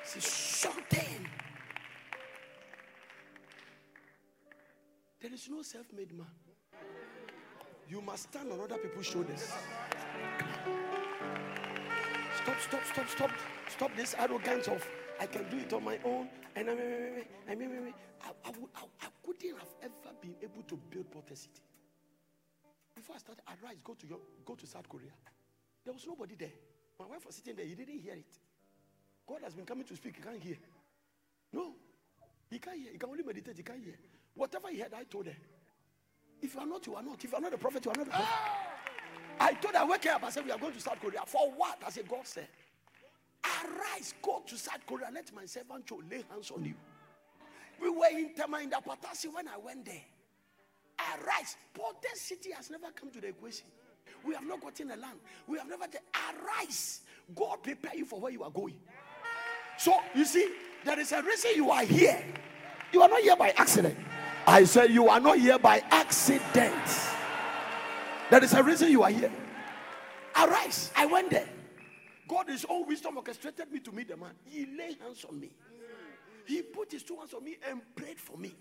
See, 0.06 0.22
something. 0.22 1.28
There 5.20 5.34
is 5.34 5.50
no 5.50 5.62
self 5.62 5.88
made 5.94 6.14
man. 6.14 6.49
You 7.90 8.02
must 8.02 8.24
stand 8.30 8.52
on 8.52 8.62
other 8.62 8.78
people's 8.78 9.08
shoulders. 9.08 9.52
Stop, 12.44 12.56
stop, 12.62 12.82
stop, 12.86 13.10
stop. 13.10 13.32
Stop 13.68 13.96
this 13.96 14.16
arrogance 14.20 14.68
of 14.68 14.86
I 15.20 15.26
can 15.26 15.50
do 15.50 15.58
it 15.58 15.74
on 15.74 15.84
my 15.84 15.98
own. 16.06 16.30
And 16.56 16.70
I, 16.70 16.76
mean, 16.76 17.94
I, 18.22 18.28
I, 18.28 18.30
I, 18.46 18.52
I, 18.76 18.84
I 19.02 19.08
couldn't 19.26 19.58
have 19.58 19.68
ever 19.82 20.16
been 20.22 20.36
able 20.44 20.62
to 20.68 20.78
build 20.92 21.10
Port 21.10 21.30
City. 21.30 21.62
Before 22.96 23.16
I 23.16 23.20
started, 23.20 23.44
I 23.48 23.54
rise, 23.64 23.78
go 23.84 23.96
to 23.96 24.08
your, 24.08 24.20
go 24.46 24.54
to 24.54 24.68
South 24.68 24.88
Korea. 24.88 25.12
There 25.84 25.94
was 25.94 26.06
nobody 26.06 26.36
there. 26.36 26.52
My 27.00 27.06
wife 27.08 27.26
was 27.26 27.36
sitting 27.36 27.56
there. 27.56 27.66
He 27.66 27.74
didn't 27.74 28.00
hear 28.00 28.14
it. 28.14 28.38
God 29.28 29.40
has 29.44 29.56
been 29.56 29.66
coming 29.66 29.86
to 29.86 29.96
speak. 29.96 30.18
He 30.18 30.22
can't 30.22 30.42
hear. 30.42 30.58
No, 31.54 31.74
he 32.52 32.60
can't 32.60 32.78
hear. 32.78 32.92
He 32.92 32.98
can 33.00 33.10
only 33.10 33.24
meditate. 33.24 33.58
He 33.58 33.64
can't 33.64 33.84
hear. 33.84 33.96
Whatever 34.36 34.68
he 34.70 34.80
heard, 34.80 34.94
I 34.94 35.04
told 35.06 35.26
her. 35.26 35.36
If 36.42 36.54
you 36.54 36.60
are 36.60 36.66
not, 36.66 36.86
you 36.88 36.96
are 36.96 37.04
not. 37.04 37.24
If 37.24 37.32
you 37.32 37.38
are 37.38 37.42
not 37.42 37.54
a 37.54 37.58
prophet, 37.58 37.86
you 37.86 37.92
are 37.92 37.98
not 37.98 38.10
prophet. 38.10 38.28
I 39.40 39.54
told 39.54 39.76
her, 39.76 39.86
wake 39.86 40.06
up. 40.08 40.24
I 40.24 40.30
said, 40.30 40.46
we 40.46 40.52
are 40.52 40.58
going 40.58 40.74
to 40.74 40.80
South 40.82 41.00
Korea. 41.02 41.22
For 41.26 41.52
what? 41.52 41.82
I 41.86 41.90
said, 41.90 42.08
God 42.10 42.26
said, 42.26 42.48
arise, 43.44 44.14
go 44.22 44.42
to 44.46 44.58
South 44.58 44.86
Korea. 44.86 45.08
Let 45.14 45.34
my 45.34 45.46
servant 45.46 45.86
Cho 45.86 46.02
lay 46.10 46.24
hands 46.30 46.52
on 46.52 46.66
you. 46.66 46.74
We 47.82 47.90
were 47.90 48.10
in 48.12 48.34
Tema 48.34 48.60
in 48.60 48.70
the 48.70 48.78
Patasi 48.78 49.34
when 49.34 49.48
I 49.48 49.58
went 49.58 49.86
there. 49.86 50.02
Arise. 51.00 51.56
Port 51.74 51.96
City 52.16 52.52
has 52.52 52.70
never 52.70 52.88
come 52.92 53.10
to 53.12 53.22
the 53.22 53.28
equation. 53.28 53.68
We 54.26 54.34
have 54.36 54.46
not 54.46 54.60
gotten 54.62 54.92
a 54.92 54.98
land. 54.98 55.20
We 55.48 55.58
have 55.58 55.70
never. 55.70 55.86
Arise. 55.86 57.02
God 57.36 57.64
prepare 57.64 57.96
you 57.96 58.06
for 58.06 58.20
where 58.20 58.32
you 58.32 58.44
are 58.44 58.52
going. 58.52 58.76
So 59.78 59.94
you 60.14 60.26
see, 60.26 60.50
there 60.84 61.00
is 61.00 61.14
a 61.14 61.22
reason 61.22 61.52
you 61.56 61.72
are 61.72 61.84
here. 61.84 62.22
You 62.92 63.02
are 63.02 63.08
not 63.08 63.22
here 63.22 63.38
by 63.38 63.52
accident. 63.52 63.98
I 64.50 64.64
said, 64.64 64.90
You 64.90 65.08
are 65.10 65.20
not 65.20 65.38
here 65.38 65.60
by 65.60 65.84
accident. 65.92 66.74
There 68.32 68.44
is 68.44 68.54
a 68.54 68.64
reason 68.64 68.90
you 68.92 69.04
are 69.04 69.12
here. 69.12 69.32
Arise. 70.36 70.92
I 70.96 71.06
went 71.06 71.30
there. 71.30 71.48
God, 72.28 72.50
His 72.50 72.66
own 72.68 72.88
wisdom, 72.88 73.18
orchestrated 73.18 73.72
me 73.72 73.80
to 73.82 73.92
meet 73.92 74.08
the 74.08 74.18
man. 74.18 74.32
He 74.46 74.66
laid 74.76 74.98
hands 75.00 75.24
on 75.30 75.40
me. 75.40 75.52
He 76.48 76.64
put 76.64 76.92
his 76.92 77.04
two 77.04 77.16
hands 77.16 77.36
on 77.36 77.44
me 77.44 77.58
and 77.70 77.80
prayed 77.96 78.20
for 78.20 78.36
me. 78.36 78.56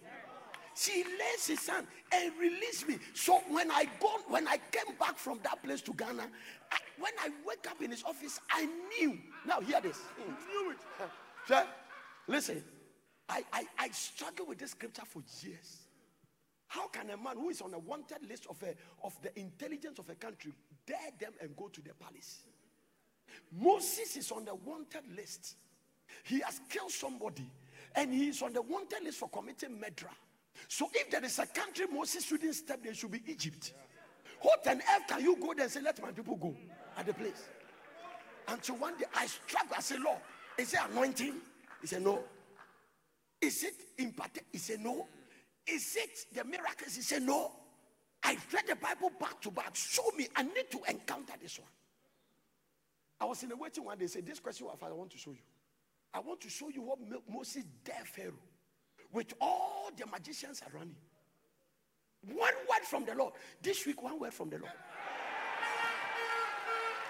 She 0.75 1.05
lays 1.05 1.47
his 1.47 1.67
hand 1.67 1.87
and 2.13 2.33
released 2.39 2.87
me. 2.87 2.99
So 3.15 3.41
when 3.49 3.71
I 3.71 3.87
go, 3.99 4.11
when 4.29 4.47
I 4.47 4.59
came 4.71 4.95
back 5.01 5.17
from 5.17 5.41
that 5.43 5.63
place 5.63 5.81
to 5.83 5.95
Ghana, 5.95 6.29
I, 6.71 6.77
when 6.99 7.13
I 7.19 7.31
wake 7.47 7.67
up 7.71 7.81
in 7.81 7.91
his 7.91 8.05
office, 8.05 8.41
I 8.51 8.67
knew. 8.67 9.19
Now 9.47 9.61
hear 9.61 9.81
this. 9.81 9.99
Knew 10.19 10.73
it. 10.73 11.67
Listen. 12.27 12.63
I, 13.29 13.45
I, 13.53 13.67
I 13.79 13.89
struggled 13.91 14.49
with 14.49 14.59
this 14.59 14.71
scripture 14.73 15.03
for 15.07 15.23
years. 15.43 15.79
How 16.67 16.89
can 16.89 17.11
a 17.11 17.17
man 17.17 17.37
who 17.37 17.51
is 17.51 17.61
on 17.61 17.73
a 17.75 17.79
wanted 17.79 18.29
list 18.29 18.47
of, 18.49 18.63
a, 18.63 18.75
of 19.05 19.15
the 19.23 19.39
intelligence 19.39 19.99
of 19.99 20.09
a 20.11 20.15
country 20.15 20.53
dare 20.87 20.99
them 21.19 21.33
and 21.41 21.57
go 21.57 21.69
to 21.69 21.81
the 21.81 21.95
palace? 21.95 22.41
Moses 23.59 24.17
is 24.17 24.31
on 24.31 24.45
the 24.45 24.55
wanted 24.55 25.03
list. 25.17 25.57
He 26.25 26.41
has 26.41 26.61
killed 26.69 26.91
somebody 26.91 27.51
and 27.95 28.13
he 28.13 28.29
is 28.29 28.43
on 28.43 28.53
the 28.53 28.63
wanted 28.63 29.03
list 29.03 29.19
for 29.19 29.29
committing 29.29 29.81
murder. 29.81 30.11
So 30.69 30.91
if 30.93 31.11
there 31.11 31.25
is 31.25 31.39
a 31.39 31.47
country 31.47 31.87
Moses 31.87 32.25
shouldn't 32.25 32.55
step 32.55 32.83
there, 32.83 32.95
should 32.95 33.13
be 33.13 33.23
Egypt. 33.27 33.73
What 34.41 34.67
on 34.69 34.77
earth 34.77 35.07
can 35.09 35.23
you 35.23 35.37
go 35.37 35.55
there 35.55 35.65
and 35.65 35.73
say, 35.73 35.81
let 35.81 36.01
my 36.03 36.11
people 36.11 36.37
go 36.37 36.55
at 36.97 37.07
the 37.07 37.15
place? 37.15 37.49
Until 38.47 38.77
one 38.77 38.97
day 38.99 39.07
I 39.15 39.27
struggle. 39.27 39.75
I 39.77 39.81
say, 39.81 39.97
Lord, 40.05 40.19
is 40.59 40.75
it 40.75 40.81
anointing? 40.91 41.35
He 41.81 41.87
said, 41.87 42.03
no. 42.03 42.21
Is 43.41 43.65
it 43.65 43.75
imparted? 43.99 44.45
He 44.53 44.59
said, 44.59 44.81
no. 44.81 45.07
Is 45.67 45.97
it 45.97 46.35
the 46.35 46.45
miracles? 46.45 46.97
He 46.97 47.03
said, 47.03 47.23
no. 47.23 47.53
I 48.23 48.37
read 48.53 48.65
the 48.67 48.77
Bible 48.77 49.13
back 49.21 49.41
to 49.43 49.51
back. 49.51 49.75
Show 49.77 50.11
me. 50.17 50.27
I 50.35 50.43
need 50.43 50.71
to 50.71 50.81
encounter 50.89 51.35
this 51.41 51.59
one. 51.59 51.69
I 53.21 53.25
was 53.25 53.43
in 53.43 53.49
the 53.49 53.57
waiting 53.57 53.85
one. 53.85 53.99
They 53.99 54.07
said, 54.07 54.27
this 54.27 54.41
question, 54.41 54.67
I 54.83 54.91
want 54.91 55.11
to 55.11 55.19
show 55.19 55.31
you. 55.31 55.39
I 56.13 56.21
want 56.21 56.41
to 56.41 56.49
show 56.49 56.69
you 56.69 56.83
what 56.83 56.99
Moses 57.29 57.65
dare 57.85 58.05
Pharaoh 58.05 58.33
with 59.13 59.35
all 59.41 59.91
the 59.97 60.07
magicians 60.07 60.63
around 60.73 60.89
him. 60.89 62.37
One 62.37 62.55
word 62.69 62.85
from 62.85 63.05
the 63.05 63.15
Lord. 63.15 63.35
This 63.63 63.87
week, 63.87 64.03
one 64.03 64.19
word 64.19 64.35
from 64.35 64.51
the 64.51 64.59
Lord. 64.59 64.73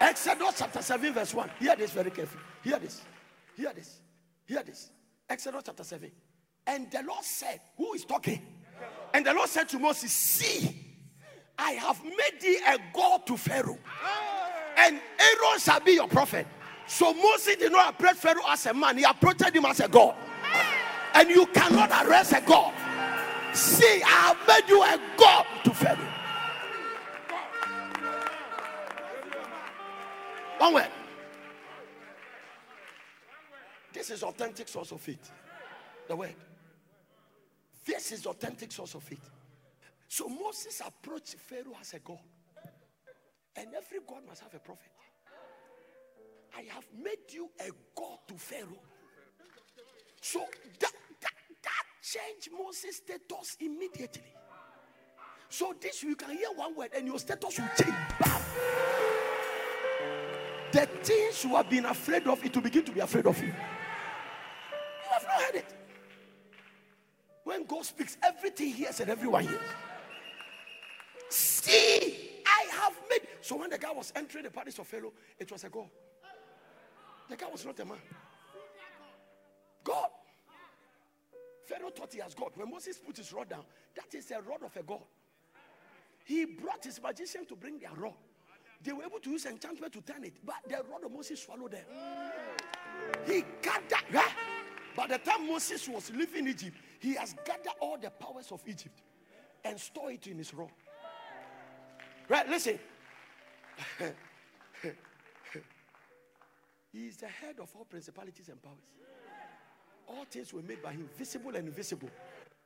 Exodus 0.01 0.55
chapter 0.59 0.83
7, 0.83 1.13
verse 1.13 1.35
1. 1.35 1.51
Hear 1.59 1.77
this 1.77 1.93
very 1.93 2.11
carefully. 2.11 2.43
Hear 2.63 2.79
this. 2.79 3.03
Hear 3.57 3.73
this. 3.73 4.01
Hear 4.47 4.63
this. 4.63 4.91
Exodus 5.29 5.63
chapter 5.67 5.85
7. 5.85 6.11
And 6.67 6.91
the 6.91 7.03
Lord 7.07 7.25
said, 7.25 7.61
Who 7.77 7.95
is 7.95 8.05
talking? 8.05 8.41
And 9.13 9.25
the 9.27 9.35
Lord 9.35 9.49
said 9.49 9.69
to 9.71 9.79
Moses, 9.79 10.13
See, 10.13 10.75
I 11.59 11.73
have 11.73 12.03
made 12.05 12.41
thee 12.41 12.59
a 12.67 12.79
God 12.95 13.27
to 13.27 13.37
Pharaoh, 13.37 13.79
and 14.77 15.01
Aaron 15.19 15.59
shall 15.59 15.81
be 15.81 15.93
your 15.93 16.09
prophet. 16.09 16.47
So 16.87 17.13
Moses 17.13 17.57
did 17.57 17.73
not 17.73 17.95
approach 17.95 18.17
Pharaoh 18.17 18.43
as 18.49 18.65
a 18.67 18.75
man, 18.75 18.97
he 18.99 19.05
approached 19.05 19.55
him 19.55 19.65
as 19.65 19.81
a 19.81 19.89
God. 19.89 20.15
And 21.15 21.29
you 21.29 21.47
cannot 21.47 21.91
arrest 22.07 22.33
a 22.33 22.41
God. 22.41 22.73
See, 23.53 24.03
I 24.03 24.35
have 24.35 24.39
made 24.47 24.69
you 24.69 24.83
a 24.83 25.01
God 25.17 25.47
to 25.65 25.71
Pharaoh. 25.75 25.99
One 30.59 30.75
word. 30.75 30.89
This 33.99 34.11
is 34.11 34.23
authentic 34.23 34.69
source 34.69 34.93
of 34.93 35.01
faith. 35.01 35.33
The 36.07 36.15
word. 36.15 36.37
This 37.85 38.13
is 38.13 38.27
authentic 38.27 38.71
source 38.71 38.95
of 38.95 39.03
faith. 39.03 39.29
So 40.07 40.29
Moses 40.29 40.81
approached 40.87 41.35
Pharaoh 41.35 41.77
as 41.81 41.95
a 41.95 41.99
God. 41.99 42.21
And 43.57 43.67
every 43.77 43.99
God 44.07 44.21
must 44.29 44.43
have 44.43 44.55
a 44.55 44.61
prophet. 44.61 44.93
I 46.57 46.63
have 46.73 46.87
made 46.97 47.27
you 47.31 47.51
a 47.59 47.71
God 47.97 48.19
to 48.29 48.35
Pharaoh. 48.35 48.79
So 50.21 50.45
that, 50.79 50.93
that, 51.21 51.33
that 51.65 51.85
changed 52.01 52.51
Moses' 52.57 52.99
status 52.99 53.57
immediately. 53.59 54.33
So 55.49 55.75
this 55.81 56.05
you 56.05 56.15
can 56.15 56.37
hear 56.37 56.51
one 56.55 56.77
word 56.77 56.91
and 56.97 57.05
your 57.05 57.19
status 57.19 57.59
will 57.59 57.69
change. 57.77 57.97
Bam. 58.21 58.43
The 60.71 60.87
things 61.03 61.43
you 61.43 61.57
have 61.57 61.69
been 61.69 61.87
afraid 61.87 62.29
of, 62.29 62.45
it 62.45 62.55
will 62.55 62.63
begin 62.63 62.85
to 62.85 62.93
be 62.93 63.01
afraid 63.01 63.27
of 63.27 63.43
you. 63.43 63.49
You 63.49 63.78
everything 68.69 68.85
hears 68.85 69.01
and 69.01 69.11
everyone 69.11 69.47
hears. 69.47 69.61
See, 71.29 72.43
I 72.47 72.67
have 72.73 72.95
made. 73.11 73.21
So 73.41 73.57
when 73.57 73.71
the 73.71 73.79
guy 73.79 73.93
was 73.93 74.13
entering 74.17 74.45
the 74.45 74.51
palace 74.51 74.79
of 74.79 74.87
Pharaoh, 74.87 75.13
it 75.39 75.51
was 75.51 75.65
a 75.65 75.69
God. 75.69 75.89
The 77.29 77.37
guy 77.37 77.47
was 77.51 77.65
not 77.65 77.79
a 77.81 77.85
man. 77.85 77.99
God. 79.85 80.09
Pharaoh 81.67 81.91
thought 81.91 82.13
he 82.13 82.21
has 82.21 82.35
God. 82.35 82.51
When 82.55 82.71
Moses 82.71 82.99
put 82.99 83.17
his 83.17 83.33
rod 83.33 83.51
down, 83.51 83.65
that 83.95 84.15
is 84.17 84.31
a 84.31 84.41
rod 84.41 84.63
of 84.65 84.75
a 84.77 84.83
God. 84.83 85.03
He 86.25 86.45
brought 86.45 86.85
his 86.85 87.01
magician 87.03 87.45
to 87.47 87.57
bring 87.57 87.79
their 87.79 87.93
rod. 87.97 88.15
They 88.83 88.93
were 88.93 89.05
able 89.05 89.19
to 89.19 89.31
use 89.31 89.45
enchantment 89.45 89.93
to 89.95 90.01
turn 90.01 90.25
it, 90.25 90.35
but 90.45 90.57
the 90.69 90.77
rod 90.91 91.05
of 91.05 91.13
Moses 91.13 91.43
swallowed 91.43 91.73
them. 91.73 91.85
He 93.27 93.45
gathered. 93.61 94.05
Yeah? 94.13 94.29
By 94.97 95.07
the 95.07 95.19
time 95.19 95.47
Moses 95.47 95.89
was 95.89 96.11
leaving 96.15 96.49
Egypt, 96.49 96.77
he 96.99 97.15
has 97.15 97.35
gathered 97.45 97.73
all 97.81 97.97
the 97.99 98.11
powers 98.11 98.51
of 98.53 98.63
Egypt 98.67 99.01
and 99.65 99.79
stored 99.79 100.15
it 100.15 100.27
in 100.27 100.39
his 100.39 100.53
rod. 100.55 100.71
Right, 102.29 102.49
listen. 102.49 102.79
he 106.93 107.07
is 107.07 107.17
the 107.17 107.29
head 107.29 107.57
of 107.61 107.71
all 107.75 107.85
principalities 107.85 108.49
and 108.49 108.61
powers. 108.63 108.77
All 110.09 110.25
things 110.31 110.53
were 110.53 110.63
made 110.63 110.83
by 110.83 110.93
him, 110.93 111.09
visible 111.17 111.55
and 111.55 111.69
invisible. 111.69 112.09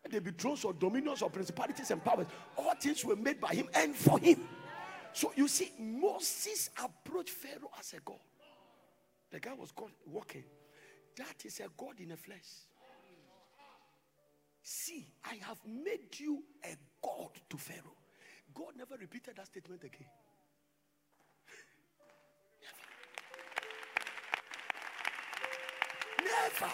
They 0.08 0.18
be 0.18 0.30
thrones 0.32 0.64
or 0.64 0.72
dominions 0.72 1.22
or 1.22 1.30
principalities 1.30 1.90
and 1.90 2.04
powers. 2.04 2.26
All 2.56 2.74
things 2.74 3.04
were 3.04 3.16
made 3.16 3.40
by 3.40 3.54
him 3.54 3.68
and 3.74 3.94
for 3.94 4.18
him. 4.18 4.40
So 5.12 5.32
you 5.36 5.46
see, 5.46 5.70
Moses 5.78 6.70
approached 6.82 7.30
Pharaoh 7.30 7.70
as 7.78 7.92
a 7.92 8.00
God. 8.04 8.18
The 9.30 9.40
guy 9.40 9.54
was 9.54 9.70
called 9.72 9.92
walking. 10.06 10.44
That 11.16 11.44
is 11.44 11.60
a 11.60 11.68
God 11.76 12.00
in 12.00 12.12
a 12.12 12.16
flesh. 12.16 12.38
See, 14.62 15.08
I 15.24 15.34
have 15.46 15.58
made 15.66 16.18
you 16.18 16.44
a 16.64 16.76
God 17.02 17.30
to 17.50 17.56
Pharaoh. 17.56 17.96
God 18.54 18.76
never 18.76 18.96
repeated 18.96 19.36
that 19.36 19.46
statement 19.46 19.82
again. 19.82 20.06
Never. 26.20 26.70
Never. 26.70 26.72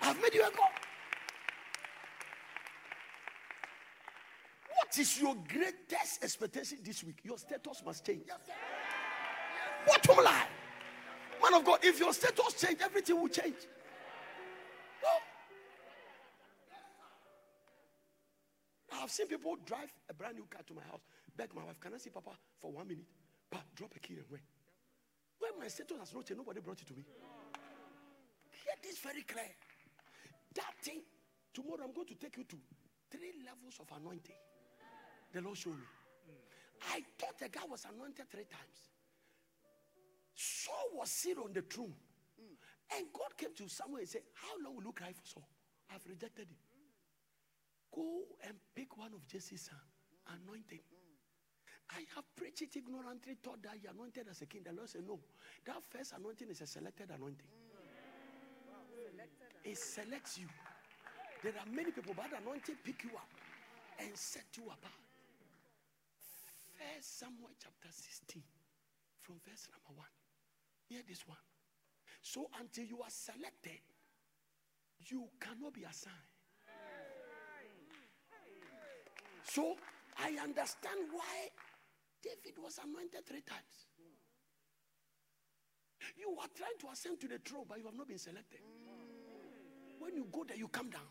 I've 0.00 0.22
made 0.22 0.34
you 0.34 0.42
a 0.42 0.50
God. 0.50 0.70
What 4.76 4.98
is 4.98 5.20
your 5.20 5.34
greatest 5.34 6.22
expectation 6.22 6.78
this 6.82 7.04
week? 7.04 7.20
Your 7.22 7.36
status 7.36 7.82
must 7.84 8.06
change. 8.06 8.22
What 9.84 10.08
will 10.08 10.24
lie? 10.24 10.46
Man 11.42 11.54
of 11.54 11.64
God, 11.66 11.80
if 11.82 11.98
your 11.98 12.12
status 12.14 12.54
change, 12.54 12.78
everything 12.82 13.20
will 13.20 13.28
change. 13.28 13.56
I've 19.04 19.10
seen 19.10 19.26
people 19.26 19.54
drive 19.66 19.92
a 20.08 20.14
brand 20.14 20.36
new 20.36 20.46
car 20.48 20.62
to 20.66 20.72
my 20.72 20.80
house, 20.88 21.04
beg 21.36 21.54
my 21.54 21.62
wife, 21.62 21.78
Can 21.78 21.92
I 21.92 21.98
see 21.98 22.08
Papa 22.08 22.30
for 22.58 22.72
one 22.72 22.88
minute? 22.88 23.04
Pa, 23.50 23.60
drop 23.76 23.92
a 23.94 23.98
key 24.00 24.14
and 24.14 24.24
where? 24.30 24.40
When 25.40 25.60
my 25.60 25.68
status 25.68 25.98
has 26.00 26.14
not 26.14 26.24
changed, 26.24 26.40
nobody 26.40 26.60
brought 26.60 26.80
it 26.80 26.88
to 26.88 26.94
me. 26.94 27.04
Hear 28.64 28.76
this 28.82 28.96
very 29.00 29.20
clear. 29.20 29.52
That 30.54 30.72
thing, 30.80 31.02
tomorrow 31.52 31.84
I'm 31.84 31.92
going 31.92 32.06
to 32.08 32.14
take 32.14 32.38
you 32.38 32.44
to 32.44 32.56
three 33.10 33.44
levels 33.44 33.76
of 33.78 33.92
anointing. 33.94 34.40
The 35.34 35.42
Lord 35.42 35.58
showed 35.58 35.76
me. 35.76 35.84
I 36.88 37.04
thought 37.18 37.38
the 37.38 37.50
guy 37.50 37.68
was 37.68 37.84
anointed 37.84 38.24
three 38.30 38.48
times. 38.48 38.88
Saul 40.34 40.96
was 40.96 41.10
sitting 41.10 41.44
on 41.44 41.52
the 41.52 41.60
throne. 41.60 41.92
And 42.96 43.04
God 43.12 43.36
came 43.36 43.52
to 43.54 43.68
Samuel 43.68 43.98
and 43.98 44.08
said, 44.08 44.22
How 44.32 44.56
long 44.64 44.76
will 44.76 44.84
you 44.84 44.92
cry 44.92 45.12
for 45.12 45.26
Saul? 45.26 45.48
I've 45.92 46.06
rejected 46.08 46.48
him. 46.48 46.56
Go 47.94 48.24
and 48.42 48.54
pick 48.74 48.96
one 48.98 49.14
of 49.14 49.26
Jesse's 49.28 49.70
uh, 49.70 49.76
sons, 49.76 50.42
anoint 50.42 50.70
him. 50.70 50.80
I 51.90 52.02
have 52.16 52.24
preached 52.34 52.62
it 52.62 52.74
ignorantly, 52.76 53.36
thought 53.42 53.62
that 53.62 53.76
he 53.80 53.86
anointed 53.86 54.26
as 54.28 54.42
a 54.42 54.46
king. 54.46 54.62
The 54.64 54.72
Lord 54.72 54.88
said, 54.88 55.02
No. 55.06 55.20
That 55.66 55.82
first 55.84 56.12
anointing 56.18 56.48
is 56.50 56.60
a 56.60 56.66
selected 56.66 57.10
anointing. 57.14 57.46
It 59.64 59.78
selects 59.78 60.38
you. 60.38 60.48
There 61.42 61.52
are 61.52 61.70
many 61.70 61.92
people, 61.92 62.14
but 62.16 62.26
anointing 62.40 62.76
pick 62.82 63.04
you 63.04 63.10
up 63.14 63.28
and 64.00 64.10
set 64.16 64.46
you 64.56 64.64
apart. 64.64 64.98
First 66.74 67.18
Samuel 67.20 67.54
chapter 67.62 67.88
16, 67.92 68.42
from 69.20 69.36
verse 69.46 69.68
number 69.70 70.00
one. 70.00 70.10
Hear 70.88 71.00
this 71.06 71.28
one. 71.28 71.38
So 72.22 72.48
until 72.58 72.84
you 72.84 73.02
are 73.02 73.10
selected, 73.10 73.80
you 75.06 75.28
cannot 75.38 75.74
be 75.74 75.84
assigned. 75.84 76.33
So 79.44 79.76
I 80.18 80.36
understand 80.42 81.12
why 81.12 81.48
David 82.22 82.58
was 82.62 82.78
anointed 82.82 83.26
three 83.26 83.42
times. 83.42 83.86
You 86.18 86.36
are 86.40 86.48
trying 86.56 86.76
to 86.80 86.86
ascend 86.92 87.20
to 87.20 87.28
the 87.28 87.38
throne, 87.38 87.64
but 87.68 87.78
you 87.78 87.84
have 87.84 87.96
not 87.96 88.08
been 88.08 88.18
selected. 88.18 88.60
When 89.98 90.14
you 90.16 90.26
go 90.32 90.44
there, 90.44 90.56
you 90.56 90.68
come 90.68 90.90
down. 90.90 91.02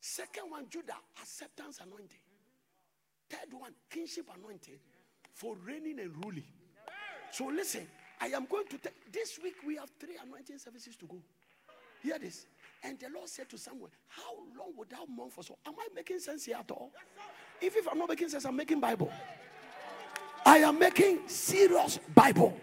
Second 0.00 0.50
one, 0.50 0.66
Judah, 0.70 0.98
acceptance 1.20 1.80
anointing. 1.80 2.22
Third 3.28 3.52
one, 3.52 3.72
kingship 3.90 4.26
anointing 4.36 4.78
for 5.34 5.56
reigning 5.64 6.00
and 6.00 6.12
ruling. 6.24 6.44
So 7.30 7.46
listen, 7.46 7.86
I 8.20 8.28
am 8.28 8.46
going 8.46 8.66
to 8.68 8.78
take 8.78 9.12
this 9.12 9.38
week 9.42 9.54
we 9.66 9.76
have 9.76 9.90
three 10.00 10.16
anointing 10.22 10.58
services 10.58 10.96
to 10.96 11.06
go. 11.06 11.18
Hear 12.02 12.18
this. 12.18 12.46
And 12.82 12.98
the 12.98 13.08
Lord 13.14 13.28
said 13.28 13.48
to 13.50 13.58
Samuel, 13.58 13.90
How 14.06 14.34
long 14.56 14.72
would 14.76 14.90
thou 14.90 15.04
mourn 15.08 15.30
for 15.30 15.42
so? 15.42 15.58
Am 15.66 15.74
I 15.78 15.88
making 15.94 16.20
sense 16.20 16.44
here 16.44 16.56
at 16.58 16.70
all? 16.70 16.92
If, 17.60 17.76
if 17.76 17.88
I'm 17.88 17.98
not 17.98 18.08
making 18.08 18.28
sense, 18.28 18.44
I'm 18.44 18.56
making 18.56 18.80
Bible. 18.80 19.10
I 20.46 20.58
am 20.58 20.78
making 20.78 21.28
serious 21.28 21.98
Bible. 22.14 22.56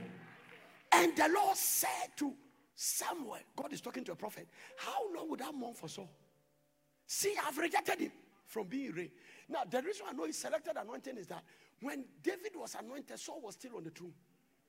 And 0.91 1.15
the 1.15 1.29
Lord 1.33 1.57
said 1.57 2.15
to 2.17 2.33
Samuel, 2.75 3.37
God 3.55 3.73
is 3.73 3.81
talking 3.81 4.03
to 4.05 4.13
a 4.13 4.15
prophet, 4.15 4.47
How 4.77 5.13
long 5.13 5.29
would 5.29 5.39
thou 5.39 5.51
mourn 5.51 5.73
for 5.73 5.89
Saul? 5.89 6.09
See, 7.05 7.35
I've 7.45 7.57
rejected 7.57 7.99
him 7.99 8.11
from 8.47 8.67
being 8.67 8.91
reign. 8.93 9.11
Now, 9.49 9.63
the 9.69 9.81
reason 9.81 10.05
I 10.09 10.13
know 10.13 10.25
he 10.25 10.31
selected 10.31 10.73
anointing 10.77 11.17
is 11.17 11.27
that 11.27 11.43
when 11.81 12.05
David 12.23 12.53
was 12.55 12.75
anointed, 12.79 13.19
Saul 13.19 13.41
was 13.41 13.55
still 13.55 13.77
on 13.77 13.83
the 13.83 13.91
throne. 13.91 14.13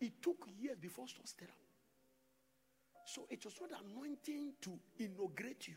It 0.01 0.20
took 0.20 0.47
years 0.59 0.76
before 0.78 1.07
Saul 1.09 1.24
stood 1.24 1.49
up. 1.49 1.66
So 3.07 3.23
it 3.31 3.45
was 3.45 3.55
not 3.61 3.71
anointing 3.85 4.55
to 4.63 4.73
inaugurate 4.99 5.69
you. 5.69 5.75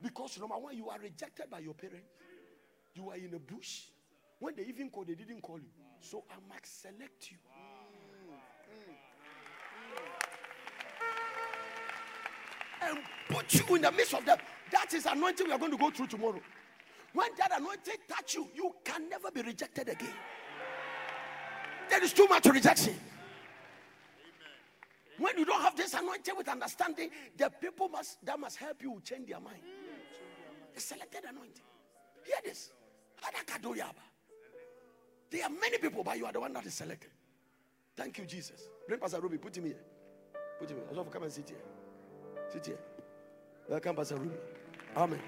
Because 0.00 0.38
number 0.38 0.54
one, 0.54 0.76
you 0.76 0.88
are 0.88 0.98
rejected 0.98 1.50
by 1.50 1.58
your 1.58 1.74
parents. 1.74 2.06
You 2.94 3.10
are 3.10 3.16
in 3.16 3.34
a 3.34 3.38
bush. 3.38 3.82
When 4.38 4.54
they 4.54 4.62
even 4.62 4.88
call, 4.88 5.04
they 5.04 5.16
didn't 5.16 5.42
call 5.42 5.58
you. 5.58 5.68
So 6.00 6.24
I 6.30 6.36
must 6.48 6.80
select 6.80 7.30
you. 7.30 7.36
And 12.82 12.98
put 13.28 13.52
you 13.52 13.74
in 13.74 13.82
the 13.82 13.92
midst 13.92 14.14
of 14.14 14.24
them. 14.24 14.38
That 14.70 14.94
is 14.94 15.06
anointing 15.06 15.46
we 15.46 15.52
are 15.52 15.58
going 15.58 15.72
to 15.72 15.76
go 15.76 15.90
through 15.90 16.06
tomorrow. 16.06 16.40
When 17.12 17.28
that 17.36 17.50
anointing 17.58 17.96
touch 18.08 18.36
you, 18.36 18.48
you 18.54 18.72
can 18.84 19.08
never 19.08 19.30
be 19.32 19.42
rejected 19.42 19.88
again. 19.88 20.14
There 21.90 22.02
is 22.02 22.12
too 22.12 22.26
much 22.28 22.46
rejection. 22.46 22.94
When 25.20 25.36
you 25.36 25.44
don't 25.44 25.60
have 25.60 25.76
this 25.76 25.92
anointing 25.92 26.34
with 26.34 26.48
understanding, 26.48 27.10
the 27.36 27.50
people 27.50 27.90
must 27.90 28.24
that 28.24 28.40
must 28.40 28.56
help 28.56 28.82
you 28.82 28.98
change 29.04 29.28
their 29.28 29.38
mind. 29.38 29.60
The 30.74 30.80
selected 30.80 31.24
anointing. 31.28 31.62
Hear 32.24 32.36
this. 32.42 32.70
There 35.30 35.44
are 35.44 35.50
many 35.50 35.76
people, 35.76 36.02
but 36.02 36.16
you 36.16 36.24
are 36.24 36.32
the 36.32 36.40
one 36.40 36.54
that 36.54 36.64
is 36.64 36.72
selected. 36.72 37.10
Thank 37.94 38.16
you, 38.16 38.24
Jesus. 38.24 38.62
Bring 38.88 38.98
Pastor 38.98 39.20
Ruby. 39.20 39.36
Put 39.36 39.58
him 39.58 39.66
here. 39.66 39.76
Put 40.58 40.70
him 40.70 40.78
here. 40.78 41.04
Come 41.04 41.22
and 41.24 41.32
sit 41.32 41.50
here. 41.50 41.58
Sit 42.50 42.64
here. 42.64 42.78
Welcome, 43.68 43.96
Pastor 43.96 44.16
Ruby. 44.16 44.36
Amen. 44.96 45.20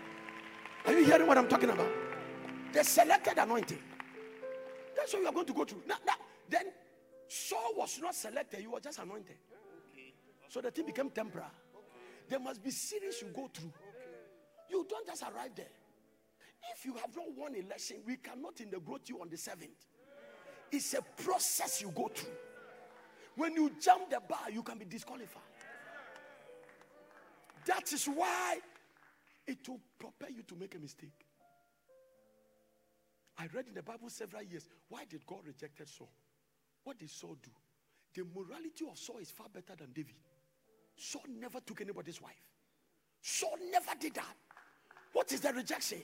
Are 0.86 0.92
you 0.92 1.04
hearing 1.04 1.26
what 1.26 1.36
I'm 1.36 1.48
talking 1.48 1.68
about? 1.68 1.90
The 2.72 2.82
selected 2.82 3.36
anointing. 3.36 3.78
That's 4.96 5.12
what 5.12 5.20
you 5.20 5.28
are 5.28 5.32
going 5.32 5.46
to 5.46 5.52
go 5.52 5.64
through. 5.66 5.82
Now, 5.86 5.96
now, 6.06 6.14
then 6.48 6.72
Saul 7.28 7.74
was 7.76 8.00
not 8.00 8.14
selected, 8.14 8.62
you 8.62 8.70
were 8.70 8.80
just 8.80 8.98
anointed. 8.98 9.36
So 10.52 10.60
the 10.60 10.70
thing 10.70 10.84
became 10.84 11.08
temporal. 11.08 11.46
There 12.28 12.38
must 12.38 12.62
be 12.62 12.70
series 12.70 13.22
you 13.22 13.28
go 13.28 13.48
through. 13.54 13.72
You 14.68 14.86
don't 14.86 15.06
just 15.06 15.22
arrive 15.22 15.52
there. 15.56 15.72
If 16.74 16.84
you 16.84 16.92
have 16.96 17.16
not 17.16 17.24
won 17.34 17.54
election, 17.54 17.96
we 18.06 18.16
cannot 18.16 18.60
integrate 18.60 19.08
you 19.08 19.22
on 19.22 19.30
the 19.30 19.36
7th. 19.36 19.70
It's 20.70 20.92
a 20.92 21.00
process 21.22 21.80
you 21.80 21.90
go 21.96 22.10
through. 22.14 22.34
When 23.34 23.54
you 23.54 23.72
jump 23.80 24.10
the 24.10 24.20
bar, 24.28 24.50
you 24.52 24.62
can 24.62 24.76
be 24.76 24.84
disqualified. 24.84 25.42
That 27.64 27.90
is 27.90 28.04
why 28.04 28.58
it 29.46 29.66
will 29.66 29.80
prepare 29.98 30.36
you 30.36 30.42
to 30.42 30.54
make 30.54 30.74
a 30.74 30.78
mistake. 30.78 31.24
I 33.38 33.46
read 33.54 33.68
in 33.68 33.74
the 33.74 33.82
Bible 33.82 34.10
several 34.10 34.42
years. 34.42 34.68
Why 34.90 35.06
did 35.08 35.24
God 35.24 35.38
reject 35.46 35.80
Saul? 35.88 36.12
What 36.84 36.98
did 36.98 37.08
Saul 37.08 37.38
do? 37.42 37.50
The 38.14 38.24
morality 38.34 38.84
of 38.90 38.98
Saul 38.98 39.16
is 39.16 39.30
far 39.30 39.46
better 39.48 39.74
than 39.78 39.92
David. 39.94 40.16
Saul 41.02 41.22
never 41.40 41.58
took 41.58 41.80
anybody's 41.80 42.22
wife. 42.22 42.46
Saul 43.20 43.58
never 43.72 43.90
did 43.98 44.14
that. 44.14 44.36
What 45.12 45.32
is 45.32 45.40
the 45.40 45.52
rejection? 45.52 45.98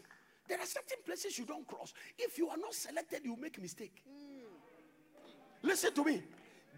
There 0.48 0.58
are 0.58 0.66
certain 0.66 0.98
places 1.06 1.38
you 1.38 1.44
don't 1.44 1.64
cross. 1.68 1.92
If 2.18 2.36
you 2.36 2.48
are 2.48 2.56
not 2.56 2.74
selected, 2.74 3.20
you 3.22 3.36
make 3.36 3.58
a 3.58 3.60
mistake. 3.60 4.02
Listen 5.62 5.94
to 5.94 6.02
me. 6.04 6.20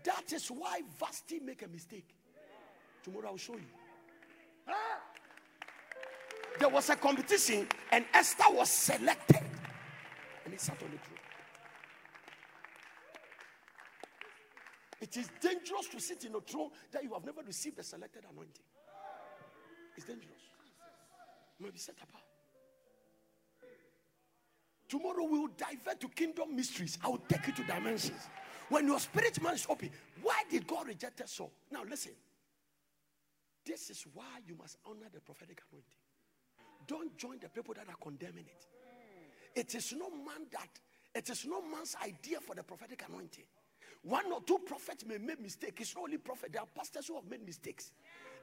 That 0.04 0.30
is 0.34 0.48
why 0.48 0.82
Vashti 0.98 1.40
make 1.40 1.62
a 1.62 1.68
mistake. 1.68 2.14
Tomorrow 3.02 3.28
I'll 3.28 3.38
show 3.38 3.54
you. 3.54 4.74
There 6.58 6.68
was 6.68 6.90
a 6.90 6.96
competition, 6.96 7.66
and 7.90 8.04
Esther 8.12 8.44
was 8.50 8.68
selected, 8.68 9.42
and 10.44 10.52
he 10.52 10.58
sat 10.58 10.82
on 10.82 10.90
the 10.90 10.98
throne. 10.98 11.29
It 15.00 15.16
is 15.16 15.30
dangerous 15.40 15.88
to 15.92 16.00
sit 16.00 16.24
in 16.24 16.34
a 16.34 16.40
throne 16.40 16.70
that 16.92 17.02
you 17.02 17.12
have 17.14 17.24
never 17.24 17.42
received 17.42 17.76
the 17.76 17.82
selected 17.82 18.24
anointing. 18.30 18.64
It's 19.96 20.06
dangerous. 20.06 20.40
You 21.58 21.66
may 21.66 21.72
be 21.72 21.78
set 21.78 21.96
apart. 22.02 22.24
Tomorrow 24.88 25.24
we 25.24 25.38
will 25.38 25.50
divert 25.56 26.00
to 26.00 26.08
kingdom 26.08 26.54
mysteries. 26.54 26.98
I 27.02 27.08
will 27.08 27.22
take 27.28 27.46
you 27.46 27.52
to 27.54 27.64
dimensions. 27.64 28.28
When 28.68 28.86
your 28.86 28.98
spirit 28.98 29.40
man 29.42 29.54
is 29.54 29.66
open, 29.68 29.90
why 30.22 30.42
did 30.50 30.66
God 30.66 30.88
reject 30.88 31.20
us 31.20 31.32
so? 31.32 31.50
Now 31.70 31.82
listen. 31.88 32.12
This 33.64 33.90
is 33.90 34.04
why 34.12 34.40
you 34.46 34.56
must 34.56 34.78
honor 34.84 35.06
the 35.12 35.20
prophetic 35.20 35.62
anointing. 35.70 35.96
Don't 36.86 37.16
join 37.16 37.38
the 37.40 37.48
people 37.48 37.74
that 37.74 37.88
are 37.88 37.96
condemning 38.02 38.46
it. 38.46 38.66
It 39.54 39.74
is 39.74 39.92
no 39.96 40.10
man 40.10 40.46
that 40.52 40.68
it 41.14 41.28
is 41.28 41.44
no 41.44 41.60
man's 41.60 41.96
idea 42.04 42.40
for 42.40 42.54
the 42.54 42.62
prophetic 42.62 43.04
anointing. 43.08 43.44
One 44.02 44.32
or 44.32 44.40
two 44.42 44.58
prophets 44.66 45.04
may 45.06 45.18
make 45.18 45.40
mistakes. 45.40 45.80
It's 45.80 45.94
not 45.94 46.04
only 46.04 46.18
prophet. 46.18 46.52
There 46.52 46.62
are 46.62 46.68
pastors 46.74 47.08
who 47.08 47.16
have 47.16 47.28
made 47.28 47.44
mistakes. 47.44 47.92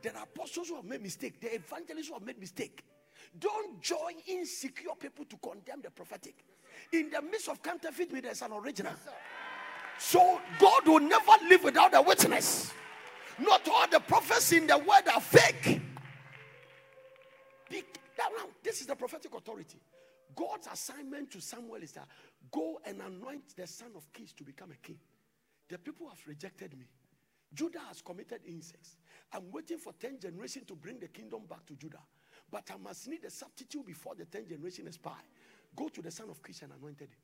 There 0.02 0.16
are 0.16 0.24
apostles 0.24 0.70
who 0.70 0.76
have 0.76 0.86
made 0.86 1.02
mistakes. 1.02 1.38
There 1.42 1.52
are 1.52 1.56
evangelists 1.56 2.08
who 2.10 2.14
have 2.14 2.24
made 2.24 2.40
mistakes. 2.40 2.84
Don't 3.40 3.82
join 3.82 4.14
insecure 4.28 4.94
people 5.00 5.26
to 5.26 5.38
condemn 5.38 5.82
the 5.82 5.90
prophetic. 5.90 6.46
In 6.94 7.10
the 7.10 7.22
midst 7.22 7.50
of 7.50 7.62
counterfeit, 7.64 8.12
there's 8.22 8.42
an 8.44 8.52
original. 8.54 8.94
So 9.98 10.40
God 10.60 10.88
will 10.88 11.00
never 11.00 11.32
live 11.50 11.64
without 11.64 11.96
a 11.96 12.02
witness. 12.02 12.72
Not 13.40 13.68
all 13.68 13.88
the 13.88 14.00
prophets 14.00 14.52
in 14.52 14.68
the 14.68 14.78
world 14.78 15.08
are 15.14 15.22
fake. 15.22 15.82
Now, 18.18 18.48
this 18.64 18.82
is 18.82 18.88
the 18.88 18.96
prophetic 18.96 19.34
authority. 19.34 19.80
God's 20.36 20.68
assignment 20.72 21.32
to 21.32 21.42
Samuel 21.42 21.82
is 21.82 21.92
that 21.94 22.08
go 22.52 22.80
and 22.86 23.02
anoint 23.02 23.56
the 23.56 23.66
son 23.66 23.90
of 23.96 24.12
Kish 24.14 24.34
to 24.34 24.44
become 24.44 24.72
a 24.72 24.76
king. 24.76 24.98
The 25.70 25.78
people 25.78 26.08
have 26.08 26.20
rejected 26.26 26.78
me. 26.78 26.86
Judah 27.54 27.80
has 27.88 28.02
committed 28.02 28.42
incest. 28.46 28.98
I'm 29.34 29.52
waiting 29.52 29.78
for 29.78 29.94
10 29.94 30.20
generations 30.20 30.66
to 30.68 30.76
bring 30.76 31.00
the 31.00 31.08
kingdom 31.08 31.42
back 31.50 31.66
to 31.68 31.76
Judah. 31.76 32.02
But 32.52 32.70
I 32.74 32.78
must 32.78 33.08
need 33.08 33.24
a 33.26 33.30
substitute 33.30 33.86
before 33.86 34.16
the 34.16 34.26
10 34.26 34.48
generation 34.48 34.88
expire. 34.88 35.14
Go 35.76 35.90
to 35.90 36.02
the 36.02 36.12
son 36.12 36.30
of 36.30 36.40
and 36.62 36.72
anointed 36.80 37.10
him. 37.10 37.20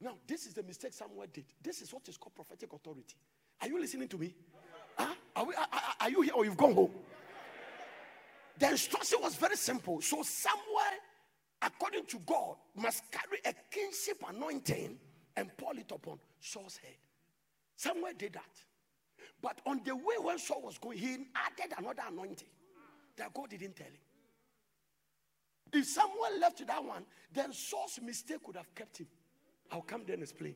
Now, 0.00 0.16
this 0.26 0.46
is 0.46 0.54
the 0.54 0.62
mistake 0.62 0.92
Samuel 0.92 1.26
did. 1.32 1.44
This 1.62 1.82
is 1.82 1.92
what 1.92 2.08
is 2.08 2.16
called 2.16 2.34
prophetic 2.34 2.72
authority. 2.72 3.16
Are 3.60 3.68
you 3.68 3.80
listening 3.80 4.08
to 4.08 4.18
me? 4.18 4.34
Huh? 4.96 5.14
Are, 5.36 5.44
we, 5.44 5.54
are, 5.54 5.66
are 6.00 6.10
you 6.10 6.22
here 6.22 6.34
or 6.34 6.44
you've 6.44 6.56
gone 6.56 6.74
home? 6.74 6.90
The 8.58 8.70
instruction 8.70 9.18
was 9.22 9.34
very 9.34 9.56
simple. 9.56 10.00
So, 10.00 10.22
Samuel, 10.22 11.00
according 11.62 12.06
to 12.06 12.18
God, 12.20 12.56
must 12.76 13.10
carry 13.10 13.38
a 13.44 13.54
kingship 13.70 14.22
anointing 14.28 14.96
and 15.36 15.56
pour 15.56 15.74
it 15.74 15.90
upon 15.90 16.18
Saul's 16.40 16.76
head. 16.76 16.94
Samuel 17.76 18.12
did 18.16 18.34
that. 18.34 18.50
But 19.42 19.60
on 19.66 19.80
the 19.84 19.94
way 19.94 20.14
when 20.20 20.38
Saul 20.38 20.62
was 20.62 20.78
going, 20.78 20.98
he 20.98 21.12
added 21.34 21.74
another 21.76 22.02
anointing 22.10 22.48
that 23.16 23.32
God 23.34 23.50
didn't 23.50 23.76
tell 23.76 23.86
him. 23.86 23.92
If 25.72 25.86
someone 25.86 26.40
left 26.40 26.64
that 26.66 26.84
one, 26.84 27.04
then 27.32 27.52
Saul's 27.52 27.98
mistake 28.02 28.46
would 28.46 28.56
have 28.56 28.72
kept 28.74 28.98
him. 28.98 29.08
I'll 29.72 29.82
come 29.82 30.02
there 30.06 30.14
and 30.14 30.22
explain. 30.22 30.54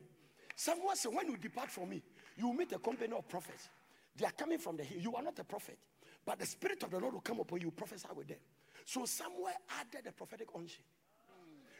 Someone 0.55 0.97
said, 0.97 1.13
When 1.13 1.27
you 1.29 1.37
depart 1.37 1.71
from 1.71 1.91
me, 1.91 2.03
you 2.37 2.53
meet 2.53 2.73
a 2.73 2.79
company 2.79 3.13
of 3.17 3.29
prophets. 3.29 3.69
They 4.17 4.27
are 4.27 4.33
coming 4.33 4.59
from 4.59 4.77
the 4.77 4.85
hill. 4.85 4.99
You 5.01 5.15
are 5.17 5.23
not 5.23 5.39
a 5.39 5.45
prophet, 5.45 5.79
but 6.25 6.39
the 6.39 6.47
Spirit 6.47 6.83
of 6.83 6.91
the 6.91 6.99
Lord 6.99 7.15
will 7.15 7.21
come 7.21 7.41
upon 7.41 7.61
you, 7.61 7.71
prophesy 7.71 8.09
with 8.15 8.29
them. 8.29 8.39
So 8.85 9.05
Samuel 9.05 9.51
added 9.81 10.05
the 10.05 10.13
prophetic 10.13 10.49
unction. 10.55 10.83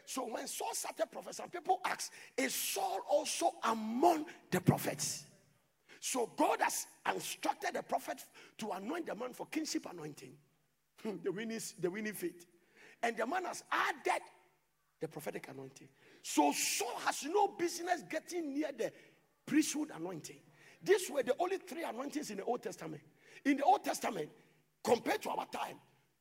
So 0.05 0.27
when 0.27 0.47
Saul 0.47 0.73
started 0.73 1.05
prophesying, 1.11 1.49
people 1.49 1.79
asked, 1.85 2.11
Is 2.35 2.53
Saul 2.53 2.99
also 3.09 3.51
among 3.63 4.25
the 4.49 4.59
prophets? 4.59 5.25
So 5.99 6.31
God 6.37 6.61
has 6.61 6.87
instructed 7.13 7.75
the 7.75 7.83
prophet 7.83 8.23
to 8.59 8.71
anoint 8.71 9.07
the 9.07 9.15
man 9.15 9.33
for 9.33 9.45
kingship 9.47 9.85
anointing, 9.89 10.31
Hmm, 11.03 11.15
the 11.23 11.31
winning, 11.31 11.61
the 11.79 11.89
winning 11.89 12.13
faith. 12.13 12.45
And 13.01 13.15
the 13.15 13.25
man 13.25 13.45
has 13.45 13.63
added 13.71 14.21
the 14.99 15.07
prophetic 15.07 15.47
anointing. 15.49 15.87
So 16.21 16.51
Saul 16.51 16.97
has 17.05 17.23
no 17.23 17.47
business 17.47 18.03
getting 18.09 18.53
near 18.53 18.69
the 18.77 18.91
priesthood 19.45 19.91
anointing. 19.95 20.39
These 20.83 21.09
were 21.09 21.23
the 21.23 21.35
only 21.39 21.57
three 21.57 21.83
anointings 21.83 22.31
in 22.31 22.37
the 22.37 22.43
Old 22.43 22.61
Testament. 22.63 23.01
In 23.45 23.57
the 23.57 23.63
Old 23.63 23.83
Testament, 23.83 24.29
compared 24.83 25.21
to 25.23 25.29
our 25.29 25.45
time, 25.45 25.75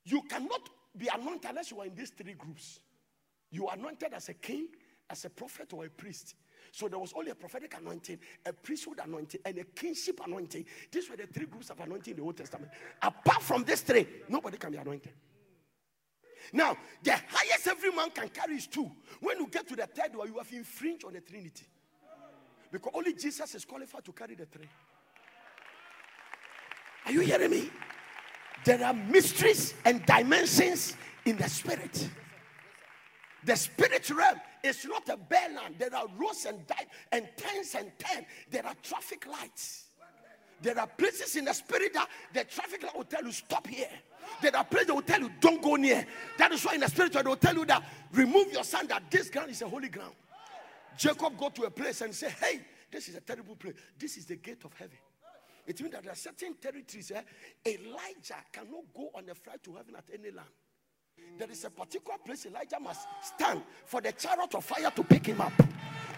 you 0.05 0.23
cannot 0.23 0.69
be 0.97 1.09
anointed 1.13 1.51
unless 1.51 1.71
you 1.71 1.81
are 1.81 1.87
in 1.87 1.95
these 1.95 2.11
three 2.11 2.35
groups. 2.35 2.81
You 3.51 3.67
are 3.69 3.77
anointed 3.77 4.13
as 4.13 4.29
a 4.29 4.35
king, 4.35 4.69
as 5.11 5.25
a 5.25 5.31
prophet, 5.31 5.73
or 5.73 5.85
a 5.85 5.91
priest. 5.91 6.35
So 6.73 6.89
there 6.89 6.99
was 6.99 7.13
only 7.17 7.31
a 7.31 7.35
prophetic 7.35 7.75
anointing, 7.79 8.19
a 8.47 8.53
priesthood 8.53 9.01
anointing, 9.03 9.41
and 9.45 9.59
a 9.59 9.65
kingship 9.65 10.21
anointing. 10.25 10.65
These 10.91 11.11
were 11.11 11.17
the 11.17 11.27
three 11.27 11.47
groups 11.47 11.71
of 11.71 11.81
anointing 11.81 12.13
in 12.13 12.17
the 12.19 12.23
Old 12.23 12.37
Testament. 12.37 12.71
Apart 13.03 13.43
from 13.43 13.65
these 13.65 13.81
three, 13.81 14.07
nobody 14.29 14.57
can 14.57 14.73
be 14.73 14.79
anointed. 14.79 15.13
Now, 16.53 16.77
the 17.03 17.13
highest 17.13 17.67
every 17.67 17.91
man 17.93 18.11
can 18.11 18.29
carry 18.29 18.55
is 18.57 18.67
two. 18.67 18.91
When 19.21 19.39
you 19.39 19.49
get 19.49 19.69
to 19.69 19.77
the 19.77 19.87
third 19.87 20.15
one, 20.15 20.29
you 20.29 20.39
have 20.39 20.51
infringed 20.53 21.05
on 21.05 21.13
the 21.13 21.21
Trinity. 21.21 21.67
Because 22.71 22.93
only 22.95 23.15
Jesus 23.15 23.55
is 23.55 23.65
qualified 23.65 24.05
to 24.05 24.13
carry 24.13 24.35
the 24.35 24.47
three. 24.47 24.69
Are 27.07 27.13
you 27.13 27.21
hearing 27.21 27.51
me? 27.51 27.71
There 28.65 28.85
are 28.85 28.93
mysteries 28.93 29.75
and 29.85 30.05
dimensions 30.05 30.95
in 31.25 31.37
the 31.37 31.49
spirit. 31.49 32.09
The 33.45 33.57
spirit 33.57 34.11
realm 34.11 34.41
is 34.63 34.85
not 34.85 35.09
a 35.09 35.17
bare 35.17 35.49
land. 35.55 35.77
There 35.79 35.95
are 35.95 36.07
rows 36.17 36.45
and 36.45 36.67
di- 36.67 36.87
and 37.13 37.29
tens 37.37 37.75
and 37.75 37.91
ten. 37.99 38.27
There 38.51 38.67
are 38.67 38.75
traffic 38.83 39.27
lights. 39.27 39.85
There 40.61 40.79
are 40.79 40.89
places 40.89 41.37
in 41.37 41.45
the 41.45 41.53
spirit 41.53 41.95
that 41.95 42.09
the 42.33 42.45
traffic 42.45 42.83
light 42.83 42.97
will 42.97 43.05
tell 43.05 43.25
you 43.25 43.31
stop 43.33 43.67
here. 43.67 43.89
There 44.43 44.55
are 44.57 44.65
places 44.65 44.89
that 44.89 44.95
will 44.95 45.03
tell 45.03 45.21
you 45.21 45.31
don't 45.41 45.63
go 45.63 45.77
near. 45.77 46.05
That 46.37 46.53
is 46.53 46.65
why 46.65 46.75
in 46.75 46.81
the 46.81 46.89
spirit 46.89 47.13
they 47.13 47.23
will 47.23 47.37
tell 47.37 47.55
you 47.55 47.65
that 47.67 47.83
remove 48.13 48.53
your 48.53 48.65
sand. 48.65 48.89
That 48.89 49.09
this 49.11 49.31
ground 49.31 49.51
is 49.51 49.63
a 49.63 49.69
holy 49.69 49.89
ground. 49.89 50.15
Jacob 50.97 51.39
go 51.39 51.49
to 51.51 51.63
a 51.65 51.71
place 51.71 52.01
and 52.01 52.13
say, 52.15 52.31
"Hey, 52.31 52.61
this 52.91 53.09
is 53.09 53.15
a 53.15 53.21
terrible 53.21 53.55
place. 53.55 53.75
This 53.97 54.17
is 54.17 54.27
the 54.27 54.37
gate 54.37 54.65
of 54.65 54.73
heaven." 54.75 54.99
It 55.65 55.81
means 55.81 55.93
that 55.93 56.03
there 56.03 56.13
are 56.13 56.17
certain 56.17 56.55
territories. 56.55 57.13
Eh, 57.13 57.23
Elijah 57.67 58.43
cannot 58.51 58.93
go 58.93 59.11
on 59.15 59.29
a 59.29 59.35
flight 59.35 59.63
to 59.63 59.77
heaven 59.77 59.95
at 59.97 60.09
any 60.13 60.31
land. 60.31 60.49
There 61.39 61.51
is 61.51 61.65
a 61.65 61.71
particular 61.71 62.19
place 62.19 62.47
Elijah 62.47 62.81
must 62.81 63.07
stand 63.23 63.63
for 63.87 64.01
the 64.01 64.13
chariot 64.13 64.55
of 64.55 64.65
fire 64.65 64.91
to 64.91 65.05
pick 65.05 65.27
him 65.27 65.41
up. 65.41 65.53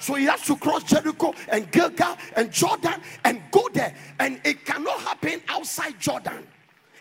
So 0.00 0.14
he 0.14 0.24
has 0.24 0.42
to 0.46 0.56
cross 0.56 0.82
Jericho 0.84 1.34
and 1.48 1.70
Gilgal 1.70 2.16
and 2.34 2.50
Jordan 2.50 3.02
and 3.24 3.42
go 3.50 3.68
there. 3.72 3.94
And 4.18 4.40
it 4.44 4.64
cannot 4.64 4.98
happen 5.00 5.42
outside 5.48 6.00
Jordan. 6.00 6.46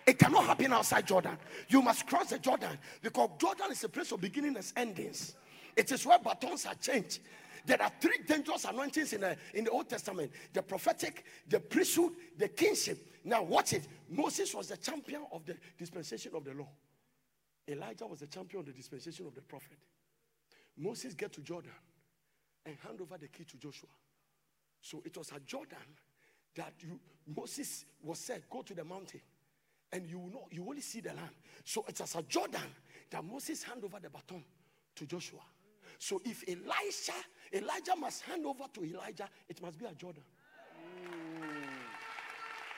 It 0.05 0.19
cannot 0.19 0.45
happen 0.45 0.73
outside 0.73 1.07
Jordan. 1.07 1.37
You 1.69 1.81
must 1.81 2.05
cross 2.07 2.31
the 2.31 2.39
Jordan 2.39 2.77
because 3.01 3.29
Jordan 3.37 3.71
is 3.71 3.83
a 3.85 3.89
place 3.89 4.11
of 4.11 4.19
beginnings 4.19 4.73
and 4.75 4.89
endings. 4.89 5.35
It 5.77 5.91
is 5.91 6.05
where 6.05 6.19
batons 6.19 6.65
are 6.65 6.75
changed. 6.75 7.19
There 7.65 7.81
are 7.81 7.91
three 8.01 8.17
dangerous 8.27 8.65
anointings 8.65 9.13
in 9.13 9.21
the, 9.21 9.37
in 9.53 9.63
the 9.63 9.69
Old 9.69 9.87
Testament 9.87 10.31
the 10.51 10.61
prophetic, 10.61 11.23
the 11.47 11.59
priesthood, 11.59 12.13
the 12.37 12.47
kingship. 12.47 13.05
Now, 13.23 13.43
watch 13.43 13.73
it. 13.73 13.87
Moses 14.09 14.53
was 14.55 14.67
the 14.67 14.77
champion 14.77 15.21
of 15.31 15.45
the 15.45 15.55
dispensation 15.77 16.31
of 16.35 16.43
the 16.43 16.53
law. 16.53 16.67
Elijah 17.69 18.07
was 18.07 18.19
the 18.19 18.27
champion 18.27 18.61
of 18.61 18.65
the 18.65 18.71
dispensation 18.71 19.27
of 19.27 19.35
the 19.35 19.41
prophet. 19.41 19.77
Moses 20.77 21.13
get 21.13 21.31
to 21.33 21.41
Jordan 21.41 21.71
and 22.65 22.75
hand 22.85 22.99
over 23.01 23.17
the 23.17 23.27
key 23.27 23.43
to 23.43 23.57
Joshua. 23.57 23.89
So 24.81 25.01
it 25.05 25.15
was 25.17 25.31
at 25.31 25.45
Jordan 25.45 25.77
that 26.55 26.73
you, 26.79 26.99
Moses 27.35 27.85
was 28.01 28.19
said, 28.19 28.43
go 28.49 28.61
to 28.61 28.73
the 28.73 28.83
mountain 28.83 29.21
and 29.91 30.07
you 30.09 30.19
will 30.19 30.29
know, 30.29 30.47
you 30.51 30.65
only 30.67 30.81
see 30.81 31.01
the 31.01 31.09
land. 31.09 31.35
So 31.63 31.85
it 31.87 31.99
was 31.99 32.15
at 32.15 32.27
Jordan 32.27 32.61
that 33.11 33.23
Moses 33.23 33.63
hand 33.63 33.83
over 33.83 33.99
the 33.99 34.09
baton 34.09 34.43
to 34.95 35.05
Joshua. 35.05 35.41
So 35.97 36.21
if 36.23 36.43
Elisha, 36.47 37.13
Elijah 37.53 37.95
must 37.97 38.21
hand 38.23 38.45
over 38.45 38.65
to 38.73 38.83
Elijah, 38.85 39.27
it 39.47 39.61
must 39.61 39.77
be 39.77 39.85
at 39.85 39.97
Jordan. 39.97 40.23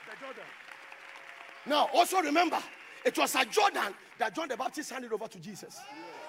The 0.09 0.19
Jordan. 0.19 0.43
Now, 1.67 1.87
also 1.93 2.19
remember, 2.21 2.57
it 3.03 3.17
was 3.17 3.35
at 3.35 3.49
Jordan 3.51 3.93
that 4.19 4.35
John 4.35 4.47
the 4.47 4.55
Baptist 4.55 4.91
handed 4.91 5.11
over 5.11 5.27
to 5.27 5.39
Jesus. 5.39 5.79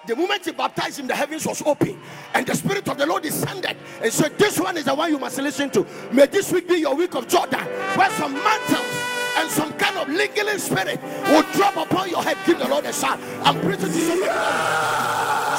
The 0.07 0.15
moment 0.15 0.43
he 0.45 0.51
baptized 0.51 0.99
him, 0.99 1.07
the 1.07 1.15
heavens 1.15 1.45
was 1.45 1.61
open, 1.61 1.99
and 2.33 2.45
the 2.45 2.55
Spirit 2.55 2.87
of 2.89 2.97
the 2.97 3.05
Lord 3.05 3.23
descended 3.23 3.77
and 4.01 4.11
said, 4.11 4.37
This 4.37 4.59
one 4.59 4.75
is 4.77 4.85
the 4.85 4.95
one 4.95 5.11
you 5.11 5.19
must 5.19 5.37
listen 5.37 5.69
to. 5.71 5.85
May 6.11 6.25
this 6.25 6.51
week 6.51 6.67
be 6.67 6.79
your 6.79 6.95
week 6.95 7.15
of 7.15 7.27
Jordan, 7.27 7.65
where 7.95 8.09
some 8.11 8.33
mantles 8.33 9.13
and 9.37 9.49
some 9.49 9.73
kind 9.73 9.97
of 9.97 10.09
lingering 10.09 10.57
spirit 10.57 11.01
will 11.27 11.43
drop 11.53 11.77
upon 11.77 12.09
your 12.09 12.23
head. 12.23 12.37
Give 12.45 12.59
the 12.59 12.67
Lord 12.67 12.85
a 12.85 12.93
shout. 12.93 13.19
I'm 13.43 13.59
preaching 13.61 13.85
to 13.85 13.91
somebody. 13.91 14.25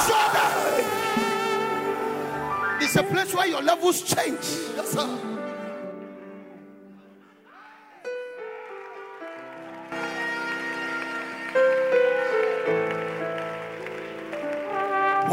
Jordan 0.08 0.54
is 2.82 2.96
a 2.96 3.02
place 3.02 3.34
where 3.34 3.46
your 3.46 3.62
levels 3.62 4.02
change. 4.02 4.44
Yes, 4.76 4.90
sir. 4.92 5.33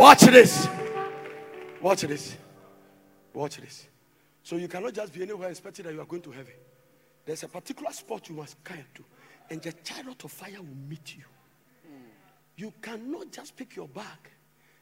Watch 0.02 0.22
this. 0.22 0.68
Watch 1.80 2.02
this. 2.02 2.36
Watch 3.36 3.58
this. 3.58 3.88
So 4.42 4.56
you 4.56 4.68
cannot 4.68 4.96
just 4.96 5.14
be 5.14 5.22
anywhere 5.22 5.48
expecting 5.52 5.86
that 5.86 5.94
you 5.94 6.02
are 6.02 6.08
going 6.08 6.24
to 6.24 6.32
heaven. 6.32 6.56
There's 7.24 7.44
a 7.44 7.48
particular 7.48 7.92
spot 7.92 8.28
you 8.28 8.34
must 8.34 8.64
come 8.64 8.84
to, 8.96 9.04
and 9.52 9.62
the 9.62 9.72
chariot 9.72 10.24
of 10.24 10.32
fire 10.32 10.58
will 10.58 10.90
meet 10.90 11.16
you. 11.16 11.24
You 12.56 12.74
cannot 12.82 13.32
just 13.32 13.56
pick 13.56 13.76
your 13.76 13.88
bag 13.90 14.32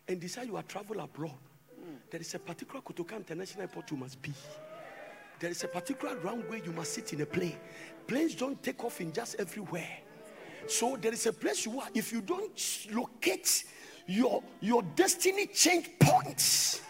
and 0.07 0.22
decide 0.22 0.47
you 0.47 0.55
are 0.55 0.63
travel 0.63 1.01
abroad. 1.01 1.36
There 2.09 2.22
is 2.22 2.34
a 2.36 2.39
particular 2.39 2.80
Kotoka 2.80 3.17
International 3.17 3.63
Airport 3.63 3.91
you 3.91 3.97
must 3.97 4.22
be. 4.22 4.32
There 5.38 5.51
is 5.51 5.61
a 5.65 5.67
particular 5.67 6.15
runway 6.20 6.61
you 6.63 6.72
must 6.72 6.93
sit 6.93 7.11
in 7.11 7.20
a 7.20 7.26
plane. 7.26 7.57
Planes 8.07 8.36
don't 8.36 8.63
take 8.63 8.82
off 8.86 9.01
in 9.01 9.11
just 9.11 9.36
everywhere. 9.38 9.97
So 10.67 10.95
there 10.95 11.11
is 11.11 11.26
a 11.26 11.34
place 11.34 11.65
you 11.65 11.78
are. 11.82 11.89
If 11.93 12.13
you 12.13 12.22
don't 12.22 12.88
locate 12.93 13.65
your 14.10 14.41
your 14.60 14.82
destiny 14.95 15.45
change 15.45 15.88
points 15.99 16.82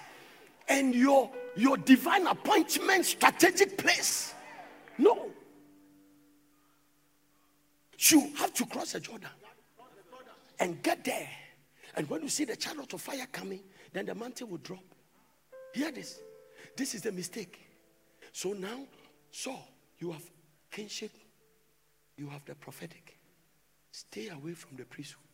and 0.70 0.96
your 0.96 1.30
your 1.56 1.76
divine 1.78 2.26
appointment 2.28 3.06
strategic 3.06 3.78
place, 3.78 4.34
no. 4.98 5.30
You 7.98 8.32
have 8.38 8.54
to 8.54 8.66
cross 8.66 8.94
the 8.94 9.02
Jordan 9.02 9.30
and 10.60 10.82
get 10.82 11.04
there. 11.04 11.30
And 11.96 12.10
when 12.10 12.22
you 12.22 12.30
see 12.30 12.46
the 12.46 12.56
chariot 12.56 12.94
of 12.94 13.02
fire 13.02 13.28
coming, 13.30 13.60
then 13.92 14.06
the 14.06 14.16
mountain 14.16 14.50
will 14.50 14.60
drop. 14.60 14.84
Hear 15.74 15.92
this. 15.92 16.20
This 16.78 16.96
is 16.96 17.02
the 17.02 17.12
mistake. 17.12 17.60
So 18.32 18.54
now, 18.54 18.88
so 19.32 19.54
you 19.98 20.12
have 20.14 20.24
kingship, 20.72 21.12
you 22.16 22.30
have 22.30 22.46
the 22.46 22.56
prophetic. 22.56 23.18
Stay 23.92 24.30
away 24.30 24.54
from 24.54 24.78
the 24.78 24.86
priesthood. 24.86 25.29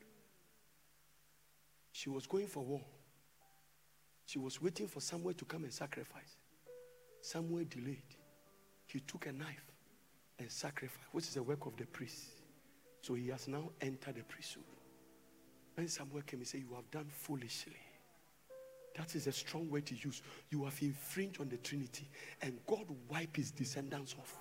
She 1.95 2.09
was 2.09 2.27
going 2.27 2.47
for 2.47 2.61
war. 2.61 2.81
She 4.25 4.37
was 4.37 4.61
waiting 4.61 4.85
for 4.85 4.99
Samuel 4.99 5.33
to 5.33 5.45
come 5.45 5.63
and 5.63 5.71
sacrifice. 5.71 6.35
Samuel 7.21 7.63
delayed. 7.69 8.17
He 8.85 8.99
took 8.99 9.27
a 9.27 9.31
knife 9.31 9.71
and 10.37 10.51
sacrificed, 10.51 11.07
which 11.13 11.23
is 11.23 11.35
the 11.35 11.43
work 11.43 11.65
of 11.65 11.77
the 11.77 11.85
priest. 11.85 12.25
So 12.99 13.13
he 13.13 13.29
has 13.29 13.47
now 13.47 13.69
entered 13.79 14.15
the 14.15 14.23
priesthood. 14.23 14.65
When 15.75 15.87
Samuel 15.87 16.23
came, 16.23 16.39
he 16.39 16.45
said, 16.45 16.65
You 16.67 16.75
have 16.75 16.91
done 16.91 17.07
foolishly. 17.09 17.79
That 18.97 19.15
is 19.15 19.27
a 19.27 19.31
strong 19.31 19.69
word 19.69 19.85
to 19.85 19.95
use. 19.95 20.21
You 20.49 20.65
have 20.65 20.77
infringed 20.81 21.39
on 21.39 21.47
the 21.47 21.57
Trinity, 21.57 22.09
and 22.41 22.59
God 22.67 22.89
will 22.89 22.97
wipe 23.07 23.37
his 23.37 23.51
descendants 23.51 24.15
off. 24.19 24.37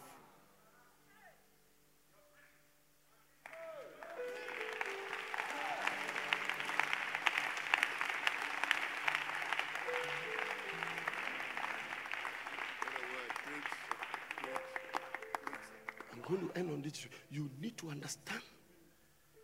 Going 16.34 16.48
to 16.48 16.58
end 16.58 16.70
on 16.70 16.82
this. 16.82 17.06
You 17.30 17.50
need 17.60 17.76
to 17.78 17.90
understand 17.90 18.42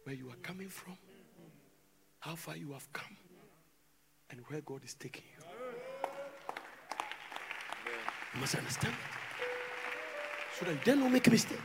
where 0.04 0.14
you 0.14 0.28
are 0.28 0.36
coming 0.42 0.68
from, 0.68 0.96
how 2.18 2.34
far 2.34 2.56
you 2.56 2.72
have 2.72 2.92
come, 2.92 3.16
and 4.30 4.40
where 4.48 4.60
God 4.60 4.84
is 4.84 4.94
taking 4.94 5.22
you. 5.36 5.44
You 8.34 8.40
must 8.40 8.54
understand 8.54 8.94
it. 8.94 10.58
So 10.58 10.64
that 10.66 10.72
you 10.72 10.80
then 10.84 11.00
don't 11.00 11.12
make 11.12 11.26
a 11.26 11.30
mistake. 11.30 11.58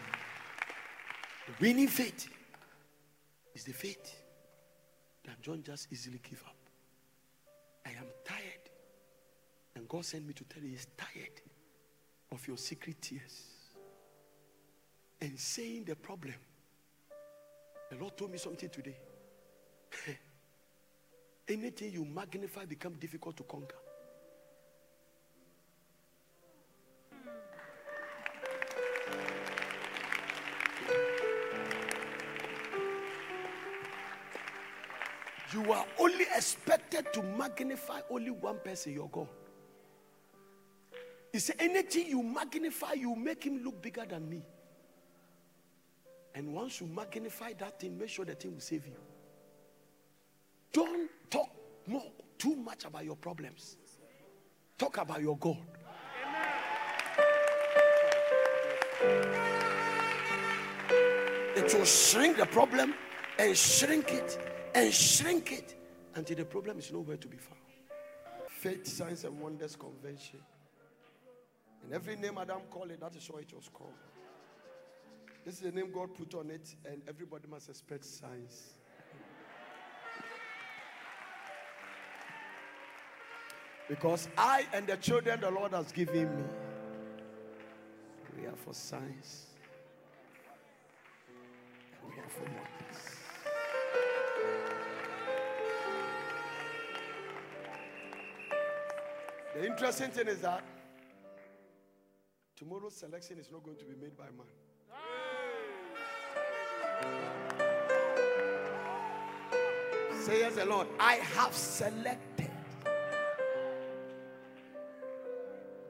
The 1.48 1.54
winning 1.60 1.88
faith 1.88 2.28
is 3.54 3.64
the 3.64 3.74
faith 3.74 4.24
that 5.26 5.42
John 5.42 5.64
just 5.64 5.88
easily 5.92 6.20
give 6.28 6.44
up. 6.46 6.56
I 7.86 7.90
am 7.90 8.08
tired. 8.24 8.70
And 9.76 9.88
God 9.88 10.06
sent 10.06 10.26
me 10.26 10.34
to 10.34 10.44
tell 10.46 10.64
you 10.64 10.70
he's 10.70 10.88
tired 10.98 11.42
of 12.32 12.48
your 12.48 12.58
secret 12.58 13.02
tears. 13.02 13.55
And 15.22 15.40
saying 15.40 15.86
the 15.86 15.96
problem. 15.96 16.36
The 17.90 17.98
Lord 17.98 18.18
told 18.18 18.32
me 18.32 18.38
something 18.38 18.70
today. 18.70 18.98
Anything 21.48 21.94
you 21.94 22.06
magnify 22.06 22.66
become 22.66 22.94
difficult 22.94 23.38
to 23.38 23.44
conquer. 23.44 23.76
You 35.54 35.72
are 35.72 35.86
only 36.00 36.26
expected 36.36 37.14
to 37.14 37.24
magnify 37.24 38.02
only 38.10 38.32
one 38.32 38.58
person, 38.60 38.94
your 38.94 39.08
God. 39.08 39.30
He 41.32 41.40
said, 41.40 41.56
Anything 41.60 42.08
you 42.08 42.22
magnify, 42.24 42.94
you 42.94 43.16
make 43.16 43.44
him 43.46 43.64
look 43.64 43.82
bigger 43.82 44.06
than 44.06 44.28
me. 44.28 44.42
And 46.36 46.54
once 46.54 46.82
you 46.82 46.88
magnify 46.88 47.54
that 47.60 47.80
thing, 47.80 47.98
make 47.98 48.10
sure 48.10 48.26
the 48.26 48.36
thing 48.36 48.54
will 48.54 48.60
save 48.60 48.86
you. 48.86 48.98
Don't 50.74 51.10
talk 51.30 51.50
more, 51.88 52.12
too 52.38 52.58
much 52.58 52.84
about 52.84 53.06
your 53.06 53.16
problems. 53.16 53.78
Talk 54.78 54.98
about 54.98 55.22
your 55.22 55.38
God. 55.38 55.58
It 61.56 61.74
will 61.74 61.86
shrink 61.86 62.36
the 62.36 62.46
problem 62.46 62.94
and 63.40 63.56
shrink 63.58 64.12
it 64.12 64.38
and 64.76 64.94
shrink 64.94 65.54
it 65.54 65.82
until 66.16 66.36
the 66.36 66.46
problem 66.46 66.80
is 66.80 66.92
nowhere 66.92 67.16
to 67.16 67.28
be 67.30 67.38
found. 67.38 67.62
Faith, 68.50 68.86
Signs, 68.86 69.24
and 69.24 69.40
Wonders 69.40 69.78
Convention. 69.78 70.40
In 71.88 71.94
every 71.94 72.18
name 72.18 72.38
Adam 72.38 72.62
called 72.70 72.92
it, 72.92 73.00
that 73.00 73.16
is 73.16 73.30
what 73.30 73.44
it 73.44 73.54
was 73.56 73.70
called. 73.72 73.94
This 75.46 75.56
is 75.56 75.62
the 75.62 75.72
name 75.72 75.92
God 75.94 76.16
put 76.16 76.34
on 76.34 76.50
it, 76.50 76.76
and 76.86 77.04
everybody 77.08 77.48
must 77.48 77.70
expect 77.70 78.04
signs. 78.04 78.74
Because 83.88 84.28
I 84.36 84.66
and 84.74 84.88
the 84.88 84.98
children 84.98 85.40
the 85.42 85.52
Lord 85.52 85.72
has 85.74 85.92
given 85.92 86.36
me, 86.36 86.44
we 88.36 88.48
are 88.48 88.56
for 88.56 88.74
signs. 88.74 89.46
We 92.04 92.20
are 92.20 92.30
for 92.30 92.42
wonders. 92.42 93.04
The 99.54 99.66
interesting 99.68 100.10
thing 100.10 100.28
is 100.28 100.42
that 100.42 100.64
tomorrow's 102.58 102.96
selection 102.96 103.38
is 103.38 103.52
not 103.52 103.64
going 103.64 103.78
to 103.78 103.86
be 103.86 103.94
made 104.02 104.18
by 104.18 104.26
man. 104.26 104.48
Say 110.26 110.40
yes, 110.40 110.56
the 110.56 110.66
Lord. 110.66 110.88
I 111.00 111.16
have 111.16 111.54
selected. 111.54 112.50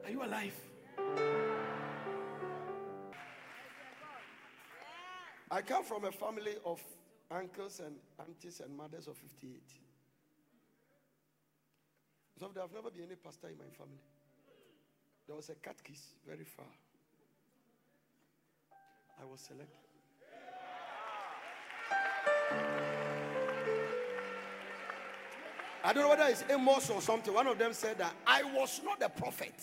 Are 0.04 0.10
you 0.10 0.22
alive? 0.22 0.54
I 5.50 5.62
come 5.62 5.84
from 5.84 6.04
a 6.04 6.12
family 6.12 6.56
of 6.64 6.82
uncles 7.30 7.80
and 7.80 7.96
aunties 8.20 8.60
and 8.60 8.76
mothers 8.76 9.08
of 9.08 9.16
58. 9.16 9.62
So 12.38 12.50
there 12.52 12.62
have 12.62 12.72
never 12.72 12.90
been 12.90 13.04
any 13.04 13.16
pastor 13.16 13.48
in 13.48 13.56
my 13.56 13.70
family. 13.76 14.02
There 15.26 15.34
was 15.34 15.48
a 15.48 15.54
catechist 15.54 16.14
very 16.26 16.44
far. 16.44 16.66
I 19.20 19.24
was 19.24 19.40
selected. 19.40 19.85
I 25.84 25.92
don't 25.92 26.02
know 26.02 26.08
whether 26.08 26.24
it's 26.24 26.44
Amos 26.50 26.90
or 26.90 27.00
something. 27.00 27.32
One 27.32 27.46
of 27.46 27.58
them 27.58 27.72
said 27.72 27.98
that 27.98 28.12
I 28.26 28.42
was 28.42 28.80
not 28.84 29.00
a 29.02 29.08
prophet 29.08 29.54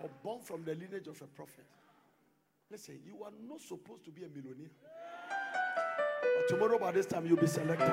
or 0.00 0.08
born 0.22 0.40
from 0.40 0.64
the 0.64 0.74
lineage 0.74 1.08
of 1.08 1.20
a 1.20 1.26
prophet. 1.26 1.64
Listen, 2.70 3.00
you 3.04 3.24
are 3.24 3.32
not 3.48 3.60
supposed 3.60 4.04
to 4.04 4.12
be 4.12 4.22
a 4.22 4.28
millionaire. 4.28 4.70
But 6.22 6.48
tomorrow 6.48 6.78
by 6.78 6.92
this 6.92 7.06
time 7.06 7.26
you'll 7.26 7.38
be 7.38 7.48
selected. 7.48 7.92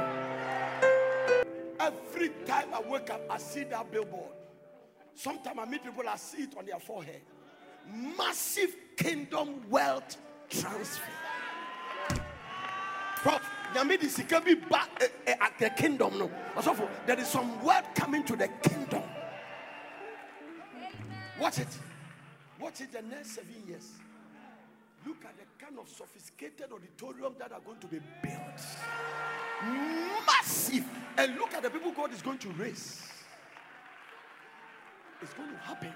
Every 1.80 2.30
time 2.46 2.74
I 2.74 2.82
wake 2.88 3.10
up, 3.10 3.22
I 3.30 3.40
see 3.40 3.64
that 3.64 3.92
billboard. 3.92 4.34
Sometimes 5.16 5.58
I 5.60 5.66
meet 5.66 5.84
people, 5.84 6.04
I 6.08 6.18
see 6.18 6.44
it 6.44 6.56
on 6.56 6.66
their 6.66 6.80
forehead. 6.80 7.22
Massive 8.16 8.76
kingdom 8.96 9.62
wealth 9.70 10.18
transfer. 10.50 11.02
Prof, 13.16 13.42
Nyame 13.78 14.00
de 14.00 14.10
sika 14.10 14.40
bi 14.42 14.56
ba 14.56 14.88
at 15.28 15.60
the 15.60 15.70
kingdom 15.70 16.18
no. 16.18 16.32
Osofo, 16.56 16.90
there 17.06 17.20
is 17.20 17.28
some 17.28 17.64
wealth 17.64 17.94
coming 17.94 18.24
to 18.24 18.36
the 18.36 18.48
kingdom. 18.48 19.04
Watch 21.40 21.60
it. 21.60 21.68
Watch 22.60 22.82
it 22.82 22.92
the 22.92 23.04
next 23.04 23.36
seven 23.36 23.54
years. 23.68 23.92
Look 25.06 25.24
at 25.24 25.36
the 25.38 25.64
kind 25.64 25.78
of 25.78 25.88
sophisticated 25.88 26.72
auditorium 26.74 27.36
that 27.38 27.52
are 27.52 27.60
going 27.60 27.78
to 27.78 27.88
be 27.88 28.00
built. 28.24 28.62
Massive. 30.26 30.86
And 31.16 31.36
look 31.36 31.54
at 31.54 31.62
the 31.62 31.70
people 31.70 31.92
God 31.92 32.12
is 32.12 32.24
going 32.24 32.40
to 32.40 32.50
raise. 32.54 33.08
It's 35.22 35.34
going 35.34 35.52
to 35.52 35.58
happen. 35.58 35.94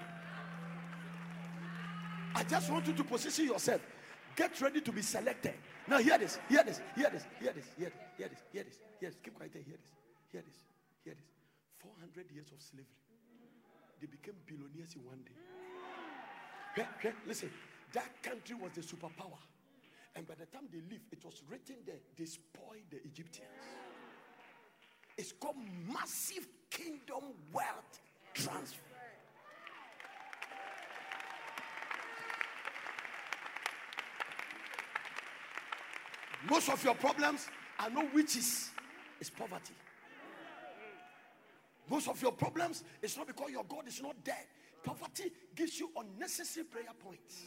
I 2.36 2.44
just 2.44 2.70
want 2.70 2.86
you 2.86 2.92
to 2.92 3.04
position 3.04 3.46
yourself. 3.46 3.80
Get 4.36 4.60
ready 4.60 4.80
to 4.80 4.92
be 4.92 5.02
selected. 5.02 5.54
Now 5.88 5.98
hear 5.98 6.18
this, 6.18 6.38
hear 6.48 6.62
this, 6.64 6.80
hear 6.94 7.10
this, 7.10 7.24
hear 7.40 7.52
this, 7.52 7.64
hear 7.76 7.90
this, 7.92 8.04
hear 8.16 8.28
this, 8.28 8.42
hear 8.52 8.64
this, 8.64 8.78
hear 9.00 9.10
this. 9.10 9.18
Keep 9.22 9.34
quiet 9.36 9.52
there, 9.52 9.62
hear 9.62 9.76
this, 9.76 9.92
hear 10.30 10.42
this, 10.42 10.56
hear 11.04 11.14
this. 11.14 11.24
400 11.78 12.30
years 12.30 12.46
of 12.52 12.62
slavery. 12.62 12.86
They 14.00 14.06
became 14.06 14.34
billionaires 14.46 14.94
in 14.94 15.04
one 15.04 15.20
day. 15.24 15.36
Here, 16.74 16.88
here, 17.02 17.14
listen, 17.26 17.50
that 17.92 18.22
country 18.22 18.56
was 18.56 18.72
the 18.72 18.80
superpower. 18.80 19.38
And 20.14 20.26
by 20.26 20.34
the 20.34 20.46
time 20.46 20.68
they 20.72 20.80
leave, 20.90 21.02
it 21.10 21.24
was 21.24 21.42
written 21.48 21.76
there, 21.86 22.00
they 22.16 22.24
spoiled 22.24 22.88
the 22.90 22.98
Egyptians. 23.04 23.48
It's 25.16 25.32
called 25.32 25.56
massive 25.86 26.46
kingdom 26.70 27.36
wealth 27.52 28.00
transfer. 28.34 28.91
Most 36.48 36.68
of 36.68 36.82
your 36.84 36.94
problems 36.94 37.46
are 37.78 37.90
not 37.90 38.12
witches, 38.14 38.70
it's 39.20 39.30
poverty. 39.30 39.74
Most 41.90 42.08
of 42.08 42.20
your 42.22 42.32
problems 42.32 42.84
is 43.02 43.16
not 43.16 43.26
because 43.26 43.50
your 43.50 43.64
God 43.64 43.86
is 43.86 44.00
not 44.02 44.16
there. 44.24 44.46
Poverty 44.82 45.30
gives 45.54 45.78
you 45.78 45.90
unnecessary 45.96 46.64
prayer 46.64 46.86
points. 46.98 47.42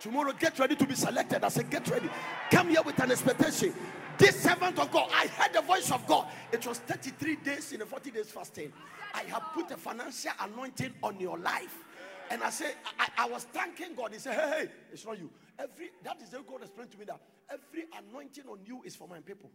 Tomorrow, 0.00 0.32
get 0.38 0.58
ready 0.58 0.76
to 0.76 0.86
be 0.86 0.94
selected. 0.94 1.42
I 1.42 1.48
said, 1.48 1.70
get 1.70 1.88
ready. 1.88 2.08
Come 2.50 2.70
here 2.70 2.82
with 2.82 2.98
an 3.00 3.10
expectation. 3.10 3.74
This 4.16 4.40
servant 4.42 4.78
of 4.78 4.90
God, 4.92 5.08
I 5.12 5.26
heard 5.26 5.52
the 5.52 5.62
voice 5.62 5.90
of 5.90 6.06
God. 6.06 6.28
It 6.52 6.64
was 6.66 6.78
33 6.78 7.36
days 7.36 7.72
in 7.72 7.82
a 7.82 7.86
40 7.86 8.10
days 8.12 8.30
fasting. 8.30 8.72
I 9.14 9.22
have 9.22 9.42
put 9.54 9.70
a 9.72 9.76
financial 9.76 10.30
anointing 10.40 10.94
on 11.02 11.18
your 11.18 11.38
life. 11.38 11.84
And 12.30 12.42
I 12.42 12.50
said, 12.50 12.74
I, 12.98 13.08
I 13.24 13.28
was 13.28 13.44
thanking 13.44 13.94
God. 13.96 14.12
He 14.12 14.18
said, 14.18 14.34
Hey, 14.34 14.50
hey, 14.50 14.68
it's 14.92 15.04
not 15.04 15.18
you. 15.18 15.30
Every 15.58 15.90
that 16.04 16.22
is 16.22 16.30
the 16.30 16.38
God 16.38 16.62
explained 16.62 16.92
to 16.92 16.98
me 16.98 17.04
that 17.06 17.20
every 17.50 17.84
anointing 17.96 18.44
on 18.48 18.58
you 18.64 18.82
is 18.84 18.94
for 18.94 19.08
my 19.08 19.18
people. 19.20 19.50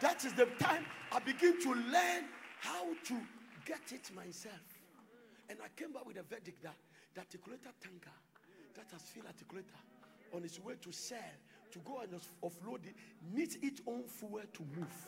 That 0.00 0.24
is 0.24 0.32
the 0.34 0.46
time 0.58 0.84
I 1.12 1.18
begin 1.20 1.60
to 1.62 1.70
learn 1.70 2.24
how 2.60 2.84
to 3.06 3.20
get 3.64 3.92
it 3.92 4.10
myself. 4.14 4.54
And 5.48 5.58
I 5.62 5.68
came 5.80 5.92
back 5.92 6.06
with 6.06 6.16
a 6.16 6.22
verdict 6.22 6.62
that 6.62 6.76
the 7.14 7.20
articulator 7.20 7.72
tanker 7.80 8.10
that 8.74 8.86
has 8.92 9.02
filled 9.02 9.26
articulator 9.26 9.80
on 10.34 10.44
its 10.44 10.60
way 10.60 10.74
to 10.80 10.92
sell, 10.92 11.18
to 11.72 11.78
go 11.80 12.00
and 12.00 12.12
offload 12.42 12.86
it, 12.86 12.94
needs 13.32 13.56
its 13.62 13.80
own 13.86 14.04
fuel 14.04 14.42
to 14.52 14.62
move. 14.76 15.06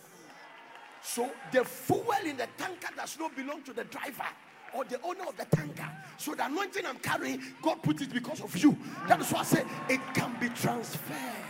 So 1.02 1.30
the 1.52 1.64
fuel 1.64 2.24
in 2.24 2.36
the 2.36 2.48
tanker 2.56 2.88
does 2.96 3.18
not 3.18 3.36
belong 3.36 3.62
to 3.64 3.72
the 3.72 3.84
driver 3.84 4.26
or 4.74 4.84
the 4.84 5.00
owner 5.02 5.24
of 5.28 5.36
the 5.36 5.44
tanker. 5.56 5.88
So 6.16 6.34
the 6.34 6.46
anointing 6.46 6.84
I'm 6.86 6.98
carrying, 6.98 7.42
God 7.62 7.82
put 7.82 8.00
it 8.00 8.12
because 8.12 8.40
of 8.40 8.56
you. 8.56 8.76
That 9.08 9.20
is 9.20 9.30
why 9.30 9.40
I 9.40 9.44
say 9.44 9.64
it 9.88 10.00
can 10.14 10.36
be 10.40 10.48
transferred. 10.50 11.46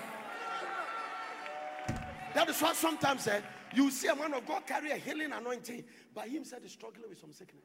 That 2.34 2.48
is 2.50 2.60
why 2.60 2.74
sometimes 2.74 3.26
eh, 3.28 3.40
you 3.74 3.90
see 3.90 4.08
a 4.08 4.14
man 4.14 4.34
of 4.34 4.46
God 4.46 4.66
carry 4.66 4.90
a 4.90 4.96
healing 4.96 5.32
anointing, 5.32 5.84
but 6.14 6.28
himself 6.28 6.64
is 6.64 6.72
struggling 6.72 7.08
with 7.08 7.18
some 7.18 7.32
sickness. 7.32 7.64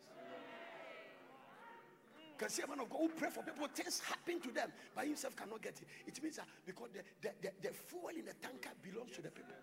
You 2.17 2.37
can 2.37 2.49
see 2.49 2.63
a 2.63 2.67
man 2.67 2.79
of 2.79 2.89
God 2.89 2.99
who 3.01 3.09
pray 3.09 3.29
for 3.29 3.43
people, 3.43 3.67
things 3.67 3.99
happen 3.99 4.39
to 4.39 4.49
them, 4.51 4.71
but 4.95 5.05
himself 5.05 5.35
cannot 5.35 5.61
get 5.61 5.73
it. 5.73 5.87
It 6.07 6.23
means 6.23 6.37
that 6.37 6.45
because 6.65 6.89
the, 6.93 7.01
the, 7.21 7.33
the, 7.41 7.67
the 7.67 7.73
fuel 7.73 8.09
in 8.17 8.25
the 8.25 8.33
tanker 8.41 8.71
belongs 8.81 9.11
to 9.15 9.21
the 9.21 9.29
people. 9.29 9.53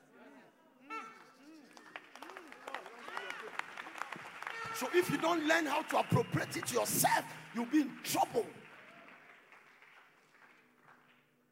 So 4.78 4.86
if 4.94 5.10
you 5.10 5.18
don't 5.18 5.44
learn 5.44 5.66
how 5.66 5.82
to 5.82 5.98
appropriate 5.98 6.56
it 6.56 6.72
yourself, 6.72 7.24
you'll 7.52 7.66
be 7.66 7.80
in 7.80 7.90
trouble. 8.04 8.46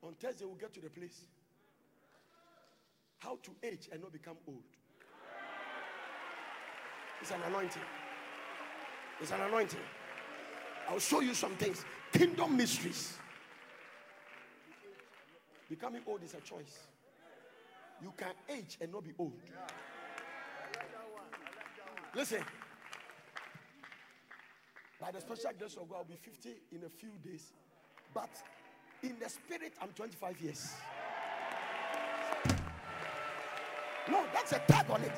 On 0.05 0.15
Thursday, 0.15 0.45
we'll 0.45 0.55
get 0.55 0.73
to 0.75 0.81
the 0.81 0.91
place. 0.91 1.23
How 3.19 3.37
to 3.43 3.51
age 3.65 3.89
and 3.91 4.01
not 4.01 4.13
become 4.13 4.37
old. 4.47 4.63
It's 7.21 7.33
an 7.33 7.41
anointing. 7.49 7.83
It's 9.21 9.33
an 9.33 9.41
anointing. 9.41 9.81
I'll 10.89 11.01
show 11.01 11.19
you 11.19 11.35
some 11.35 11.57
things. 11.57 11.85
Kingdom 12.13 12.57
mysteries. 12.57 13.15
Becoming 15.69 16.03
old 16.07 16.23
is 16.23 16.35
a 16.35 16.41
choice. 16.43 16.87
You 18.01 18.13
can 18.17 18.35
age 18.49 18.79
and 18.81 18.93
not 18.93 19.03
be 19.03 19.15
old. 19.19 19.33
Listen. 22.15 22.45
By 25.07 25.13
the 25.13 25.21
special 25.21 25.53
grace 25.57 25.77
of 25.77 25.89
God, 25.89 25.99
I'll 25.99 26.05
be 26.05 26.17
50 26.17 26.49
in 26.73 26.83
a 26.85 26.89
few 26.89 27.11
days. 27.25 27.53
But 28.13 28.29
in 29.05 29.15
the 29.23 29.29
spirit, 29.29 29.73
I'm 29.81 29.91
25 29.91 30.41
years. 30.41 30.73
No, 34.11 34.25
that's 34.35 34.51
a 34.51 34.59
tag 34.67 34.87
on 34.91 35.03
it. 35.03 35.13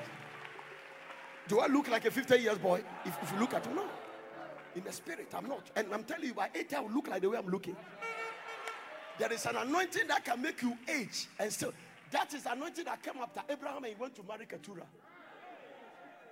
Do 1.48 1.60
I 1.60 1.68
look 1.68 1.88
like 1.88 2.04
a 2.04 2.10
50 2.10 2.36
years 2.36 2.58
boy? 2.58 2.82
If, 3.06 3.16
if 3.22 3.32
you 3.32 3.38
look 3.38 3.54
at 3.54 3.66
me, 3.66 3.76
no. 3.76 3.86
In 4.76 4.84
the 4.84 4.92
spirit, 4.92 5.32
I'm 5.34 5.48
not. 5.48 5.70
And 5.74 5.86
I'm 5.94 6.04
telling 6.04 6.26
you, 6.26 6.34
by 6.34 6.50
80, 6.54 6.76
I 6.76 6.80
will 6.80 6.90
look 6.90 7.08
like 7.08 7.22
the 7.22 7.30
way 7.30 7.38
I'm 7.38 7.48
looking. 7.48 7.76
There 9.18 9.32
is 9.32 9.46
an 9.46 9.56
anointing 9.56 10.06
that 10.08 10.22
can 10.22 10.42
make 10.42 10.60
you 10.60 10.76
age 10.86 11.28
and 11.38 11.50
still. 11.50 11.72
That 12.10 12.34
is 12.34 12.44
anointing 12.44 12.84
that 12.84 13.02
came 13.02 13.22
after 13.22 13.40
Abraham 13.48 13.84
and 13.84 13.86
he 13.86 13.94
went 13.94 14.14
to 14.16 14.22
marry 14.28 14.44
Keturah. 14.44 14.86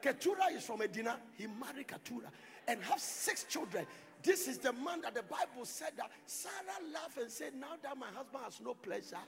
Keturah 0.03 0.53
is 0.53 0.64
from 0.64 0.78
Medina. 0.78 1.18
He 1.36 1.47
married 1.47 1.88
Keturah 1.88 2.30
and 2.68 2.82
have 2.82 3.01
six 3.01 3.44
children. 3.44 3.86
This 4.22 4.49
is 4.49 4.59
the 4.59 4.72
man 4.72 5.03
that 5.03 5.14
the 5.14 5.22
Bible 5.22 5.64
said 5.64 5.92
that 5.97 6.11
Sarah 6.26 6.53
laughed 6.92 7.18
and 7.18 7.30
said, 7.30 7.55
Now 7.55 7.74
that 7.82 7.97
my 7.97 8.07
husband 8.07 8.44
has 8.44 8.61
no 8.61 8.74
pleasure. 8.74 9.18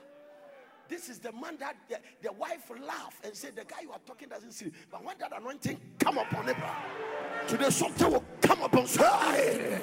This 0.89 1.11
is 1.11 1.19
the 1.19 1.33
man 1.33 1.57
that 1.61 1.77
the, 1.89 1.99
the 2.23 2.33
wife 2.33 2.71
laughed 2.85 3.25
and 3.25 3.35
said, 3.35 3.55
The 3.55 3.64
guy 3.64 3.83
you 3.83 3.93
are 3.93 4.01
talking 4.07 4.29
doesn't 4.29 4.53
see. 4.53 4.73
But 4.91 5.05
when 5.05 5.16
that 5.19 5.33
anointing 5.39 5.79
come 5.99 6.19
upon 6.19 6.49
Abraham, 6.49 6.91
today 7.47 7.71
something 7.71 8.11
will 8.11 8.25
come 8.41 8.62
upon 8.62 8.87
Sarah. 8.87 9.81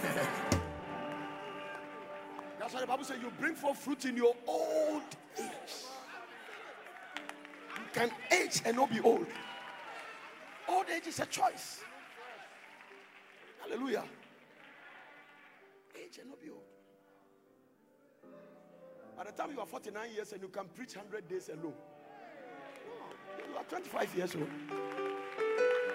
That's 2.60 2.74
why 2.74 2.82
the 2.82 2.88
Bible 2.88 3.04
says 3.04 3.18
you 3.22 3.32
bring 3.40 3.54
forth 3.54 3.78
fruit 3.78 4.06
in 4.06 4.18
your 4.18 4.36
old 4.48 5.04
age. 5.38 5.86
You 7.78 7.84
can 7.94 8.10
age 8.32 8.62
and 8.66 8.76
not 8.76 8.90
be 8.90 9.00
old. 9.02 9.28
Old 10.68 10.86
age 10.90 11.08
is 11.08 11.20
a 11.20 11.26
choice. 11.26 11.82
Hallelujah. 13.62 14.04
Age 15.96 16.20
and 16.20 16.30
not 16.30 16.42
be 16.42 16.50
old. 16.50 16.62
By 19.18 19.24
the 19.24 19.32
time 19.32 19.52
you 19.52 19.60
are 19.60 19.66
49 19.66 20.12
years 20.14 20.34
and 20.34 20.42
you 20.42 20.50
can 20.50 20.66
preach 20.76 20.96
100 20.96 21.28
days 21.28 21.50
alone. 21.50 21.74
No, 22.88 23.50
you 23.50 23.58
are 23.58 23.64
25 23.64 24.16
years 24.16 24.36
old. 24.36 24.50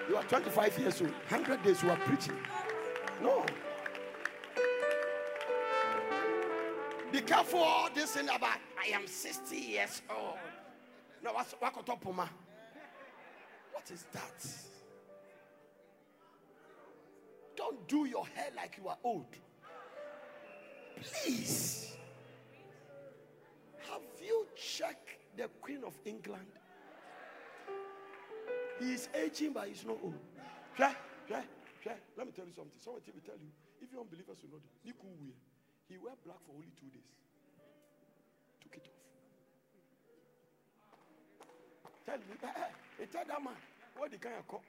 You 0.09 0.17
are 0.17 0.23
25 0.23 0.79
years 0.79 1.01
old. 1.01 1.11
100 1.11 1.63
days 1.63 1.83
you 1.83 1.89
are 1.89 1.97
preaching. 1.97 2.37
No. 3.21 3.45
Be 7.11 7.21
careful 7.21 7.59
all 7.59 7.89
this 7.93 8.11
thing 8.11 8.29
about 8.29 8.57
I 8.81 8.87
am 8.93 9.05
60 9.05 9.55
years 9.55 10.01
old. 10.09 10.37
No, 11.23 11.33
what's 11.33 11.53
what 11.59 11.73
What 13.81 13.91
is 13.91 14.05
that? 14.13 14.45
Don't 17.55 17.87
do 17.87 18.05
your 18.05 18.27
hair 18.27 18.49
like 18.55 18.77
you 18.77 18.87
are 18.87 18.97
old. 19.03 19.25
Please. 21.01 21.95
Have 23.89 24.01
you 24.23 24.45
checked 24.55 25.17
the 25.35 25.47
Queen 25.61 25.83
of 25.83 25.97
England? 26.05 26.45
He 28.79 28.93
is 28.93 29.09
aging, 29.15 29.53
but 29.53 29.67
he's 29.67 29.83
not 29.83 29.97
old. 30.03 30.13
Yeah, 30.77 30.93
yeah, 31.27 31.41
yeah. 31.83 31.93
Let 32.15 32.27
me 32.27 32.33
tell 32.35 32.45
you 32.45 32.53
something. 32.53 32.77
Somebody 32.77 33.11
will 33.15 33.21
tell 33.25 33.41
you. 33.41 33.49
If 33.81 33.91
you 33.91 33.99
unbelievers 33.99 34.37
will 34.43 34.51
know 34.51 34.61
this. 34.61 34.93
Niku 34.93 35.09
wear. 35.19 35.33
He 35.89 35.97
wear 35.97 36.13
black 36.23 36.37
for 36.45 36.53
only 36.53 36.69
two 36.79 36.89
days. 36.93 37.17
Took 38.61 38.75
it 38.77 38.85
off. 38.85 39.01
Tell 42.05 42.17
me, 42.17 42.37
eh, 42.43 42.47
eh, 43.01 43.05
tell 43.11 43.25
that 43.25 43.43
man 43.43 43.57
what 43.97 44.11
the 44.11 44.17
kind 44.17 44.35
call. 44.47 44.63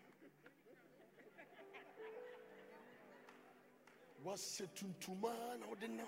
Was 4.24 4.60
a 4.62 4.66
tuntuma 4.78 5.32
na 5.58 5.66
ɔde 5.66 5.88
nam. 5.90 6.06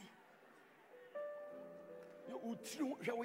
Yɛ 2.29 2.35
utiri 2.47 2.89
ho 2.89 2.97
hwɛ 3.03 3.13
wo. 3.17 3.25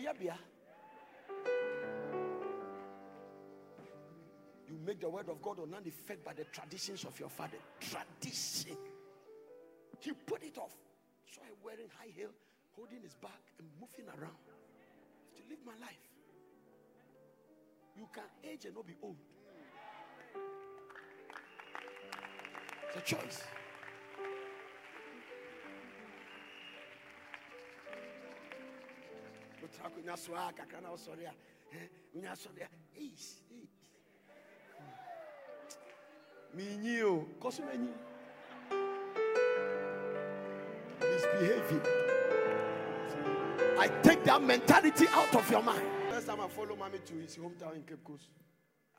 You 4.68 4.78
make 4.86 5.00
the 5.00 5.10
word 5.10 5.30
of 5.30 5.42
God 5.42 5.60
or 5.60 5.68
not 5.68 5.84
fed 6.06 6.24
by 6.24 6.34
the 6.34 6.44
traditions 6.46 7.04
of 7.04 7.20
your 7.20 7.30
father. 7.30 7.58
Tradition. 7.80 8.78
He 10.00 10.12
put 10.12 10.44
it 10.44 10.58
off. 10.58 10.76
So 11.32 11.42
I 11.42 11.50
wearing 11.64 11.90
high 11.98 12.12
heel, 12.16 12.30
holding 12.76 13.02
his 13.02 13.16
back 13.16 13.42
and 13.58 13.68
moving 13.80 14.08
around. 14.08 14.38
To 15.36 15.42
live 15.50 15.60
my 15.66 15.74
life. 15.82 16.10
You 17.96 18.08
can 18.14 18.24
age 18.44 18.66
and 18.66 18.76
not 18.76 18.88
be 18.88 18.96
old. 19.02 19.18
It's 22.88 22.98
a 22.98 23.16
choice. 23.16 23.44
Eh. 31.74 31.78
Misbehaving. 41.02 41.82
I 43.78 43.88
take 44.04 44.24
that 44.26 44.42
mentality 44.42 45.06
out 45.14 45.36
of 45.36 45.50
your 45.50 45.62
mind. 45.64 45.82
First 46.10 46.28
time 46.28 46.42
I 46.42 46.48
follow 46.48 46.76
mommy 46.76 47.00
to 47.06 47.14
his 47.16 47.38
hometown 47.38 47.76
in 47.76 47.84
Cape 47.84 48.04
Coast, 48.04 48.30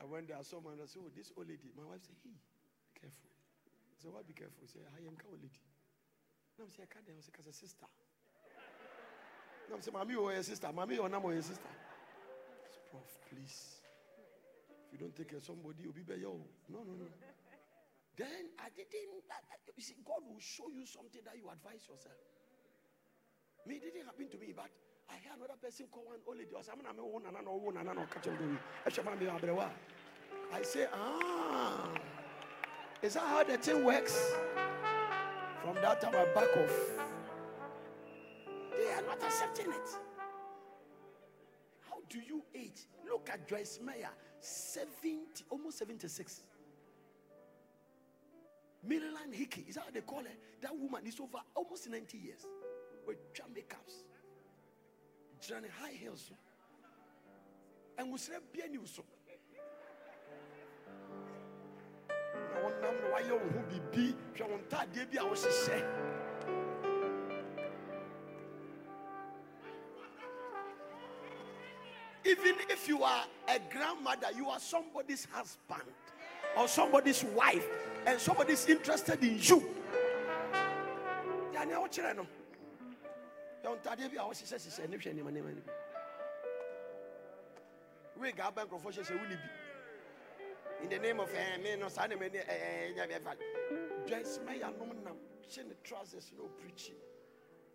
I 0.00 0.04
went 0.08 0.28
there, 0.28 0.38
I 0.40 0.42
saw 0.42 0.60
my 0.64 0.72
I 0.72 0.88
said, 0.88 1.04
Oh, 1.04 1.12
this 1.12 1.30
old 1.36 1.48
lady. 1.48 1.68
My 1.76 1.84
wife 1.84 2.00
said, 2.02 2.16
Hey, 2.24 2.32
be 2.32 2.92
careful. 2.96 3.28
I 3.28 3.96
said, 4.00 4.10
Why 4.12 4.24
be 4.24 4.32
careful? 4.32 4.56
He 4.64 4.68
said, 4.72 4.82
I 4.96 5.04
am 5.04 5.12
old 5.28 5.36
lady. 5.44 5.60
No, 6.56 6.64
I'm 6.64 6.72
saying, 6.72 6.88
I 6.88 6.92
can't. 6.92 7.04
I 7.04 7.20
said, 7.20 7.32
Because 7.36 7.46
a 7.46 7.52
sister. 7.52 7.84
No, 9.68 9.76
I'm 9.76 9.82
saying, 9.84 9.92
Mommy, 9.94 10.16
or 10.16 10.32
your 10.32 10.42
sister. 10.42 10.72
Mommy, 10.72 10.96
or 10.96 11.08
Nam, 11.08 11.22
or 11.24 11.32
your 11.36 11.44
sister. 11.44 11.68
I 11.68 12.68
said, 12.72 12.84
Prof, 12.88 13.06
please. 13.28 13.84
If 14.88 14.96
you 14.96 14.98
don't 14.98 15.14
take 15.14 15.28
care 15.28 15.38
of 15.38 15.44
somebody, 15.44 15.84
you'll 15.84 15.94
be 15.94 16.02
better. 16.02 16.24
No, 16.72 16.80
no, 16.82 16.96
no. 16.96 17.06
Then 18.16 18.52
I 18.58 18.68
didn't. 18.74 19.24
I, 19.30 19.38
I- 19.52 19.60
you 19.76 19.84
see, 19.84 19.96
God 20.04 20.20
will 20.26 20.40
show 20.42 20.68
you 20.72 20.84
something 20.84 21.20
that 21.24 21.36
you 21.36 21.48
advise 21.48 21.84
yourself. 21.88 22.16
Me, 23.68 23.76
it 23.76 23.92
didn't 23.92 24.06
happen 24.08 24.28
to 24.28 24.38
me, 24.40 24.52
but 24.56 24.68
I 25.10 25.14
hear 25.22 25.32
another 25.36 25.58
person 25.60 25.86
call 25.90 26.04
one 26.06 26.18
old 26.26 26.38
lady. 26.38 26.50
I 26.56 26.62
say, 26.62 26.72
"I'm 26.72 26.82
not 26.84 26.96
own 26.98 27.26
and 27.26 27.36
I 27.36 27.50
own 27.50 27.76
and 27.76 27.88
I 27.98 28.04
catch 28.06 28.24
them. 28.24 28.58
I 30.52 30.62
say, 30.62 30.86
ah, 30.92 31.88
is 33.02 33.14
that 33.14 33.22
how 33.22 33.44
the 33.44 33.56
thing 33.56 33.84
works? 33.84 34.32
From 35.62 35.74
that 35.76 36.00
time, 36.00 36.14
I 36.14 36.24
back 36.34 36.56
off. 36.56 37.06
They 38.76 38.90
are 38.92 39.02
not 39.02 39.22
accepting 39.22 39.70
it. 39.70 39.88
How 41.88 41.98
do 42.08 42.18
you 42.18 42.42
age? 42.54 42.86
Look 43.08 43.30
at 43.32 43.46
Joyce 43.48 43.78
Meyer, 43.84 44.10
70, 44.40 45.44
almost 45.50 45.78
76. 45.78 46.42
Marilyn 48.82 49.32
Hickey, 49.32 49.66
is 49.68 49.74
that 49.76 49.84
what 49.84 49.94
they 49.94 50.00
call 50.00 50.20
her? 50.20 50.36
That 50.62 50.76
woman 50.76 51.06
is 51.06 51.20
over 51.20 51.38
almost 51.54 51.88
90 51.88 52.18
years 52.18 52.46
with 53.06 53.18
jam 53.34 53.46
makeups. 53.54 54.04
Johnny 55.40 55.68
high 55.80 55.94
we 58.12 58.18
say, 58.18 58.34
be 58.52 58.60
so. 58.86 59.02
Na 62.54 62.60
na 62.80 62.88
ho 63.28 63.40
hwɛ 63.40 63.80
bi 63.92 65.18
a 65.18 65.24
even 72.24 72.54
if 72.68 72.86
you 72.88 73.02
are 73.02 73.24
a 73.48 73.58
grandmother 73.72 74.28
you 74.36 74.48
are 74.48 74.60
somebody's 74.60 75.26
husband 75.32 75.82
or 76.56 76.68
somebody's 76.68 77.24
wife 77.24 77.66
and 78.06 78.20
somebody's 78.20 78.66
interested 78.66 79.22
in 79.22 79.38
you 79.40 79.64
yɛane 83.62 83.66
a 83.66 83.68
wokyerɛ 83.68 83.68
no 83.68 83.68
yɛ 83.68 83.68
wo 83.68 83.76
ntadeɛ 83.76 84.10
bi 84.10 84.16
a 84.16 84.24
wohyehyɛhyehyɛ 84.24 84.88
ne 84.88 84.96
hwɛ 84.96 85.12
nneɛma 85.12 85.30
nneɛma 85.30 85.54
no 85.54 85.62
bi 88.14 88.20
wig 88.20 88.38
a 88.38 88.44
aba 88.44 88.64
nkurɔfoɔ 88.66 88.92
hyehyɛ 88.92 89.20
wo 89.20 89.26
ne 89.28 89.36
bi 89.36 89.50
in 90.82 90.88
the 90.88 90.98
name 90.98 91.20
of 91.20 91.34
eh, 91.34 91.56
me 91.58 91.76
no 91.76 91.88
saa 91.88 92.06
nneɛma 92.06 92.32
ni 92.32 92.38
eh, 92.38 92.44
eh, 92.48 92.92
nya 92.94 93.06
bɛfa 93.06 93.36
Joyce 94.06 94.38
Meyer 94.44 94.70
nom 94.72 95.04
nam 95.04 95.18
hyɛ 95.42 95.66
ne 95.66 95.74
trousers 95.82 96.32
na 96.32 96.42
ɔpreachi 96.42 96.94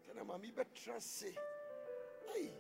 kana 0.08 0.24
maame 0.24 0.52
bɛtra 0.54 1.02
se 1.02 1.36
ai 2.34 2.52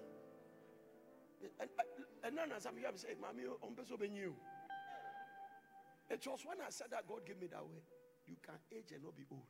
ɛna 2.23 2.47
na 2.47 2.59
sam 2.59 2.77
yam 2.77 2.95
sɛ 2.95 3.15
maame 3.17 3.43
ɔmpɛ 3.61 3.85
sɛ 3.85 3.97
ɔbɛnyi 3.97 4.27
o 4.29 4.35
it 6.07 6.27
was 6.27 6.45
when 6.45 6.61
i 6.61 6.69
said 6.69 6.91
that 6.91 7.07
god 7.07 7.25
gave 7.25 7.39
me 7.39 7.47
that 7.47 7.65
way 7.65 7.81
you 8.27 8.35
can 8.41 8.59
age 8.71 8.91
and 8.91 9.03
not 9.03 9.15
be 9.15 9.25
old 9.31 9.41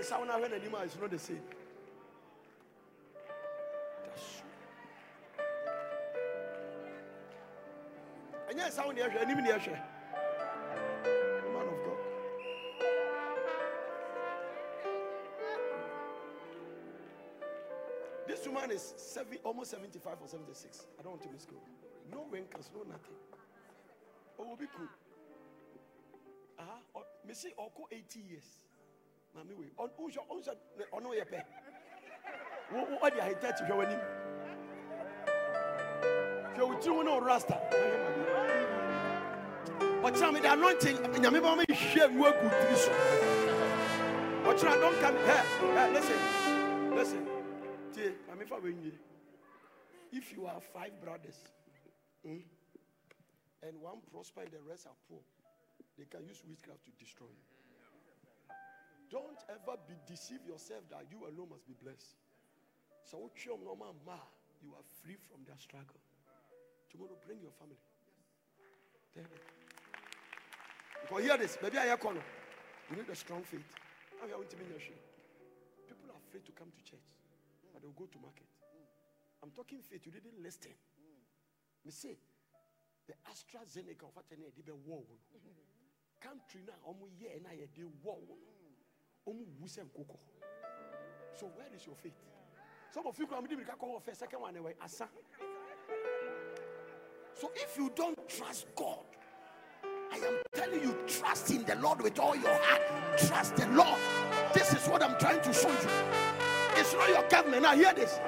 nsa 0.00 0.18
wo 0.18 0.24
no 0.24 0.32
ahwɛ 0.32 0.48
n'anim 0.48 0.74
a 0.74 0.84
it's 0.84 0.98
not 0.98 1.10
the 1.10 1.18
same 1.18 1.42
That's 8.48 8.76
nsa 8.76 8.84
wo 8.86 8.92
ne 8.92 9.00
ɛhwɛ 9.02 9.20
anim 9.22 9.38
ne 9.44 9.50
ɛhwɛ 9.50 9.74
man 11.54 11.68
of 11.68 11.78
god. 11.84 11.98
This 18.26 18.46
woman 18.46 18.70
is 18.70 18.94
seven, 18.96 19.38
almost 19.44 19.70
75 19.70 20.16
or 20.22 20.28
76 20.28 20.86
i 20.98 21.02
don't 21.02 21.12
want 21.12 21.22
to 21.22 21.28
misquote 21.30 21.62
no 22.10 22.24
wrinkles 22.30 22.70
no 22.74 22.82
nothing. 22.84 23.16
Oh 24.38 24.44
will 24.44 24.56
be 24.56 24.66
cool 24.76 24.88
uh-huh. 26.58 26.89
Me 27.26 27.34
see 27.34 27.52
oko 27.58 27.86
80 27.90 28.20
years. 28.20 28.60
Maame 29.34 29.54
wei 29.56 29.70
ɔnhwɛ 29.78 30.26
ɔnhwɛ 30.30 30.56
ɔno 30.92 31.14
yɛ 31.14 31.24
pɛ 31.24 31.44
wo 32.72 32.84
wo 32.84 32.98
ɔde 32.98 33.18
aheta 33.20 33.52
ti 33.56 33.64
hwɛ 33.64 33.74
w'anim 33.78 34.00
hwɛ 36.56 37.04
wo 37.04 37.20
rasta. 37.20 37.56
Ɔkyerɛ 40.02 40.52
anointing 40.52 40.96
nyame 41.20 41.40
bɛ 41.40 41.56
ma 41.56 41.62
hwɛ 41.62 42.76
so. 42.76 42.90
Don't 44.44 45.00
come 45.00 45.16
here 45.16 45.90
listen 45.92 46.18
listen. 46.96 47.26
Tie 47.92 48.12
fa 48.46 48.56
if 50.12 50.32
you 50.32 50.46
have 50.46 50.64
five 50.64 50.92
brothers 51.00 51.38
hmm, 52.24 52.38
and 53.62 53.80
one 53.80 53.98
prosper 54.10 54.40
and 54.40 54.50
the 54.50 54.58
rest 54.68 54.86
are 54.86 54.96
poor 55.08 55.20
they 56.00 56.08
can 56.08 56.24
use 56.24 56.40
witchcraft 56.48 56.80
to 56.88 56.92
destroy 56.96 57.28
you 57.28 57.44
don't 59.10 59.42
ever 59.50 59.74
be 59.90 59.98
deceive 60.06 60.38
yourself 60.46 60.86
that 60.88 61.02
you 61.10 61.26
alone 61.26 61.50
must 61.50 61.66
be 61.66 61.74
blessed. 61.82 62.14
So 63.02 63.18
you 63.18 63.58
you 64.62 64.70
are 64.78 64.86
free 65.02 65.18
from 65.18 65.42
that 65.50 65.58
struggle. 65.58 65.98
Tomorrow 66.88 67.18
bring 67.26 67.42
your 67.42 67.50
family. 67.58 67.82
Them. 69.14 69.26
Because 71.02 71.22
hear 71.26 71.36
this, 71.36 71.58
maybe 71.58 71.78
I 71.78 71.90
hear 71.90 71.98
corner. 71.98 72.22
You 72.88 73.02
need 73.02 73.10
a 73.10 73.18
strong 73.18 73.42
faith. 73.42 73.66
You? 74.22 74.94
People 75.90 76.14
are 76.14 76.20
afraid 76.22 76.46
to 76.46 76.52
come 76.54 76.70
to 76.70 76.82
church, 76.86 77.10
but 77.74 77.82
they'll 77.82 77.98
go 77.98 78.06
to 78.06 78.18
market. 78.22 78.46
I'm 79.42 79.50
talking 79.50 79.82
faith. 79.82 80.06
You 80.06 80.12
didn't 80.14 80.38
listen. 80.38 80.70
Me 81.82 81.90
say 81.90 82.14
the 83.10 83.18
AstraZeneca 83.26 84.06
of 84.06 84.14
what 84.14 84.30
they 84.30 84.38
be 84.54 84.62
war. 84.86 85.02
Country 86.20 86.60
now, 86.66 86.74
almost 86.84 87.12
year 87.18 87.30
and 87.36 87.46
I 87.46 87.56
did 87.74 87.86
war. 88.02 88.18
Omu 89.26 89.44
wuse 89.62 89.80
nkoko. 89.80 90.16
So 91.38 91.46
where 91.56 91.66
is 91.74 91.86
your 91.86 91.96
faith? 91.96 92.12
Some 92.92 93.06
of 93.06 93.18
you 93.18 93.26
come 93.26 93.46
to 93.46 93.56
call 93.78 94.00
first, 94.00 94.20
second 94.20 94.40
one 94.40 94.54
anyway. 94.54 94.74
Asa. 94.82 95.08
So 97.32 97.50
if 97.54 97.76
you 97.78 97.90
don't 97.94 98.28
trust 98.28 98.66
God, 98.76 99.04
I 100.12 100.16
am 100.16 100.42
telling 100.54 100.82
you, 100.82 100.94
trust 101.06 101.50
in 101.52 101.64
the 101.64 101.76
Lord 101.76 102.02
with 102.02 102.18
all 102.18 102.36
your 102.36 102.52
heart. 102.52 102.82
Trust 103.18 103.56
the 103.56 103.66
Lord. 103.68 103.98
This 104.52 104.74
is 104.74 104.86
what 104.88 105.02
I'm 105.02 105.18
trying 105.18 105.40
to 105.40 105.52
show 105.52 105.70
you. 105.70 105.88
It's 106.76 106.92
not 106.92 107.08
your 107.08 107.26
government. 107.28 107.62
Now 107.62 107.74
hear 107.74 107.94
this. 107.94 108.18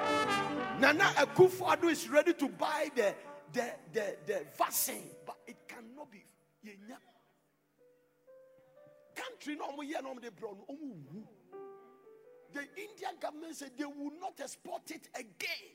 Nana 0.79 1.03
Akufo-Addo 1.15 1.91
is 1.91 2.09
ready 2.09 2.33
to 2.33 2.49
buy 2.49 2.89
the 2.95 3.13
the 3.51 3.73
the, 3.91 4.15
the 4.25 4.45
vaccine, 4.57 5.11
but 5.25 5.35
it 5.45 5.57
cannot 5.67 6.09
be. 6.11 6.23
Brown. 9.45 10.57
Oh, 10.69 10.75
the 12.53 12.61
Indian 12.61 13.15
government 13.19 13.55
said 13.55 13.71
they 13.77 13.85
will 13.85 14.11
not 14.19 14.39
export 14.39 14.89
it 14.91 15.07
again. 15.15 15.73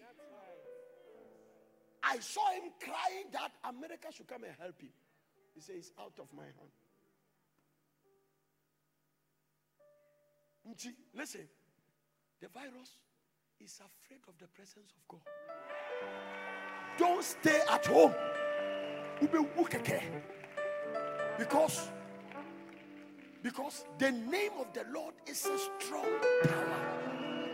I 2.03 2.19
saw 2.21 2.51
him 2.53 2.71
crying 2.81 3.27
that 3.33 3.53
America 3.65 4.09
should 4.13 4.29
come 4.29 4.45
and 4.45 4.55
help 4.59 4.81
him. 4.81 4.91
He 5.55 5.61
said, 5.61 5.77
It's 5.77 5.91
out 5.99 6.13
of 6.19 6.29
my 6.35 6.45
hand. 6.45 6.73
Listen, 11.15 11.49
the 12.41 12.49
virus 12.49 12.97
is 13.61 13.81
afraid 13.81 14.21
of 14.29 14.39
the 14.39 14.47
presence 14.47 14.93
of 14.93 15.09
God. 15.09 15.21
Don't 16.97 17.25
stay 17.25 17.61
at 17.71 17.87
home. 17.87 18.15
Because 21.39 21.91
because 23.49 23.87
the 23.97 24.13
name 24.13 24.51
of 24.61 24.67
the 24.75 24.85
Lord 24.93 25.15
is 25.27 25.47
a 25.47 25.59
strong 25.81 26.05
power. 26.45 26.81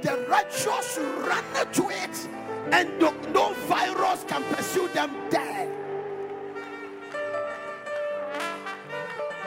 The 0.02 0.26
righteous 0.28 0.98
run 0.98 1.44
to 1.72 1.88
it, 1.88 2.28
and 2.72 2.98
no, 2.98 3.12
no 3.32 3.52
virus 3.68 4.24
can 4.26 4.42
pursue 4.42 4.88
them 4.88 5.12
there. 5.30 5.70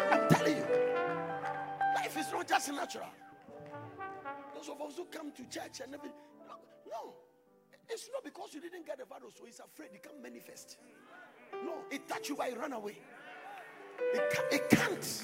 I'm 0.09 0.29
telling 0.29 0.55
you, 0.55 0.65
life 1.95 2.17
is 2.17 2.31
not 2.31 2.47
just 2.47 2.71
natural. 2.71 3.09
Those 4.55 4.69
of 4.69 4.81
us 4.81 4.95
who 4.95 5.03
come 5.05 5.33
to 5.33 5.43
church 5.49 5.81
and 5.83 5.93
everything, 5.93 6.17
no, 6.47 6.55
no, 6.89 7.13
it's 7.89 8.09
not 8.13 8.23
because 8.23 8.53
you 8.53 8.61
didn't 8.61 8.85
get 8.85 8.99
the 8.99 9.05
virus, 9.05 9.33
so 9.37 9.43
he's 9.43 9.59
afraid 9.59 9.89
it 9.93 10.01
can't 10.01 10.23
manifest. 10.23 10.77
No, 11.51 11.73
it 11.91 12.07
touch 12.07 12.29
you, 12.29 12.37
but 12.37 12.47
it 12.47 12.57
run 12.57 12.71
away. 12.71 12.99
It, 14.13 14.29
can, 14.31 14.45
it 14.51 14.69
can't. 14.69 15.23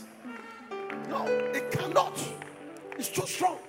No, 1.09 1.26
it 1.28 1.71
cannot. 1.71 2.19
It's 2.97 3.09
too 3.09 3.28
strong. 3.28 3.59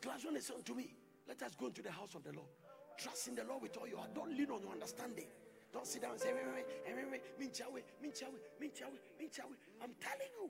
Glass 0.00 0.24
one 0.24 0.36
is 0.36 0.50
unto 0.50 0.74
me. 0.74 0.94
Let 1.26 1.42
us 1.42 1.54
go 1.58 1.66
into 1.66 1.82
the 1.82 1.90
house 1.90 2.14
of 2.14 2.22
the 2.22 2.32
Lord. 2.32 2.48
Trust 2.98 3.28
in 3.28 3.34
the 3.34 3.44
Lord 3.44 3.62
with 3.62 3.76
all 3.76 3.86
your 3.86 3.98
heart. 3.98 4.14
Don't 4.14 4.30
lean 4.30 4.50
on 4.50 4.62
your 4.62 4.72
understanding. 4.72 5.26
Don't 5.72 5.86
sit 5.86 6.02
down 6.02 6.12
and 6.12 6.20
say, 6.20 6.32
wait, 6.32 6.46
wait, 6.54 6.66
wait, 6.96 7.10
wait, 7.10 7.22
minchawe, 7.38 7.82
minchawe, 8.02 8.32
minchawe, 8.62 8.94
minchawe. 9.20 9.52
I'm 9.82 9.94
telling 10.00 10.32
you, 10.40 10.48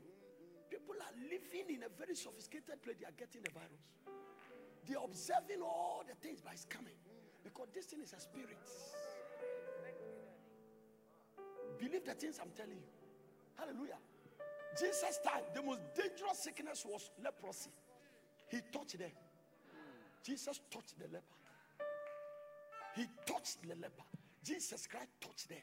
people 0.70 0.94
are 1.00 1.14
living 1.26 1.74
in 1.74 1.82
a 1.82 1.90
very 1.98 2.14
sophisticated 2.14 2.80
place. 2.82 2.96
They 3.00 3.06
are 3.06 3.18
getting 3.18 3.42
the 3.42 3.50
virus. 3.50 3.82
They 4.86 4.94
are 4.94 5.04
observing 5.04 5.60
all 5.60 6.04
the 6.06 6.14
things, 6.14 6.40
but 6.40 6.52
it's 6.52 6.64
coming. 6.64 6.96
Because 7.42 7.68
this 7.74 7.86
thing 7.86 8.00
is 8.00 8.12
a 8.12 8.20
spirit. 8.20 8.62
Believe 11.78 12.04
the 12.04 12.14
things 12.14 12.38
I'm 12.40 12.50
telling 12.56 12.78
you. 12.78 12.88
Hallelujah. 13.56 13.98
Jesus' 14.78 15.18
time, 15.24 15.42
the 15.54 15.62
most 15.62 15.80
dangerous 15.94 16.38
sickness 16.38 16.84
was 16.88 17.10
leprosy. 17.22 17.70
He 18.48 18.60
touched 18.72 18.98
them. 18.98 19.10
Jesus 20.24 20.60
touched 20.70 20.98
the 20.98 21.06
leper. 21.06 21.24
He 22.94 23.06
touched 23.26 23.62
the 23.62 23.74
leper. 23.74 24.04
Jesus 24.44 24.86
Christ 24.86 25.08
touched 25.20 25.48
them 25.48 25.58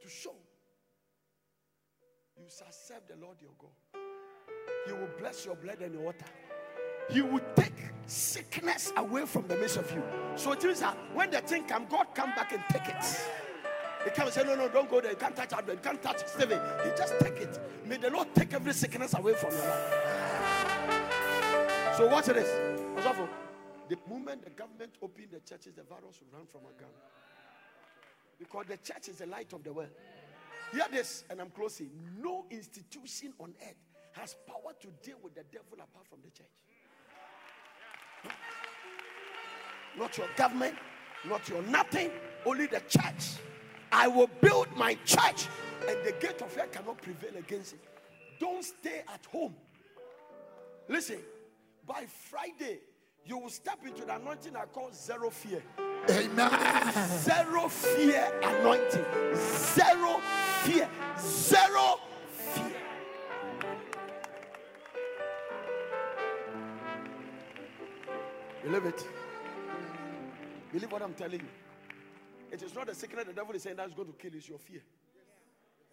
to 0.00 0.08
show 0.08 0.34
you 2.36 2.44
shall 2.48 2.70
serve 2.70 3.02
the 3.08 3.16
Lord 3.24 3.36
your 3.40 3.50
God. 3.58 3.70
He 4.86 4.92
will 4.92 5.10
bless 5.18 5.44
your 5.44 5.56
blood 5.56 5.80
and 5.80 5.92
your 5.92 6.04
water. 6.04 6.24
He 7.10 7.20
will 7.20 7.40
take 7.56 7.72
sickness 8.06 8.92
away 8.96 9.26
from 9.26 9.48
the 9.48 9.56
midst 9.56 9.76
of 9.76 9.90
you. 9.92 10.02
So 10.36 10.54
Jesus, 10.54 10.84
when 11.14 11.30
the 11.30 11.38
thing 11.38 11.64
comes, 11.64 11.88
God 11.90 12.06
come 12.14 12.30
back 12.36 12.52
and 12.52 12.62
take 12.70 12.88
it. 12.88 13.04
He 14.04 14.10
comes 14.10 14.36
and 14.36 14.46
say, 14.46 14.54
No, 14.54 14.54
no, 14.54 14.68
don't 14.68 14.88
go 14.88 15.00
there. 15.00 15.10
You 15.10 15.16
can't 15.16 15.34
touch 15.36 15.52
Advent. 15.52 15.78
You 15.78 15.90
can't 15.90 16.02
touch 16.02 16.26
Stephen. 16.26 16.60
He 16.84 16.90
just 16.96 17.18
take 17.20 17.36
it. 17.36 17.58
May 17.84 17.96
the 17.96 18.10
Lord 18.10 18.28
take 18.34 18.52
every 18.54 18.72
sickness 18.72 19.14
away 19.14 19.34
from 19.34 19.50
your 19.52 19.60
life. 19.60 19.94
So 21.96 22.06
watch 22.06 22.26
this. 22.26 22.48
The 23.88 23.96
moment 24.08 24.44
the 24.44 24.50
government 24.50 24.92
opened 25.02 25.28
the 25.32 25.40
churches, 25.40 25.72
the 25.74 25.82
virus 25.82 26.20
will 26.20 26.38
run 26.38 26.46
from 26.46 26.60
our 26.66 26.72
gun. 26.78 26.90
Because 28.38 28.66
the 28.66 28.76
church 28.76 29.08
is 29.08 29.16
the 29.16 29.26
light 29.26 29.52
of 29.52 29.64
the 29.64 29.72
world. 29.72 29.88
Hear 30.72 30.84
this, 30.92 31.24
and 31.30 31.40
I'm 31.40 31.50
closing. 31.50 31.90
No 32.22 32.44
institution 32.50 33.32
on 33.38 33.54
earth 33.62 33.74
has 34.12 34.36
power 34.46 34.74
to 34.80 34.88
deal 35.02 35.16
with 35.22 35.34
the 35.34 35.44
devil 35.50 35.74
apart 35.74 36.06
from 36.08 36.18
the 36.22 36.30
church. 36.30 36.46
Not 39.98 40.16
your 40.18 40.28
government, 40.36 40.76
not 41.26 41.48
your 41.48 41.62
nothing, 41.62 42.10
only 42.44 42.66
the 42.66 42.80
church. 42.80 43.38
I 43.92 44.08
will 44.08 44.30
build 44.40 44.68
my 44.76 44.94
church, 45.04 45.46
and 45.86 45.98
the 46.04 46.12
gate 46.20 46.40
of 46.42 46.54
hell 46.54 46.66
cannot 46.70 47.00
prevail 47.00 47.36
against 47.38 47.74
it. 47.74 47.80
Don't 48.38 48.64
stay 48.64 49.02
at 49.12 49.24
home. 49.26 49.54
Listen, 50.88 51.18
by 51.86 52.06
Friday, 52.30 52.78
you 53.24 53.38
will 53.38 53.50
step 53.50 53.78
into 53.84 54.04
the 54.04 54.16
anointing 54.16 54.56
I 54.56 54.64
call 54.66 54.90
zero 54.92 55.30
fear. 55.30 55.62
Amen. 56.10 56.92
Zero 57.18 57.68
fear 57.68 58.32
anointing. 58.42 59.04
Zero 59.34 60.20
fear. 60.62 60.88
Zero 61.18 62.00
fear. 62.30 62.72
Believe 68.62 68.86
it. 68.86 69.06
Believe 70.72 70.92
what 70.92 71.02
I'm 71.02 71.14
telling 71.14 71.40
you. 71.40 71.67
It 72.50 72.62
is 72.62 72.74
not 72.74 72.86
the 72.86 72.94
sickness 72.94 73.24
the 73.26 73.32
devil 73.32 73.54
is 73.54 73.62
saying 73.62 73.76
that's 73.76 73.92
going 73.94 74.08
to 74.08 74.14
kill 74.14 74.32
it's 74.34 74.48
your 74.48 74.58
fear. 74.58 74.80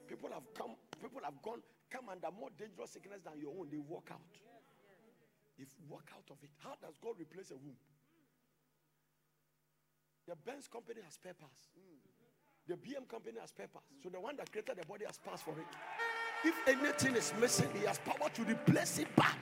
People 0.08 0.30
have 0.32 0.44
come, 0.54 0.76
people 1.02 1.22
have 1.24 1.42
gone, 1.42 1.60
come 1.90 2.10
under 2.10 2.28
more 2.32 2.50
dangerous 2.58 2.92
sickness 2.92 3.22
than 3.24 3.40
your 3.40 3.52
own. 3.60 3.68
They 3.70 3.78
walk 3.78 4.10
out. 4.12 4.22
If 5.58 5.68
walk 5.90 6.08
out 6.14 6.30
of 6.32 6.38
it, 6.44 6.50
how 6.60 6.76
does 6.82 6.96
God 7.02 7.16
replace 7.20 7.52
a 7.52 7.56
womb? 7.56 7.76
The 10.28 10.36
Benz 10.36 10.68
company 10.68 11.02
has 11.04 11.18
papers. 11.18 11.70
The 12.68 12.76
BM 12.76 13.08
company 13.08 13.38
has 13.40 13.52
papers. 13.52 13.84
So 14.02 14.10
the 14.10 14.20
one 14.20 14.38
that 14.38 14.52
created 14.52 14.78
the 14.78 14.86
body 14.86 15.06
has 15.06 15.18
passed 15.18 15.44
for 15.44 15.52
it. 15.52 15.72
If 16.44 16.56
anything 16.68 17.16
is 17.16 17.34
missing, 17.40 17.70
he 17.80 17.86
has 17.86 18.00
power 18.00 18.30
to 18.30 18.42
replace 18.44 19.00
it 19.00 19.14
back. 19.16 19.38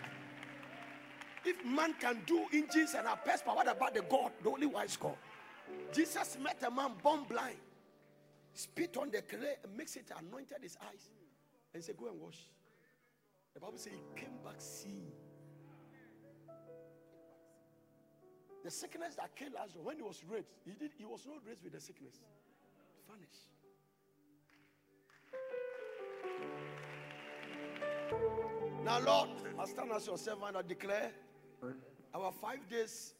If 1.45 1.64
man 1.66 1.93
can 1.99 2.22
do 2.26 2.45
engines 2.53 2.95
and 2.97 3.07
have 3.07 3.24
power, 3.24 3.55
what 3.55 3.68
about 3.68 3.93
the 3.93 4.01
God, 4.01 4.32
the 4.43 4.49
only 4.49 4.68
wise 4.68 4.97
God? 4.97 5.16
Jesus 5.91 6.38
met 6.41 6.64
a 6.66 6.72
man 6.72 6.91
born 7.01 7.24
blind, 7.30 7.57
spit 8.53 8.97
on 8.97 9.11
the 9.11 9.22
clay, 9.22 9.55
and 9.64 9.78
makes 9.78 9.95
it 9.95 10.11
anointed 10.18 10.57
his 10.61 10.78
eyes, 10.89 11.09
and 11.74 11.84
said, 11.84 11.97
Go 11.97 12.07
and 12.07 12.20
wash. 12.20 12.49
The 13.53 13.59
Bible 13.59 13.78
says 13.78 13.93
he 13.93 14.20
came 14.20 14.34
back 14.43 14.55
seeing. 14.57 15.11
The 18.64 18.72
sickness 18.72 19.16
that 19.16 19.36
killed 19.36 19.53
Lazarus, 19.53 19.84
when 19.84 19.97
he 19.97 20.01
was 20.01 20.24
raised, 20.28 20.47
he 20.66 20.72
did 20.72 20.91
he 20.97 21.05
was 21.05 21.26
not 21.28 21.38
raised 21.45 21.64
with 21.64 21.74
the 21.74 21.82
sickness. 21.82 22.16
Vanished. 23.09 23.49
Now, 28.84 28.99
Lord, 28.99 29.30
I 29.59 29.66
stand 29.66 29.91
as 29.91 30.07
your 30.07 30.18
servant, 30.18 30.55
I 30.55 30.61
declare 30.61 31.11
our 32.14 32.32
five 32.32 32.68
days 32.70 33.14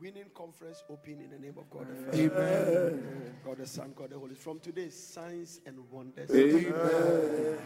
winning 0.00 0.30
conference 0.34 0.82
open 0.90 1.20
in 1.20 1.30
the 1.30 1.38
name 1.38 1.54
of 1.58 1.68
God 1.70 1.86
the 1.88 2.28
Father, 2.28 2.38
Amen. 2.38 3.34
God 3.44 3.58
the 3.58 3.66
Son, 3.66 3.92
God 3.96 4.10
the 4.10 4.18
Holy. 4.18 4.34
Spirit. 4.34 4.42
From 4.42 4.60
today, 4.60 4.88
signs 4.90 5.60
and 5.66 5.78
wonders. 5.90 6.30
Amen. 6.30 7.58